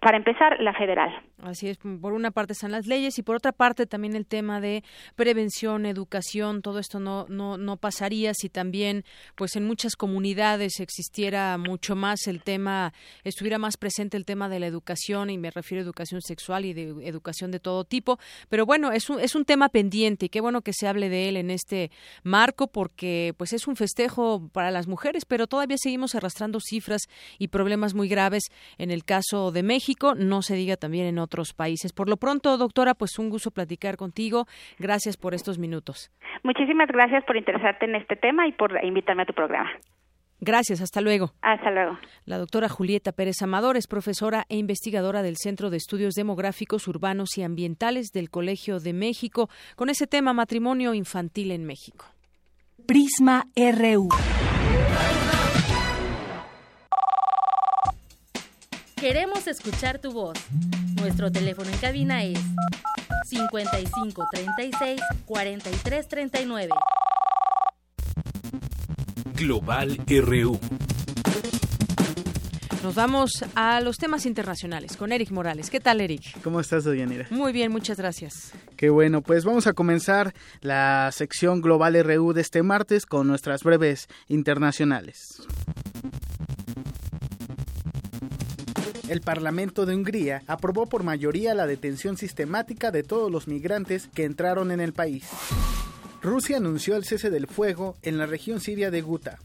[0.00, 1.10] para empezar la federal.
[1.42, 4.60] Así es por una parte están las leyes y por otra parte también el tema
[4.60, 4.82] de
[5.16, 9.04] prevención educación todo esto no no no pasaría si también
[9.34, 12.92] pues en muchas comunidades existiera mucho más el tema
[13.24, 16.72] estuviera más presente el tema de la educación y me refiero a educación sexual y
[16.72, 18.18] de educación de todo tipo.
[18.48, 21.28] Pero bueno es un es un tema pendiente y qué bueno que se hable de
[21.28, 21.90] él en este
[22.22, 27.02] marco porque pues es un festejo para las mujeres, pero todavía seguimos arrastrando cifras
[27.38, 28.44] y problemas muy graves
[28.78, 31.92] en el caso de México, no se diga también en otros países.
[31.92, 34.46] Por lo pronto, doctora, pues un gusto platicar contigo.
[34.78, 36.10] Gracias por estos minutos.
[36.42, 39.70] Muchísimas gracias por interesarte en este tema y por invitarme a tu programa.
[40.40, 41.32] Gracias, hasta luego.
[41.40, 41.98] Hasta luego.
[42.26, 47.38] La doctora Julieta Pérez Amador es profesora e investigadora del Centro de Estudios Demográficos Urbanos
[47.38, 52.06] y Ambientales del Colegio de México con ese tema matrimonio infantil en México.
[52.86, 54.08] Prisma RU.
[59.04, 60.38] Queremos escuchar tu voz.
[60.96, 62.38] Nuestro teléfono en cabina es
[63.26, 66.70] 55 36 43 39.
[69.36, 70.58] Global RU.
[72.82, 75.68] Nos vamos a los temas internacionales con Eric Morales.
[75.68, 76.40] ¿Qué tal, Eric?
[76.42, 77.26] ¿Cómo estás, Doyanira?
[77.28, 78.52] Muy bien, muchas gracias.
[78.78, 80.32] Qué bueno, pues vamos a comenzar
[80.62, 85.42] la sección Global RU de este martes con nuestras breves internacionales.
[89.08, 94.24] El Parlamento de Hungría aprobó por mayoría la detención sistemática de todos los migrantes que
[94.24, 95.24] entraron en el país.
[96.22, 99.38] Rusia anunció el cese del fuego en la región siria de Guta.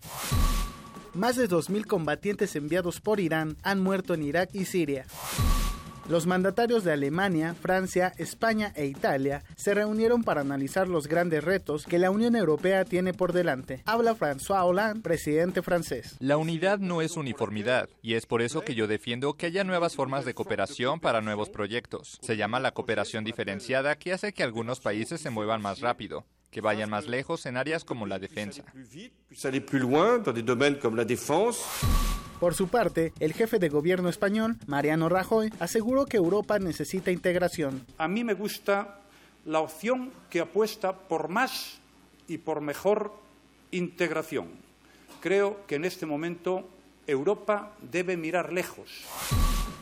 [1.14, 5.06] Más de 2.000 combatientes enviados por Irán han muerto en Irak y Siria.
[6.10, 11.86] Los mandatarios de Alemania, Francia, España e Italia se reunieron para analizar los grandes retos
[11.86, 13.84] que la Unión Europea tiene por delante.
[13.86, 16.16] Habla François Hollande, presidente francés.
[16.18, 19.96] La unidad no es uniformidad, y es por eso que yo defiendo que haya nuevas
[19.96, 22.18] formas de cooperación para nuevos proyectos.
[22.24, 26.62] Se llama la cooperación diferenciada, que hace que algunos países se muevan más rápido que
[26.62, 28.64] vayan más lejos en áreas como la defensa.
[32.40, 37.86] Por su parte, el jefe de gobierno español, Mariano Rajoy, aseguró que Europa necesita integración.
[37.98, 39.02] A mí me gusta
[39.46, 41.80] la opción que apuesta por más
[42.28, 43.14] y por mejor
[43.72, 44.48] integración.
[45.20, 46.70] Creo que en este momento
[47.10, 48.90] Europa debe mirar lejos.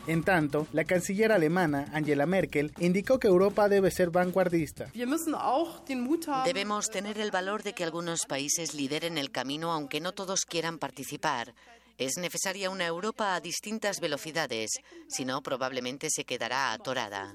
[0.06, 4.90] En tanto, la canciller alemana Angela Merkel indicó que Europa debe ser vanguardista.
[6.44, 10.78] Debemos tener el valor de que algunos países lideren el camino aunque no todos quieran
[10.78, 11.54] participar.
[11.98, 14.70] Es necesaria una Europa a distintas velocidades,
[15.08, 17.34] si no probablemente se quedará atorada.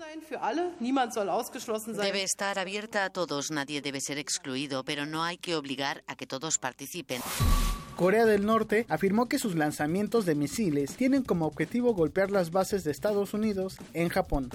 [2.02, 6.15] Debe estar abierta a todos, nadie debe ser excluido, pero no hay que obligar a
[6.15, 7.22] que todos participen.
[7.95, 12.84] Corea del Norte afirmó que sus lanzamientos de misiles tienen como objetivo golpear las bases
[12.84, 14.49] de Estados Unidos en Japón.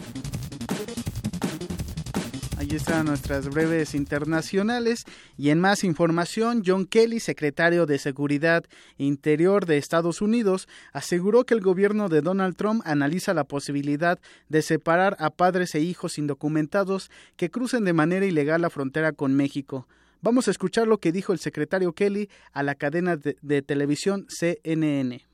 [2.58, 5.04] Ahí están nuestras breves internacionales
[5.36, 8.64] y en más información, John Kelly, secretario de Seguridad
[8.96, 14.62] Interior de Estados Unidos, aseguró que el gobierno de Donald Trump analiza la posibilidad de
[14.62, 19.86] separar a padres e hijos indocumentados que crucen de manera ilegal la frontera con México.
[20.20, 25.24] Vamos a escuchar lo que dijo el secretario Kelly a la cadena de, televisión CNN.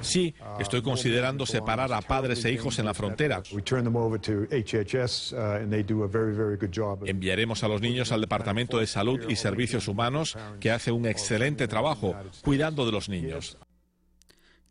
[0.00, 3.42] Sí, estoy considerando separar a padres e hijos en la frontera.
[7.06, 11.68] Enviaremos a los niños al Departamento de Salud y Servicios Humanos, que hace un excelente
[11.68, 13.56] trabajo cuidando de los niños.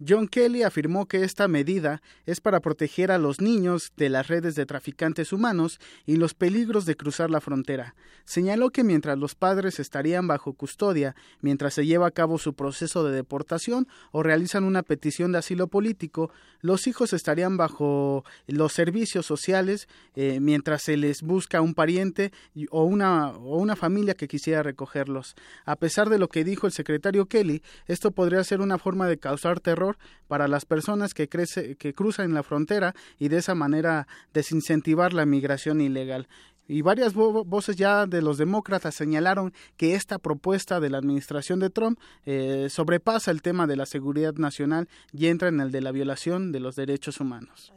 [0.05, 4.55] John Kelly afirmó que esta medida es para proteger a los niños de las redes
[4.55, 7.95] de traficantes humanos y los peligros de cruzar la frontera.
[8.25, 13.05] Señaló que mientras los padres estarían bajo custodia mientras se lleva a cabo su proceso
[13.05, 19.25] de deportación o realizan una petición de asilo político, los hijos estarían bajo los servicios
[19.25, 22.33] sociales eh, mientras se les busca un pariente
[22.69, 25.35] o una, o una familia que quisiera recogerlos.
[25.63, 29.17] A pesar de lo que dijo el secretario Kelly, esto podría ser una forma de
[29.17, 29.84] causar terror
[30.27, 35.25] para las personas que, crece, que cruzan la frontera y de esa manera desincentivar la
[35.25, 36.27] migración ilegal.
[36.67, 41.69] y varias voces ya de los demócratas señalaron que esta propuesta de la administración de
[41.69, 45.91] Trump eh, sobrepasa el tema de la seguridad nacional y entra en el de la
[45.91, 47.71] violación de los derechos humanos.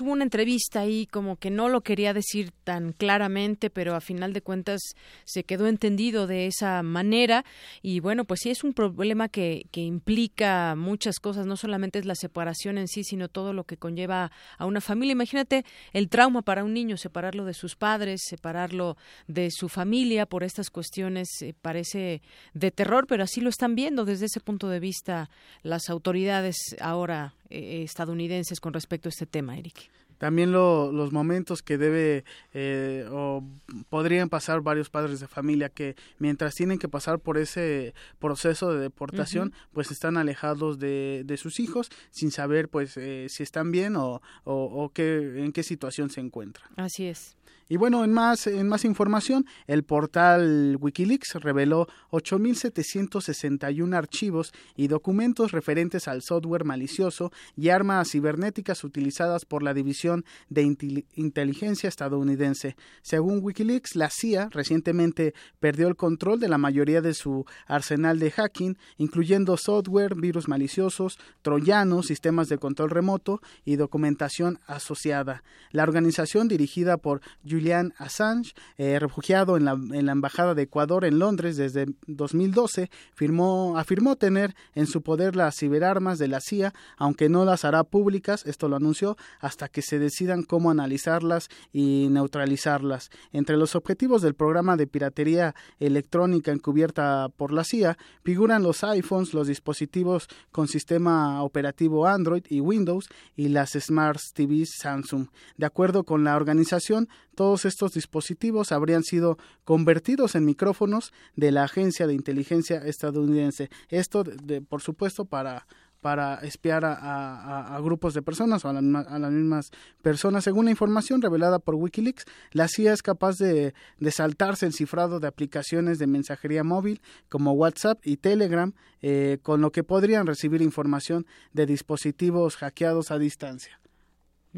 [0.00, 4.32] Hubo una entrevista ahí como que no lo quería decir tan claramente, pero a final
[4.32, 4.80] de cuentas
[5.24, 7.44] se quedó entendido de esa manera.
[7.82, 12.06] Y bueno, pues sí es un problema que, que implica muchas cosas, no solamente es
[12.06, 15.12] la separación en sí, sino todo lo que conlleva a una familia.
[15.12, 18.96] Imagínate el trauma para un niño, separarlo de sus padres, separarlo
[19.26, 22.22] de su familia por estas cuestiones, eh, parece
[22.54, 25.30] de terror, pero así lo están viendo desde ese punto de vista
[25.62, 31.78] las autoridades ahora eh, estadounidenses con respecto a este tema, Eric también los momentos que
[31.78, 33.42] debe eh, o
[33.88, 38.80] podrían pasar varios padres de familia que mientras tienen que pasar por ese proceso de
[38.80, 43.96] deportación pues están alejados de, de, sus hijos sin saber pues eh, si están bien
[43.96, 46.68] o, o, o qué, en qué situación se encuentran.
[46.76, 47.37] Así es.
[47.70, 55.52] Y bueno, en más, en más información, el portal Wikileaks reveló 8.761 archivos y documentos
[55.52, 62.74] referentes al software malicioso y armas cibernéticas utilizadas por la División de Inteligencia estadounidense.
[63.02, 68.30] Según Wikileaks, la CIA recientemente perdió el control de la mayoría de su arsenal de
[68.30, 75.42] hacking, incluyendo software, virus maliciosos, troyanos, sistemas de control remoto y documentación asociada.
[75.70, 77.20] La organización dirigida por
[77.58, 82.88] Julian Assange, eh, refugiado en la, en la, Embajada de Ecuador en Londres desde 2012,
[83.14, 87.82] firmó, afirmó tener en su poder las ciberarmas de la CIA, aunque no las hará
[87.82, 93.10] públicas, esto lo anunció, hasta que se decidan cómo analizarlas y neutralizarlas.
[93.32, 99.34] Entre los objetivos del programa de piratería electrónica encubierta por la CIA figuran los iPhones,
[99.34, 105.28] los dispositivos con sistema operativo Android y Windows y las Smart TVs Samsung.
[105.56, 107.08] De acuerdo con la organización,
[107.38, 113.70] todos estos dispositivos habrían sido convertidos en micrófonos de la agencia de inteligencia estadounidense.
[113.90, 115.64] Esto, de, por supuesto, para
[116.00, 119.70] para espiar a, grupos de personas o a, las mismas
[120.00, 120.44] personas.
[120.44, 125.18] Según la información revelada por Wikileaks, la CIA es capaz de, de, saltarse el cifrado
[125.18, 130.62] de aplicaciones de mensajería móvil como WhatsApp y Telegram, eh, con lo que podrían recibir
[130.62, 133.80] información de dispositivos hackeados a distancia.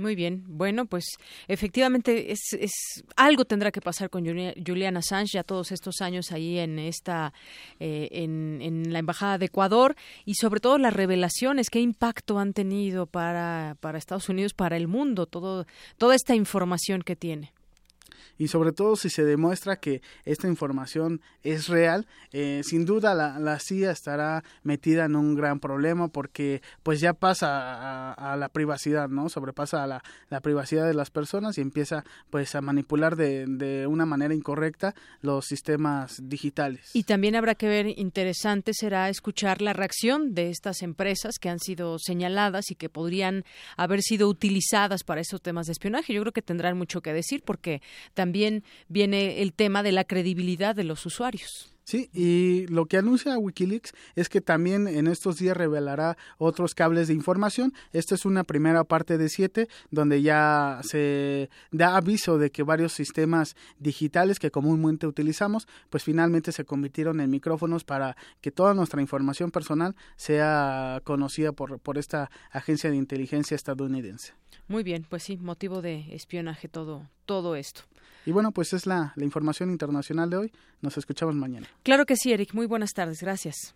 [0.01, 0.44] Muy bien.
[0.47, 1.05] Bueno, pues
[1.47, 2.72] efectivamente es, es
[3.16, 7.35] algo tendrá que pasar con Julian Assange ya todos estos años ahí en esta
[7.78, 12.55] eh, en, en, la embajada de Ecuador y sobre todo las revelaciones, qué impacto han
[12.55, 15.66] tenido para para Estados Unidos, para el mundo, todo
[15.98, 17.52] toda esta información que tiene
[18.39, 23.39] y sobre todo si se demuestra que esta información es real, eh, sin duda la,
[23.39, 29.09] la, CIA estará metida en un gran problema porque pues ya pasa a, la privacidad,
[29.09, 29.29] ¿no?
[29.29, 33.87] Sobrepasa a la, la, privacidad de las personas y empieza pues a manipular de, de
[33.87, 36.91] una manera incorrecta los sistemas digitales.
[36.95, 41.59] Y también habrá que ver, interesante será escuchar la reacción de estas empresas que han
[41.59, 43.45] sido señaladas y que podrían
[43.77, 46.13] haber sido utilizadas para esos temas de espionaje.
[46.13, 47.83] Yo creo que tendrán mucho que decir porque
[48.15, 51.70] también viene el tema de la credibilidad de los usuarios.
[51.91, 57.09] Sí, y lo que anuncia Wikileaks es que también en estos días revelará otros cables
[57.09, 57.73] de información.
[57.93, 62.93] Esta es una primera parte de siete, donde ya se da aviso de que varios
[62.93, 69.01] sistemas digitales que comúnmente utilizamos, pues finalmente se convirtieron en micrófonos para que toda nuestra
[69.01, 74.35] información personal sea conocida por, por esta agencia de inteligencia estadounidense.
[74.69, 77.82] Muy bien, pues sí, motivo de espionaje todo, todo esto.
[78.31, 80.52] Y bueno, pues es la, información internacional de hoy.
[80.82, 81.66] Nos escuchamos mañana.
[81.82, 82.55] Claro que sí, Eric.
[82.55, 83.20] Muy buenas tardes.
[83.20, 83.74] Gracias.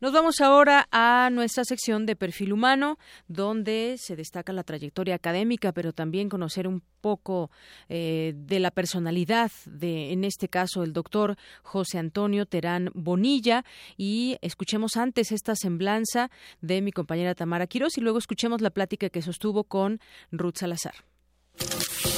[0.00, 5.72] Nos vamos ahora a nuestra sección de perfil humano, donde se destaca la trayectoria académica,
[5.72, 7.50] pero también conocer un poco
[7.88, 13.64] eh, de la personalidad de, en este caso, el doctor José Antonio Terán Bonilla.
[13.96, 19.10] Y escuchemos antes esta semblanza de mi compañera Tamara Quiroz y luego escuchemos la plática
[19.10, 19.98] que sostuvo con
[20.30, 20.94] Ruth Salazar.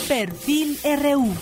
[0.08, 1.32] Perfil RU.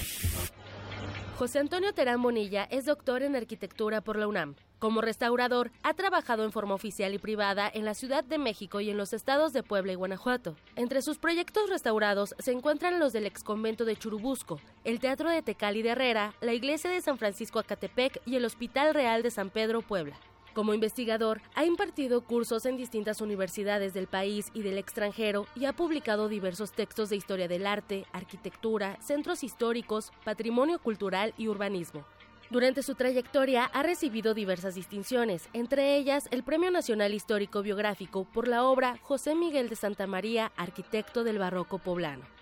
[1.36, 4.54] José Antonio Terán Bonilla es doctor en arquitectura por la UNAM.
[4.78, 8.88] Como restaurador, ha trabajado en forma oficial y privada en la Ciudad de México y
[8.88, 10.54] en los estados de Puebla y Guanajuato.
[10.76, 15.82] Entre sus proyectos restaurados se encuentran los del exconvento de Churubusco, el Teatro de Tecali
[15.82, 19.82] de Herrera, la Iglesia de San Francisco Acatepec y el Hospital Real de San Pedro
[19.82, 20.16] Puebla.
[20.54, 25.72] Como investigador, ha impartido cursos en distintas universidades del país y del extranjero y ha
[25.72, 32.04] publicado diversos textos de historia del arte, arquitectura, centros históricos, patrimonio cultural y urbanismo.
[32.50, 38.46] Durante su trayectoria ha recibido diversas distinciones, entre ellas el Premio Nacional Histórico Biográfico por
[38.46, 42.41] la obra José Miguel de Santa María, arquitecto del barroco poblano.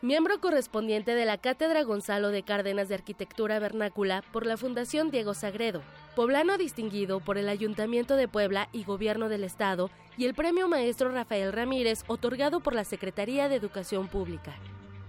[0.00, 5.34] Miembro correspondiente de la Cátedra Gonzalo de Cárdenas de Arquitectura Vernácula por la Fundación Diego
[5.34, 5.82] Sagredo,
[6.14, 11.10] poblano distinguido por el Ayuntamiento de Puebla y Gobierno del Estado y el Premio Maestro
[11.10, 14.54] Rafael Ramírez otorgado por la Secretaría de Educación Pública.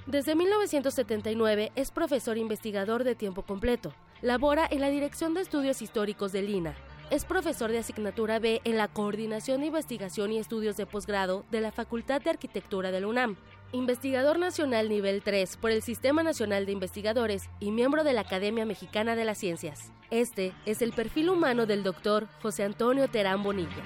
[0.07, 3.94] Desde 1979 es profesor investigador de tiempo completo.
[4.24, 6.76] Labora en la Dirección de Estudios Históricos de Lina.
[7.11, 11.61] Es profesor de asignatura B en la Coordinación de Investigación y Estudios de Posgrado de
[11.61, 13.38] la Facultad de Arquitectura de la UNAM.
[13.72, 18.66] Investigador Nacional Nivel 3 por el Sistema Nacional de Investigadores y miembro de la Academia
[18.66, 19.91] Mexicana de las Ciencias.
[20.10, 23.84] Este es el perfil humano del doctor José Antonio Terán Bonilla.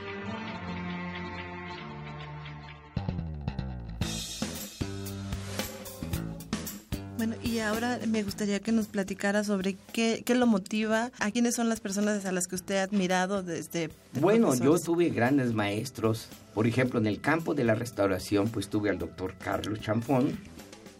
[7.18, 11.56] Bueno, y ahora me gustaría que nos platicara sobre qué, qué lo motiva, a quiénes
[11.56, 13.90] son las personas a las que usted ha admirado desde...
[14.19, 18.90] bueno, yo tuve grandes maestros, por ejemplo, en el campo de la restauración, pues tuve
[18.90, 20.40] al doctor Carlos Champón,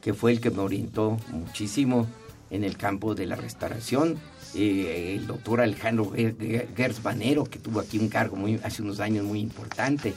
[0.02, 2.08] que fue el que me orientó muchísimo
[2.52, 4.18] en el campo de la restauración,
[4.54, 9.26] eh, el doctor Alejandro Gers Banero, que tuvo aquí un cargo muy, hace unos años
[9.26, 10.14] muy importante,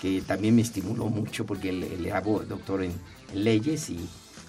[0.00, 2.92] que también me estimuló mucho porque le, le hago doctor en
[3.34, 3.98] leyes y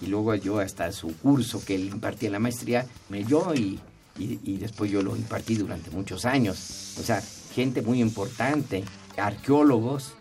[0.02, 3.78] y luego yo hasta su curso que él impartía la maestría me dio y,
[4.18, 6.96] y, después yo lo impartí durante muchos años.
[6.98, 7.22] O sea,
[7.54, 8.84] gente muy importante,
[9.16, 10.14] arqueólogos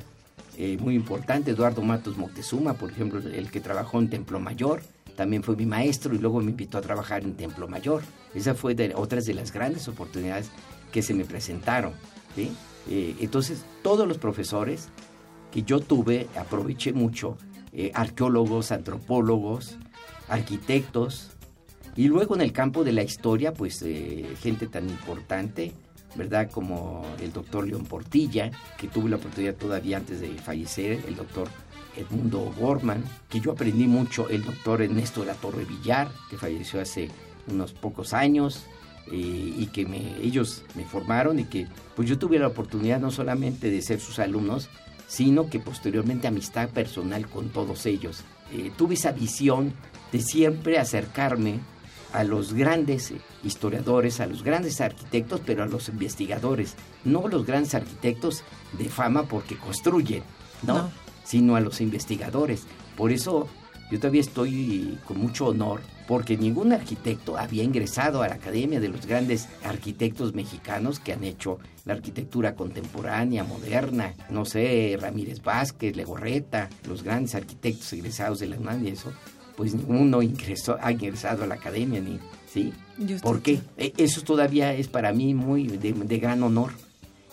[0.57, 4.81] eh, muy importantes, Eduardo Matos Moctezuma, por ejemplo, el que trabajó en Templo Mayor,
[5.15, 8.03] también fue mi maestro y luego me invitó a trabajar en Templo Mayor.
[8.33, 10.49] Esa fue de, otras de las grandes oportunidades
[10.91, 11.93] que se me presentaron.
[12.35, 12.51] ¿sí?
[12.89, 14.89] Eh, entonces, todos los profesores
[15.51, 17.37] que yo tuve, aproveché mucho
[17.73, 19.77] eh, arqueólogos, antropólogos,
[20.27, 21.31] arquitectos,
[21.95, 25.73] y luego en el campo de la historia, pues eh, gente tan importante,
[26.15, 26.49] ¿verdad?
[26.49, 31.49] Como el doctor León Portilla, que tuve la oportunidad todavía antes de fallecer, el doctor
[31.97, 36.79] Edmundo Gorman, que yo aprendí mucho, el doctor Ernesto de la Torre Villar, que falleció
[36.79, 37.09] hace
[37.47, 38.65] unos pocos años,
[39.11, 43.11] eh, y que me, ellos me formaron y que pues yo tuve la oportunidad no
[43.11, 44.69] solamente de ser sus alumnos,
[45.11, 48.23] sino que posteriormente amistad personal con todos ellos.
[48.53, 49.73] Eh, tuve esa visión
[50.09, 51.59] de siempre acercarme
[52.13, 53.13] a los grandes
[53.43, 59.23] historiadores, a los grandes arquitectos, pero a los investigadores, no los grandes arquitectos de fama
[59.23, 60.23] porque construyen,
[60.63, 60.89] no.
[61.25, 62.63] sino a los investigadores.
[62.95, 63.49] Por eso
[63.91, 65.81] yo todavía estoy con mucho honor
[66.11, 71.23] porque ningún arquitecto había ingresado a la Academia de los grandes arquitectos mexicanos que han
[71.23, 78.47] hecho la arquitectura contemporánea, moderna, no sé, Ramírez Vázquez, Legorreta, los grandes arquitectos egresados de
[78.47, 79.13] la UNAM y eso,
[79.55, 82.73] pues ninguno ingresó, ha ingresado a la Academia, ni, ¿sí?
[83.21, 83.61] ¿Por qué?
[83.77, 86.73] E, eso todavía es para mí muy de, de gran honor.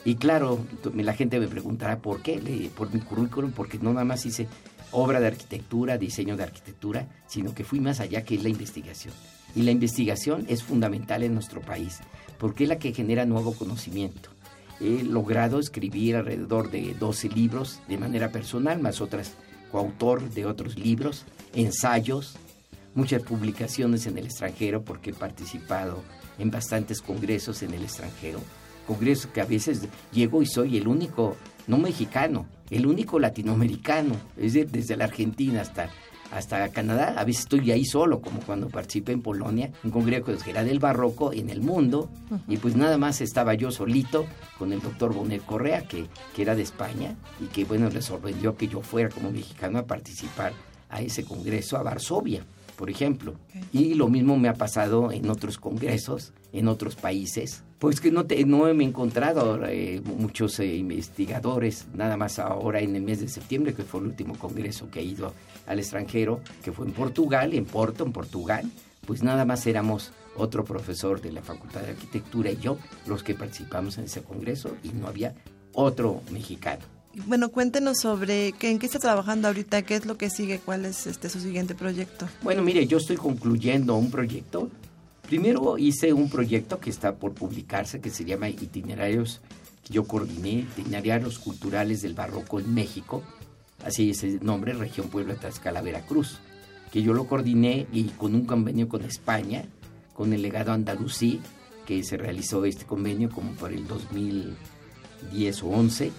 [0.04, 0.60] Y claro,
[0.94, 4.46] la gente me preguntará por qué, por mi currículum, porque no nada más hice
[4.92, 9.14] obra de arquitectura, diseño de arquitectura, sino que fui más allá que es la investigación.
[9.54, 11.98] Y la investigación es fundamental en nuestro país,
[12.38, 14.30] porque es la que genera nuevo conocimiento.
[14.80, 19.34] He logrado escribir alrededor de 12 libros de manera personal, más otras
[19.72, 21.24] coautor de otros libros,
[21.54, 22.36] ensayos,
[22.94, 26.02] muchas publicaciones en el extranjero, porque he participado
[26.38, 28.40] en bastantes congresos en el extranjero.
[28.86, 29.82] Congresos que a veces
[30.12, 31.36] llego y soy el único,
[31.66, 35.90] no mexicano, el único latinoamericano, es decir, desde la Argentina hasta,
[36.30, 37.14] hasta Canadá.
[37.16, 40.78] A veces estoy ahí solo, como cuando participé en Polonia, un congreso que era del
[40.78, 42.10] barroco en el mundo,
[42.46, 44.26] y pues nada más estaba yo solito
[44.58, 48.56] con el doctor Bonet Correa, que, que era de España, y que bueno, le sorprendió
[48.56, 50.52] que yo fuera como mexicano a participar
[50.90, 52.44] a ese congreso a Varsovia
[52.78, 53.34] por ejemplo.
[53.72, 57.64] Y lo mismo me ha pasado en otros congresos, en otros países.
[57.78, 62.80] Pues que no, te, no me he encontrado eh, muchos eh, investigadores, nada más ahora
[62.80, 65.32] en el mes de septiembre, que fue el último congreso que he ido
[65.66, 68.68] al extranjero, que fue en Portugal, en Porto, en Portugal.
[69.06, 73.34] Pues nada más éramos otro profesor de la Facultad de Arquitectura y yo los que
[73.34, 75.34] participamos en ese congreso y no había
[75.72, 76.82] otro mexicano.
[77.26, 80.84] Bueno, cuéntenos sobre qué, en qué está trabajando ahorita, qué es lo que sigue, cuál
[80.84, 82.28] es este su siguiente proyecto.
[82.42, 84.70] Bueno, mire, yo estoy concluyendo un proyecto.
[85.28, 89.42] Primero hice un proyecto que está por publicarse que se llama Itinerarios,
[89.84, 93.22] que yo coordiné, Itinerarios Culturales del Barroco en México,
[93.84, 96.38] así es el nombre, Región Puebla, Tlaxcala, Veracruz,
[96.90, 99.66] que yo lo coordiné y con un convenio con España,
[100.14, 101.42] con el legado andalusí,
[101.84, 106.10] que se realizó este convenio como por el 2010 o 11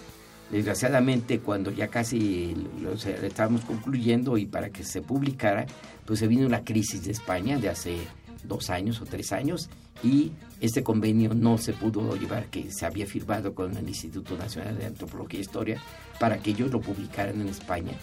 [0.51, 5.67] Desgraciadamente, cuando ya casi lo estábamos concluyendo y para que se publicara,
[6.05, 7.97] pues se vino la crisis de España de hace
[8.43, 9.69] dos años o tres años
[10.03, 14.77] y este convenio no se pudo llevar que se había firmado con el Instituto Nacional
[14.77, 15.81] de Antropología e Historia
[16.19, 17.93] para que ellos lo publicaran en España.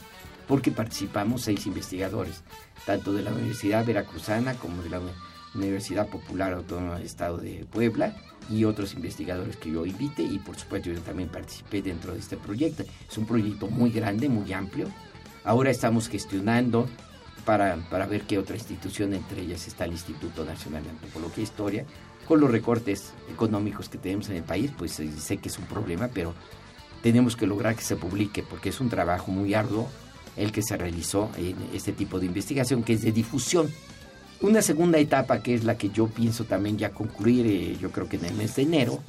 [0.47, 2.43] porque participamos seis investigadores,
[2.85, 5.01] tanto de la Universidad Veracruzana como de la
[5.55, 8.15] Universidad Popular Autónoma del Estado de Puebla
[8.49, 12.37] y otros investigadores que yo invite y por supuesto yo también participé dentro de este
[12.37, 12.85] proyecto.
[13.09, 14.89] Es un proyecto muy grande, muy amplio.
[15.45, 16.89] Ahora estamos gestionando
[17.47, 21.45] para, para ver qué otra institución, entre ellas está el Instituto Nacional de Antropología e
[21.45, 21.85] Historia,
[22.27, 25.65] con los recortes económicos que tenemos en el país, pues eh, sé que es un
[25.65, 26.35] problema, pero
[27.03, 29.89] tenemos que lograr que se publique porque es un trabajo muy arduo
[30.37, 33.71] el que se realizó en este tipo de investigación que es de difusión.
[34.43, 38.09] Una segunda etapa que es la que yo pienso también ya concluir, eh, yo creo
[38.09, 39.03] que en el mes de enero,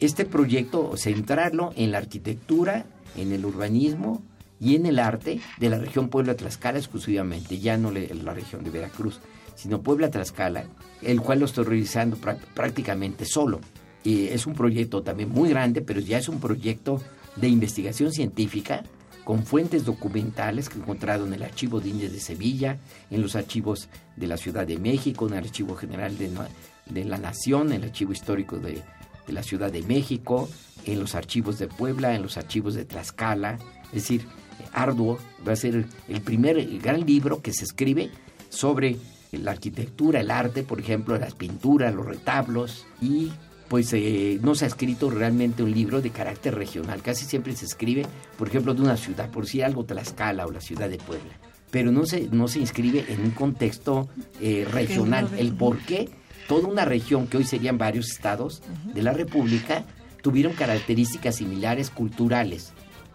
[0.00, 2.84] este proyecto centrarlo en la arquitectura,
[3.16, 4.20] en el urbanismo
[4.60, 9.20] y en el arte de la región Puebla-Tlaxcala exclusivamente, ya no la región de Veracruz,
[9.54, 10.64] sino Puebla-Tlaxcala,
[11.02, 12.16] el cual lo estoy realizando
[12.54, 13.60] prácticamente solo.
[14.02, 17.00] Y es un proyecto también muy grande, pero ya es un proyecto
[17.36, 18.84] de investigación científica
[19.24, 22.78] con fuentes documentales que he encontrado en el Archivo de Indias de Sevilla,
[23.10, 27.68] en los archivos de la Ciudad de México, en el Archivo General de, la Nación,
[27.68, 28.82] en el Archivo Histórico de,
[29.28, 30.48] la Ciudad de México,
[30.84, 33.58] en los archivos de Puebla, en los archivos de Tlaxcala.
[33.86, 34.26] Es decir,
[34.72, 38.10] arduo, va a ser el primer gran libro que se escribe
[38.48, 38.96] sobre
[39.32, 43.32] la arquitectura, el arte, por ejemplo, las pinturas, los retablos y
[43.68, 47.02] pues eh, no se ha escrito realmente un libro de carácter regional.
[47.02, 48.06] Casi siempre se escribe,
[48.36, 51.32] por ejemplo, de una ciudad, por si algo Tlaxcala o la ciudad de Puebla.
[51.70, 54.08] Pero no se, no se inscribe en un contexto
[54.40, 55.28] eh, regional.
[55.36, 56.08] El por qué
[56.46, 58.62] toda una región, que hoy serían varios estados
[58.92, 59.84] de la República,
[60.22, 62.73] tuvieron características similares culturales.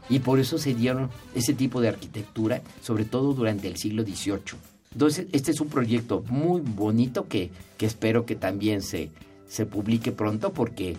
[0.10, 4.57] Y por eso se dieron ese tipo de arquitectura, sobre todo durante el siglo XVIII.
[4.91, 9.11] Entonces, este es un proyecto muy bonito que, que espero que también se,
[9.48, 10.98] se publique pronto porque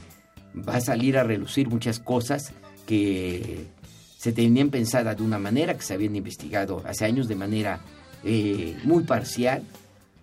[0.57, 2.53] va a salir a relucir muchas cosas
[2.87, 3.67] que
[4.17, 7.81] se tenían pensadas de una manera, que se habían investigado hace años de manera
[8.23, 9.63] eh, muy parcial,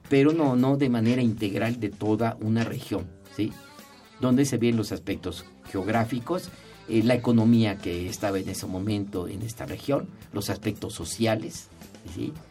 [0.09, 3.51] pero no, no de manera integral de toda una región, ¿sí?
[4.21, 6.49] Donde se ven los aspectos geográficos,
[6.89, 11.67] eh, la economía que estaba en ese momento en esta región, los aspectos sociales,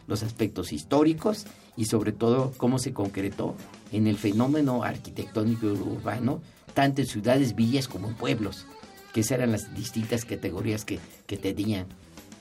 [0.07, 1.45] los aspectos históricos
[1.75, 3.55] y sobre todo cómo se concretó
[3.91, 6.41] en el fenómeno arquitectónico urbano,
[6.73, 8.65] tanto en ciudades, villas como en pueblos,
[9.13, 11.87] que esas eran las distintas categorías que, que tenían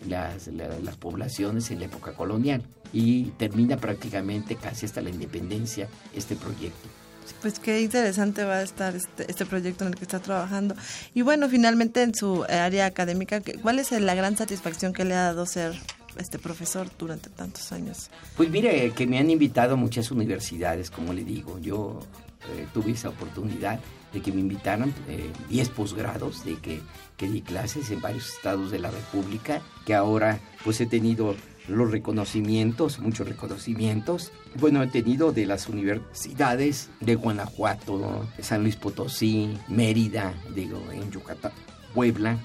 [0.07, 2.63] las, las poblaciones en la época colonial.
[2.93, 6.89] Y termina prácticamente casi hasta la independencia este proyecto.
[7.41, 10.75] Pues qué interesante va a estar este, este, proyecto en el que está trabajando.
[11.15, 15.25] Y bueno, finalmente en su área académica, ¿cuál es la gran satisfacción que le ha
[15.25, 15.75] dado ser
[16.19, 18.11] este profesor durante tantos años?
[18.37, 21.59] Pues mire, que me han invitado muchas universidades, como le digo.
[21.59, 22.01] Yo
[22.55, 23.81] eh, tuve esa oportunidad
[24.13, 24.95] de que me invitaran
[25.51, 26.81] 10 eh, posgrados, de que,
[27.17, 31.35] que di clases en varios estados de la República, que ahora pues he tenido
[31.69, 34.33] los reconocimientos, muchos reconocimientos.
[34.59, 41.53] Bueno, he tenido de las universidades de Guanajuato, San Luis Potosí, Mérida, digo, en Yucatán,
[41.95, 42.39] Puebla,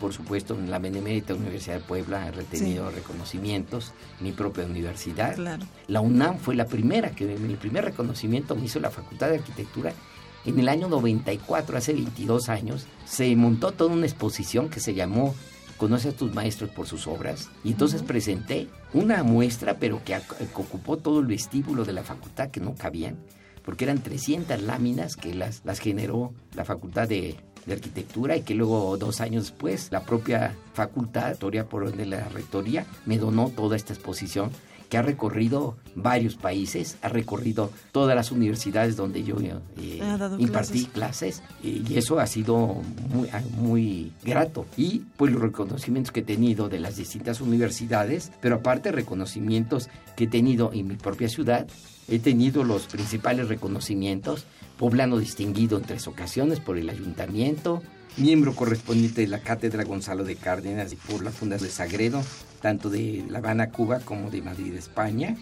[0.00, 5.36] por supuesto, en la Benemérita Universidad de Puebla he retenido reconocimientos, mi propia universidad.
[5.88, 9.92] La UNAM fue la primera, que mi primer reconocimiento me hizo la Facultad de Arquitectura
[10.44, 12.86] en el año 94, hace 22 años.
[13.06, 15.34] Se montó toda una exposición que se llamó
[15.76, 17.50] Conoce a tus maestros por sus obras.
[17.64, 22.50] Y entonces presenté una muestra, pero que, que ocupó todo el vestíbulo de la facultad,
[22.50, 23.16] que no cabían
[23.64, 27.36] porque eran 300 láminas que las, las generó la Facultad de
[27.66, 32.86] de arquitectura y que luego dos años después la propia facultad, por de la rectoría,
[33.04, 34.50] me donó toda esta exposición
[34.88, 40.00] que ha recorrido varios países, ha recorrido todas las universidades donde yo eh,
[40.38, 41.42] impartí clases.
[41.62, 42.82] y eso ha sido
[43.12, 44.66] muy, muy grato.
[44.76, 50.24] Y pues los reconocimientos que he tenido de las distintas universidades, pero aparte reconocimientos que
[50.24, 51.66] he tenido en mi propia ciudad,
[52.08, 54.46] he tenido los principales reconocimientos
[54.78, 57.82] poblano distinguido en tres ocasiones por el ayuntamiento,
[58.16, 62.22] miembro correspondiente de la Cátedra Gonzalo de Cárdenas y por la Fundación de Sagredo,
[62.60, 65.36] tanto de La Habana, Cuba, como de Madrid, España.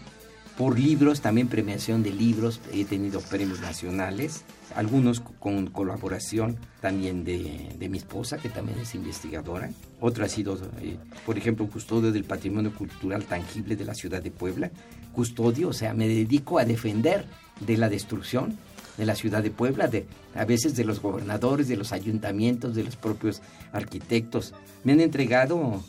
[0.57, 4.45] Por libros, también premiación de libros, he tenido premios nacionales,
[4.77, 9.71] algunos con colaboración también de, mi esposa, que también es investigadora.
[10.01, 10.97] Otra ha sido, eh,
[11.27, 14.71] por ejemplo, custodio del patrimonio cultural tangible de la ciudad de Puebla.
[15.13, 17.25] Custodio, o sea, me dedico a defender
[17.61, 18.57] de la destrucción
[18.97, 22.85] de la ciudad de Puebla, de, a veces de los gobernadores, de los ayuntamientos, de
[22.85, 23.43] los propios
[23.73, 24.55] arquitectos.
[24.85, 25.83] Me han entregado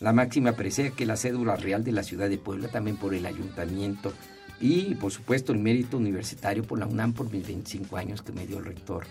[0.00, 3.26] la máxima presea que la cédula real de la ciudad de Puebla, también por el
[3.26, 4.12] ayuntamiento.
[4.60, 8.46] Y por supuesto el mérito universitario por la UNAM por mis 25 años que me
[8.46, 9.04] dio el rector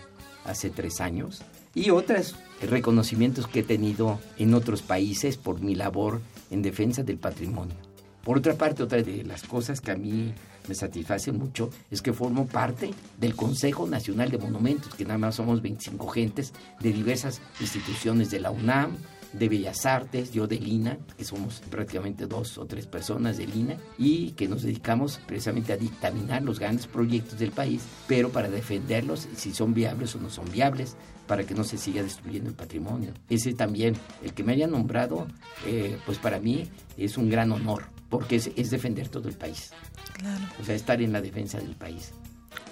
[0.44, 1.42] hace tres años.
[1.74, 7.18] Y otros reconocimientos que he tenido en otros países por mi labor en defensa del
[7.18, 7.76] patrimonio.
[8.24, 10.34] Por otra parte, otra de las cosas que a mí
[10.68, 15.36] me satisface mucho es que formo parte del Consejo Nacional de Monumentos, que nada más
[15.36, 18.96] somos 25 gentes de diversas instituciones de la UNAM,
[19.32, 23.76] de Bellas Artes, yo de Lina, que somos prácticamente dos o tres personas de Lina,
[23.98, 29.28] y que nos dedicamos precisamente a dictaminar los grandes proyectos del país, pero para defenderlos,
[29.36, 30.96] si son viables o no son viables,
[31.26, 33.12] para que no se siga destruyendo el patrimonio.
[33.28, 35.28] Ese también, el que me haya nombrado,
[35.64, 39.70] eh, pues para mí es un gran honor, porque es, defender todo el país.
[40.14, 40.44] Claro.
[40.60, 42.12] O sea, estar en la defensa del país,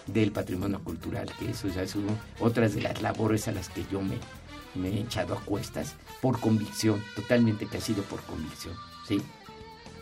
[0.08, 1.94] del patrimonio cultural, que eso ya es
[2.40, 4.16] otras de las labores a las que yo me,
[4.74, 8.74] me he echado a cuestas por convicción, totalmente que ha sido por convicción,
[9.06, 9.20] ¿sí?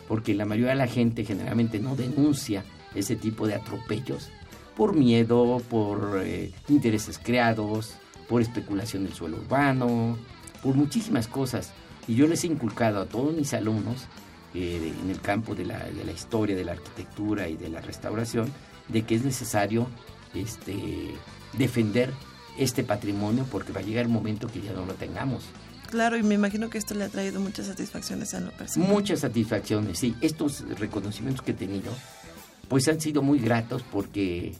[0.07, 2.63] Porque la mayoría de la gente generalmente no denuncia
[2.95, 4.29] ese tipo de atropellos
[4.75, 7.95] por miedo, por eh, intereses creados,
[8.29, 10.17] por especulación del suelo urbano,
[10.61, 11.73] por muchísimas cosas.
[12.07, 14.05] Y yo les he inculcado a todos mis alumnos
[14.53, 17.81] eh, en el campo de la, de la, historia, de la arquitectura y de la
[17.81, 18.51] restauración,
[18.87, 19.87] de que es necesario
[20.33, 21.13] este,
[21.57, 22.13] defender
[22.57, 25.43] este patrimonio porque va a llegar el momento que ya no lo tengamos.
[25.89, 28.89] Claro, y me imagino que esto le ha traído muchas satisfacciones a lo personal.
[28.89, 30.15] Muchas satisfacciones, sí.
[30.21, 31.91] Estos reconocimientos que he tenido,
[32.67, 34.53] pues han sido muy gratos porque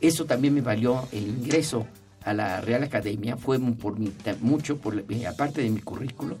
[0.00, 1.86] eso también me valió el ingreso
[2.24, 3.96] a la Real Academia, fue por
[4.40, 6.36] mucho, por, eh, aparte de mi currículo,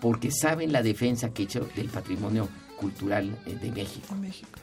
[0.00, 2.48] porque saben la defensa que he hecho del patrimonio
[2.78, 4.14] cultural eh, de México.
[4.14, 4.58] México.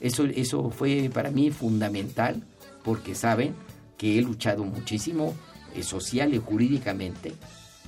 [0.00, 2.42] Eso, eso fue para mí fundamental
[2.82, 3.54] porque saben
[4.02, 5.32] que he luchado muchísimo
[5.76, 7.34] eh, social y jurídicamente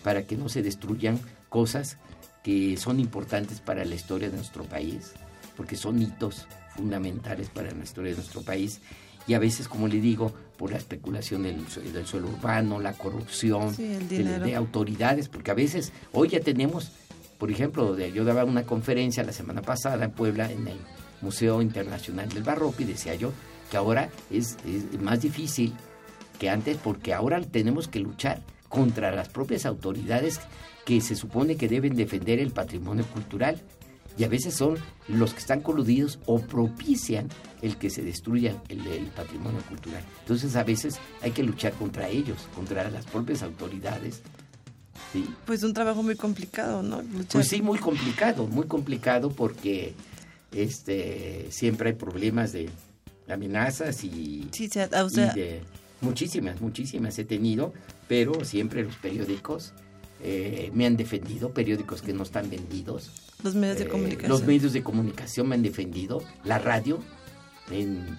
[0.04, 1.18] para que no se destruyan
[1.48, 1.98] cosas
[2.44, 5.10] que son importantes para la historia de nuestro país,
[5.56, 6.46] porque son hitos
[6.76, 8.80] fundamentales para la historia de nuestro país.
[9.26, 11.66] Y a veces, como le digo, por la especulación del,
[12.06, 16.92] suelo urbano, la corrupción de, autoridades, porque a veces hoy ya tenemos,
[17.38, 20.78] por ejemplo, yo daba una conferencia la semana pasada en Puebla, en el
[21.22, 23.32] Museo Internacional del Barroco, y decía yo
[23.68, 24.58] que ahora es
[25.00, 25.74] más difícil
[26.38, 30.40] que antes, porque ahora tenemos que luchar contra las propias autoridades
[30.84, 33.60] que se supone que deben defender el patrimonio cultural.
[34.16, 34.78] Y a veces son
[35.08, 37.28] los que están coludidos o propician
[37.62, 40.02] el que se destruya el, patrimonio cultural.
[40.20, 44.22] Entonces a veces hay que luchar contra ellos, contra las propias autoridades.
[45.12, 45.28] ¿sí?
[45.46, 47.02] Pues un trabajo muy complicado, ¿no?
[47.32, 49.94] Pues sí, muy complicado, muy complicado porque
[50.52, 52.70] este siempre hay problemas de
[53.28, 55.62] amenazas y, sí, o sea, y de
[56.00, 57.72] Muchísimas, muchísimas he tenido,
[58.08, 59.72] pero siempre los periódicos
[60.20, 63.10] eh, me han defendido, periódicos que no están vendidos.
[63.42, 64.30] Los medios de eh, comunicación.
[64.30, 66.98] Los medios de comunicación me han defendido, la radio,
[67.70, 68.16] en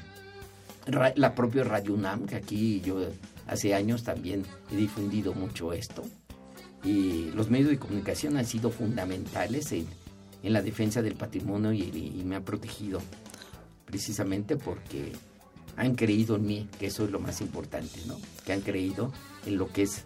[1.15, 3.07] la propia Radio UNAM, que aquí yo
[3.47, 6.03] hace años también he difundido mucho esto.
[6.83, 9.87] Y los medios de comunicación han sido fundamentales en,
[10.43, 13.01] la defensa del patrimonio y me han protegido,
[13.87, 15.13] precisamente porque
[15.77, 18.17] han creído en mí, que eso es lo más importante, ¿no?
[18.45, 19.11] Que han creído
[19.45, 20.05] en lo que es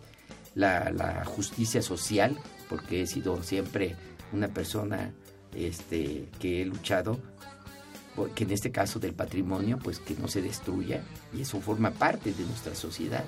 [0.56, 2.38] la, justicia social,
[2.70, 3.96] porque he sido siempre
[4.32, 5.12] una persona
[5.56, 7.20] este, que he luchado,
[8.36, 11.02] que en este caso del patrimonio, pues que no se destruya,
[11.34, 13.24] y eso forma parte de nuestra sociedad.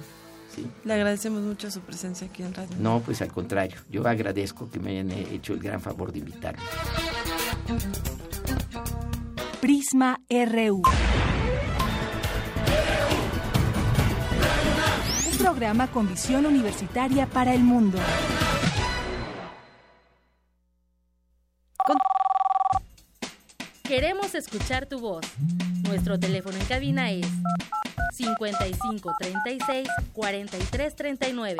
[0.53, 0.67] ¿sí?
[0.83, 2.75] Le agradecemos mucho su presencia aquí en Radio.
[2.79, 6.61] No, pues al contrario, yo agradezco que me hayan hecho el gran favor de invitarme.
[9.61, 10.81] Prisma RU.
[15.51, 17.97] Programa con visión universitaria para el mundo.
[23.83, 25.25] Queremos escuchar tu voz.
[25.83, 27.27] Nuestro teléfono en cabina es
[28.13, 31.57] 55 36 43 39.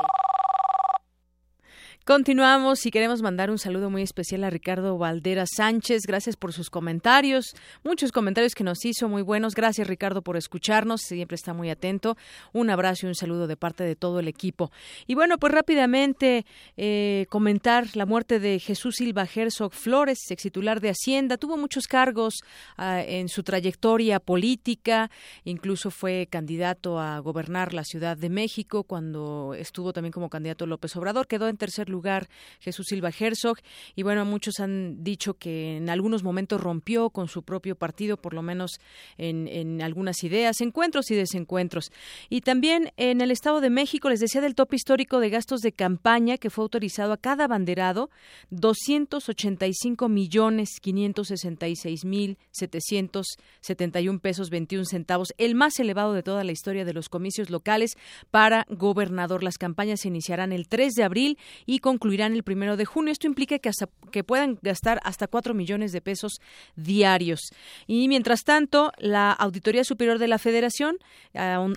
[2.04, 6.02] Continuamos y queremos mandar un saludo muy especial a Ricardo Valdera Sánchez.
[6.08, 7.54] Gracias por sus comentarios,
[7.84, 9.54] muchos comentarios que nos hizo muy buenos.
[9.54, 12.18] Gracias Ricardo por escucharnos, siempre está muy atento.
[12.54, 14.72] Un abrazo y un saludo de parte de todo el equipo.
[15.06, 20.82] Y bueno, pues rápidamente eh, comentar la muerte de Jesús Silva Herzog Flores, ex titular
[20.82, 21.38] de Hacienda.
[21.38, 22.40] Tuvo muchos cargos
[22.78, 25.12] ah, en su trayectoria política,
[25.44, 30.96] incluso fue candidato a gobernar la Ciudad de México cuando estuvo también como candidato López
[30.96, 31.28] Obrador.
[31.28, 33.58] Quedó en tercer lugar Jesús Silva Herzog.
[33.96, 38.34] Y bueno, muchos han dicho que en algunos momentos rompió con su propio partido, por
[38.34, 38.80] lo menos
[39.18, 41.92] en, en algunas ideas, encuentros y desencuentros.
[42.30, 45.72] Y también en el Estado de México, les decía del tope histórico de gastos de
[45.72, 48.10] campaña que fue autorizado a cada banderado,
[48.50, 56.86] 285 millones 566 mil 771 pesos 21 centavos, el más elevado de toda la historia
[56.86, 57.98] de los comicios locales
[58.30, 59.44] para gobernador.
[59.44, 63.12] Las campañas se iniciarán el 3 de abril y concluirán el primero de junio.
[63.12, 66.40] Esto implica que, hasta, que puedan gastar hasta 4 millones de pesos
[66.76, 67.52] diarios.
[67.88, 70.98] Y mientras tanto, la Auditoría Superior de la Federación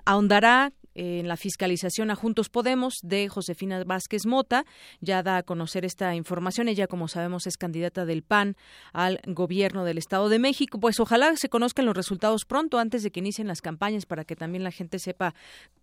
[0.05, 4.65] ahondará en la fiscalización a Juntos Podemos de Josefina Vázquez Mota.
[5.01, 6.69] Ya da a conocer esta información.
[6.69, 8.57] Ella, como sabemos, es candidata del PAN
[8.93, 10.79] al gobierno del Estado de México.
[10.79, 14.37] Pues ojalá se conozcan los resultados pronto, antes de que inicien las campañas, para que
[14.37, 15.35] también la gente sepa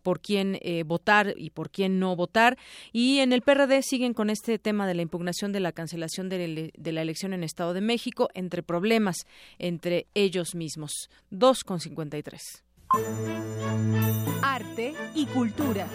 [0.04, 2.58] por quién eh, votar y por quién no votar.
[2.92, 6.72] Y en el PRD siguen con este tema de la impugnación de la cancelación de,
[6.76, 9.26] de la elección en Estado de México, entre problemas
[9.60, 11.10] entre ellos mismos.
[11.32, 12.64] 2,53.
[14.42, 15.88] Arte y cultura.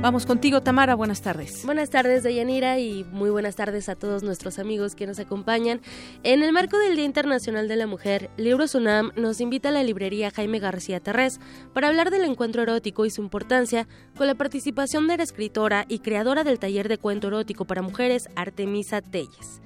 [0.00, 0.94] Vamos contigo, Tamara.
[0.94, 1.64] Buenas tardes.
[1.64, 5.80] Buenas tardes, Deyanira, y muy buenas tardes a todos nuestros amigos que nos acompañan.
[6.22, 9.84] En el marco del Día Internacional de la Mujer, Libros UNAM nos invita a la
[9.84, 11.38] librería Jaime García Terrés
[11.72, 15.98] para hablar del encuentro erótico y su importancia con la participación de la escritora y
[15.98, 19.60] creadora del taller de cuento erótico para mujeres, Artemisa Telles.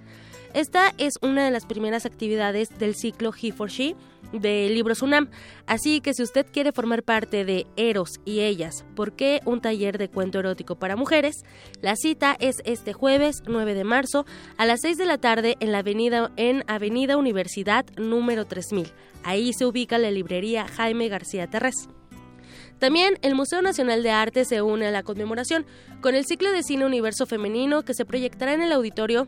[0.57, 3.95] Esta es una de las primeras actividades del ciclo He for She
[4.33, 5.29] de Libros UNAM.
[5.67, 9.99] Así que si usted quiere formar parte de Eros y Ellas, ¿por qué un taller
[9.99, 11.45] de cuento erótico para mujeres?
[11.83, 14.25] La cita es este jueves 9 de marzo
[14.57, 18.91] a las 6 de la tarde en la avenida en Avenida Universidad número 3000.
[19.25, 21.87] Ahí se ubica la librería Jaime García Terrés.
[22.79, 25.67] También el Museo Nacional de Arte se une a la conmemoración
[26.01, 29.27] con el ciclo de cine Universo Femenino que se proyectará en el auditorio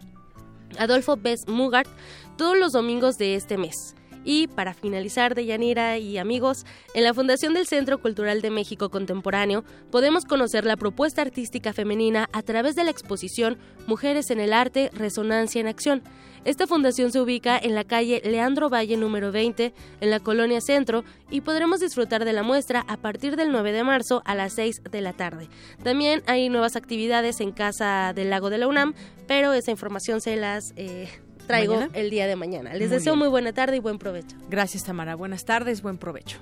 [0.78, 1.88] Adolfo Bess Mugart
[2.36, 3.94] todos los domingos de este mes.
[4.24, 8.90] Y para finalizar, de Yanira y amigos, en la Fundación del Centro Cultural de México
[8.90, 14.52] Contemporáneo podemos conocer la propuesta artística femenina a través de la exposición Mujeres en el
[14.52, 16.02] Arte, Resonancia en Acción,
[16.44, 21.04] esta fundación se ubica en la calle Leandro Valle número 20, en la colonia Centro,
[21.30, 24.82] y podremos disfrutar de la muestra a partir del 9 de marzo a las 6
[24.90, 25.48] de la tarde.
[25.82, 28.94] También hay nuevas actividades en Casa del Lago de la UNAM,
[29.26, 30.72] pero esa información se las...
[30.76, 31.08] Eh,
[31.46, 32.74] traigo el día de mañana.
[32.74, 34.36] Les deseo muy buena tarde y buen provecho.
[34.48, 35.16] Gracias, Tamara.
[35.16, 36.38] Buenas tardes, buen provecho.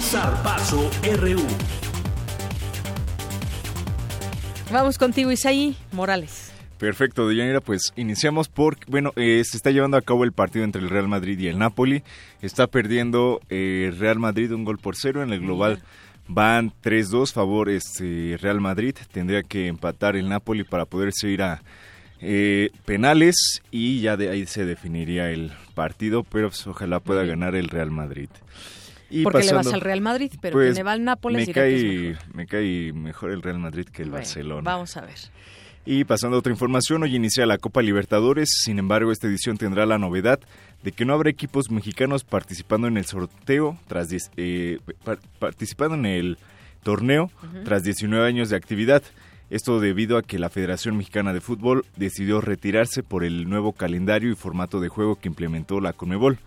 [0.00, 1.87] Zarpazo RU.
[4.70, 6.52] Vamos contigo, Isaí Morales.
[6.78, 10.82] Perfecto, Deyanira, pues iniciamos por, bueno, eh, se está llevando a cabo el partido entre
[10.82, 12.02] el Real Madrid y el Napoli.
[12.42, 15.82] Está perdiendo el eh, Real Madrid un gol por cero en el global.
[16.28, 18.94] Van 3-2 favor este Real Madrid.
[19.10, 21.62] Tendría que empatar el Napoli para poderse ir a
[22.20, 27.56] eh, penales y ya de ahí se definiría el partido, pero pues, ojalá pueda ganar
[27.56, 28.28] el Real Madrid.
[29.22, 31.46] Porque le vas al Real Madrid, pero pues, le va al Nápoles.
[31.46, 34.62] Me cae, me cae mejor el Real Madrid que el Barcelona.
[34.62, 35.16] Vamos a ver.
[35.90, 39.86] Y pasando a otra información, hoy inicia la Copa Libertadores, sin embargo esta edición tendrá
[39.86, 40.38] la novedad
[40.82, 44.80] de que no habrá equipos mexicanos participando en el sorteo, tras eh,
[45.38, 46.38] participando en el
[46.82, 47.30] torneo
[47.64, 49.02] tras 19 años de actividad.
[49.50, 54.30] Esto debido a que la Federación Mexicana de Fútbol decidió retirarse por el nuevo calendario
[54.30, 56.38] y formato de juego que implementó la Conmebol.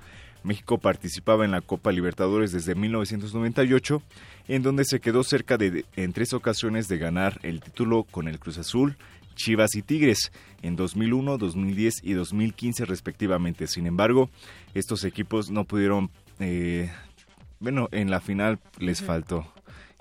[0.44, 4.02] México participaba en la Copa Libertadores desde 1998,
[4.48, 8.40] en donde se quedó cerca de en tres ocasiones de ganar el título con el
[8.40, 8.98] Cruz Azul,
[9.36, 10.32] Chivas y Tigres
[10.62, 13.68] en 2001, 2010 y 2015 respectivamente.
[13.68, 14.30] Sin embargo,
[14.74, 16.10] estos equipos no pudieron,
[16.40, 16.92] eh,
[17.60, 19.52] bueno, en la final les faltó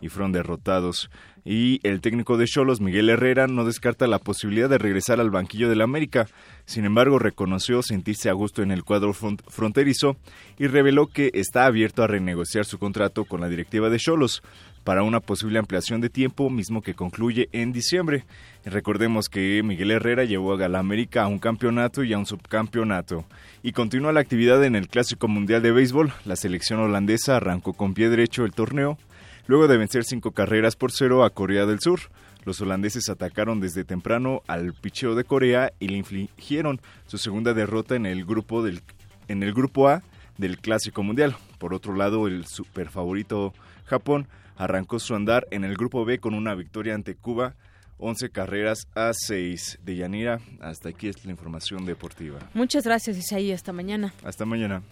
[0.00, 1.10] y fueron derrotados.
[1.44, 5.68] Y el técnico de Cholos, Miguel Herrera, no descarta la posibilidad de regresar al banquillo
[5.68, 6.26] del América.
[6.66, 10.16] Sin embargo, reconoció sentirse a gusto en el cuadro fronterizo
[10.58, 14.42] y reveló que está abierto a renegociar su contrato con la directiva de Cholos
[14.84, 18.24] para una posible ampliación de tiempo, mismo que concluye en diciembre.
[18.64, 23.24] Recordemos que Miguel Herrera llevó a la América a un campeonato y a un subcampeonato.
[23.62, 26.12] Y continúa la actividad en el Clásico Mundial de Béisbol.
[26.24, 28.98] La selección holandesa arrancó con pie derecho el torneo
[29.46, 32.00] Luego de vencer cinco carreras por cero a Corea del Sur,
[32.44, 37.96] los holandeses atacaron desde temprano al picheo de Corea y le infligieron su segunda derrota
[37.96, 38.82] en el grupo, del,
[39.28, 40.02] en el grupo A
[40.38, 41.36] del Clásico Mundial.
[41.58, 43.52] Por otro lado, el superfavorito
[43.84, 44.26] Japón
[44.56, 47.54] arrancó su andar en el grupo B con una victoria ante Cuba
[48.00, 50.40] 11 carreras a 6 de Yanira.
[50.60, 52.38] Hasta aquí es la información deportiva.
[52.54, 53.52] Muchas gracias, Isaí.
[53.52, 54.12] Hasta mañana.
[54.24, 54.82] Hasta mañana.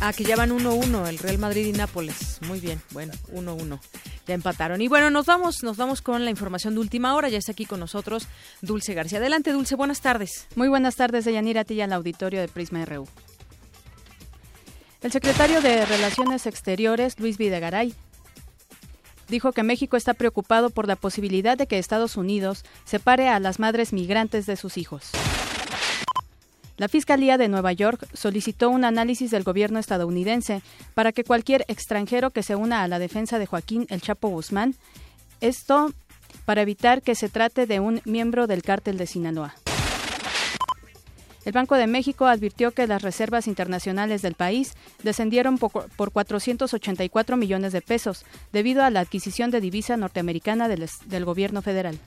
[0.00, 2.38] Ah, que ya van 1-1 el Real Madrid y Nápoles.
[2.46, 3.80] Muy bien, bueno, 1-1.
[4.28, 4.80] Ya empataron.
[4.80, 7.28] Y bueno, nos vamos, nos vamos con la información de última hora.
[7.28, 8.28] Ya está aquí con nosotros
[8.62, 9.18] Dulce García.
[9.18, 10.46] Adelante, Dulce, buenas tardes.
[10.54, 13.08] Muy buenas tardes, Deyanira, a ti y al auditorio de Prisma RU.
[15.02, 17.92] El secretario de Relaciones Exteriores, Luis Videgaray,
[19.28, 23.58] dijo que México está preocupado por la posibilidad de que Estados Unidos separe a las
[23.58, 25.10] madres migrantes de sus hijos.
[26.78, 30.62] La Fiscalía de Nueva York solicitó un análisis del gobierno estadounidense
[30.94, 34.76] para que cualquier extranjero que se una a la defensa de Joaquín El Chapo Guzmán,
[35.40, 35.92] esto
[36.44, 39.56] para evitar que se trate de un miembro del cártel de Sinaloa.
[41.44, 47.72] El Banco de México advirtió que las reservas internacionales del país descendieron por, 484 millones
[47.72, 51.98] de pesos debido a la adquisición de divisa norteamericana del, del gobierno federal.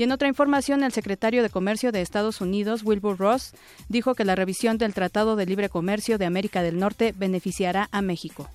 [0.00, 3.52] Y en otra información, el secretario de Comercio de Estados Unidos, Wilbur Ross,
[3.90, 8.00] dijo que la revisión del Tratado de Libre Comercio de América del Norte beneficiará a
[8.00, 8.48] México.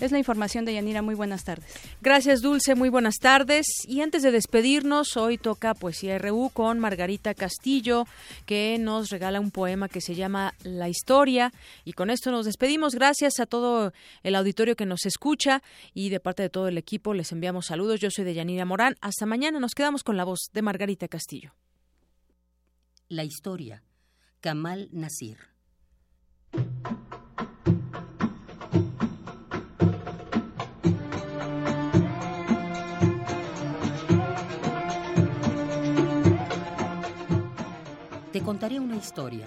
[0.00, 1.02] Es la información de Yanira.
[1.02, 1.66] Muy buenas tardes.
[2.00, 2.74] Gracias, Dulce.
[2.74, 3.66] Muy buenas tardes.
[3.86, 8.06] Y antes de despedirnos, hoy toca Poesía RU con Margarita Castillo,
[8.46, 11.52] que nos regala un poema que se llama La Historia.
[11.84, 12.94] Y con esto nos despedimos.
[12.94, 15.62] Gracias a todo el auditorio que nos escucha
[15.92, 18.00] y de parte de todo el equipo les enviamos saludos.
[18.00, 18.96] Yo soy de Yanira Morán.
[19.02, 19.60] Hasta mañana.
[19.60, 21.52] Nos quedamos con la voz de Margarita Castillo.
[23.08, 23.82] La Historia.
[24.40, 25.36] Kamal Nasir.
[38.32, 39.44] Te contaré una historia,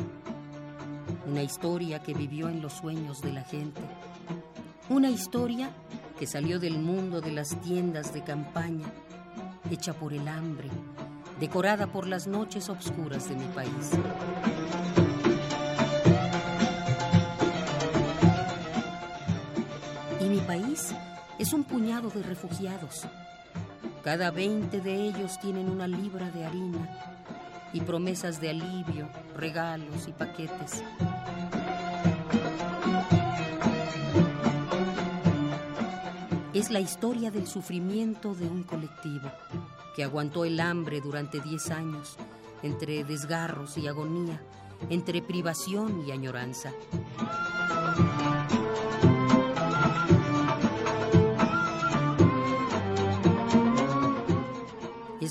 [1.26, 3.80] una historia que vivió en los sueños de la gente,
[4.90, 5.70] una historia
[6.20, 8.86] que salió del mundo de las tiendas de campaña,
[9.72, 10.68] hecha por el hambre,
[11.40, 13.92] decorada por las noches oscuras de mi país.
[20.20, 20.94] Y mi país
[21.40, 23.04] es un puñado de refugiados.
[24.04, 27.13] Cada 20 de ellos tienen una libra de harina
[27.74, 30.84] y promesas de alivio, regalos y paquetes.
[36.54, 39.32] Es la historia del sufrimiento de un colectivo
[39.96, 42.16] que aguantó el hambre durante 10 años,
[42.62, 44.40] entre desgarros y agonía,
[44.90, 46.72] entre privación y añoranza.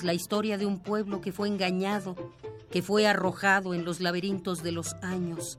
[0.02, 2.16] La historia de un pueblo que fue engañado,
[2.70, 5.58] que fue arrojado en los laberintos de los años.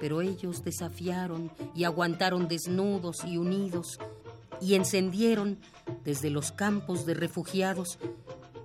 [0.00, 3.98] Pero ellos desafiaron y aguantaron desnudos y unidos
[4.60, 5.58] y encendieron
[6.04, 7.98] desde los campos de refugiados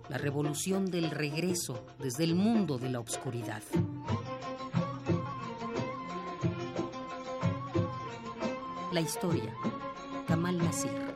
[0.07, 3.61] la revolución del regreso desde el mundo de la oscuridad.
[8.91, 9.53] La historia,
[10.27, 11.08] Kamal Nasir.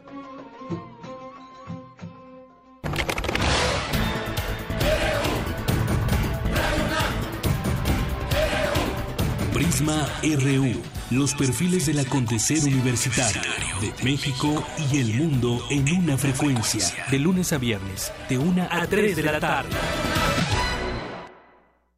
[9.54, 10.82] Prisma RU.
[11.12, 13.42] Los perfiles del acontecer universitario
[13.82, 16.84] de México y el mundo en una frecuencia.
[17.12, 19.70] De lunes a viernes, de una a 3 de la tarde.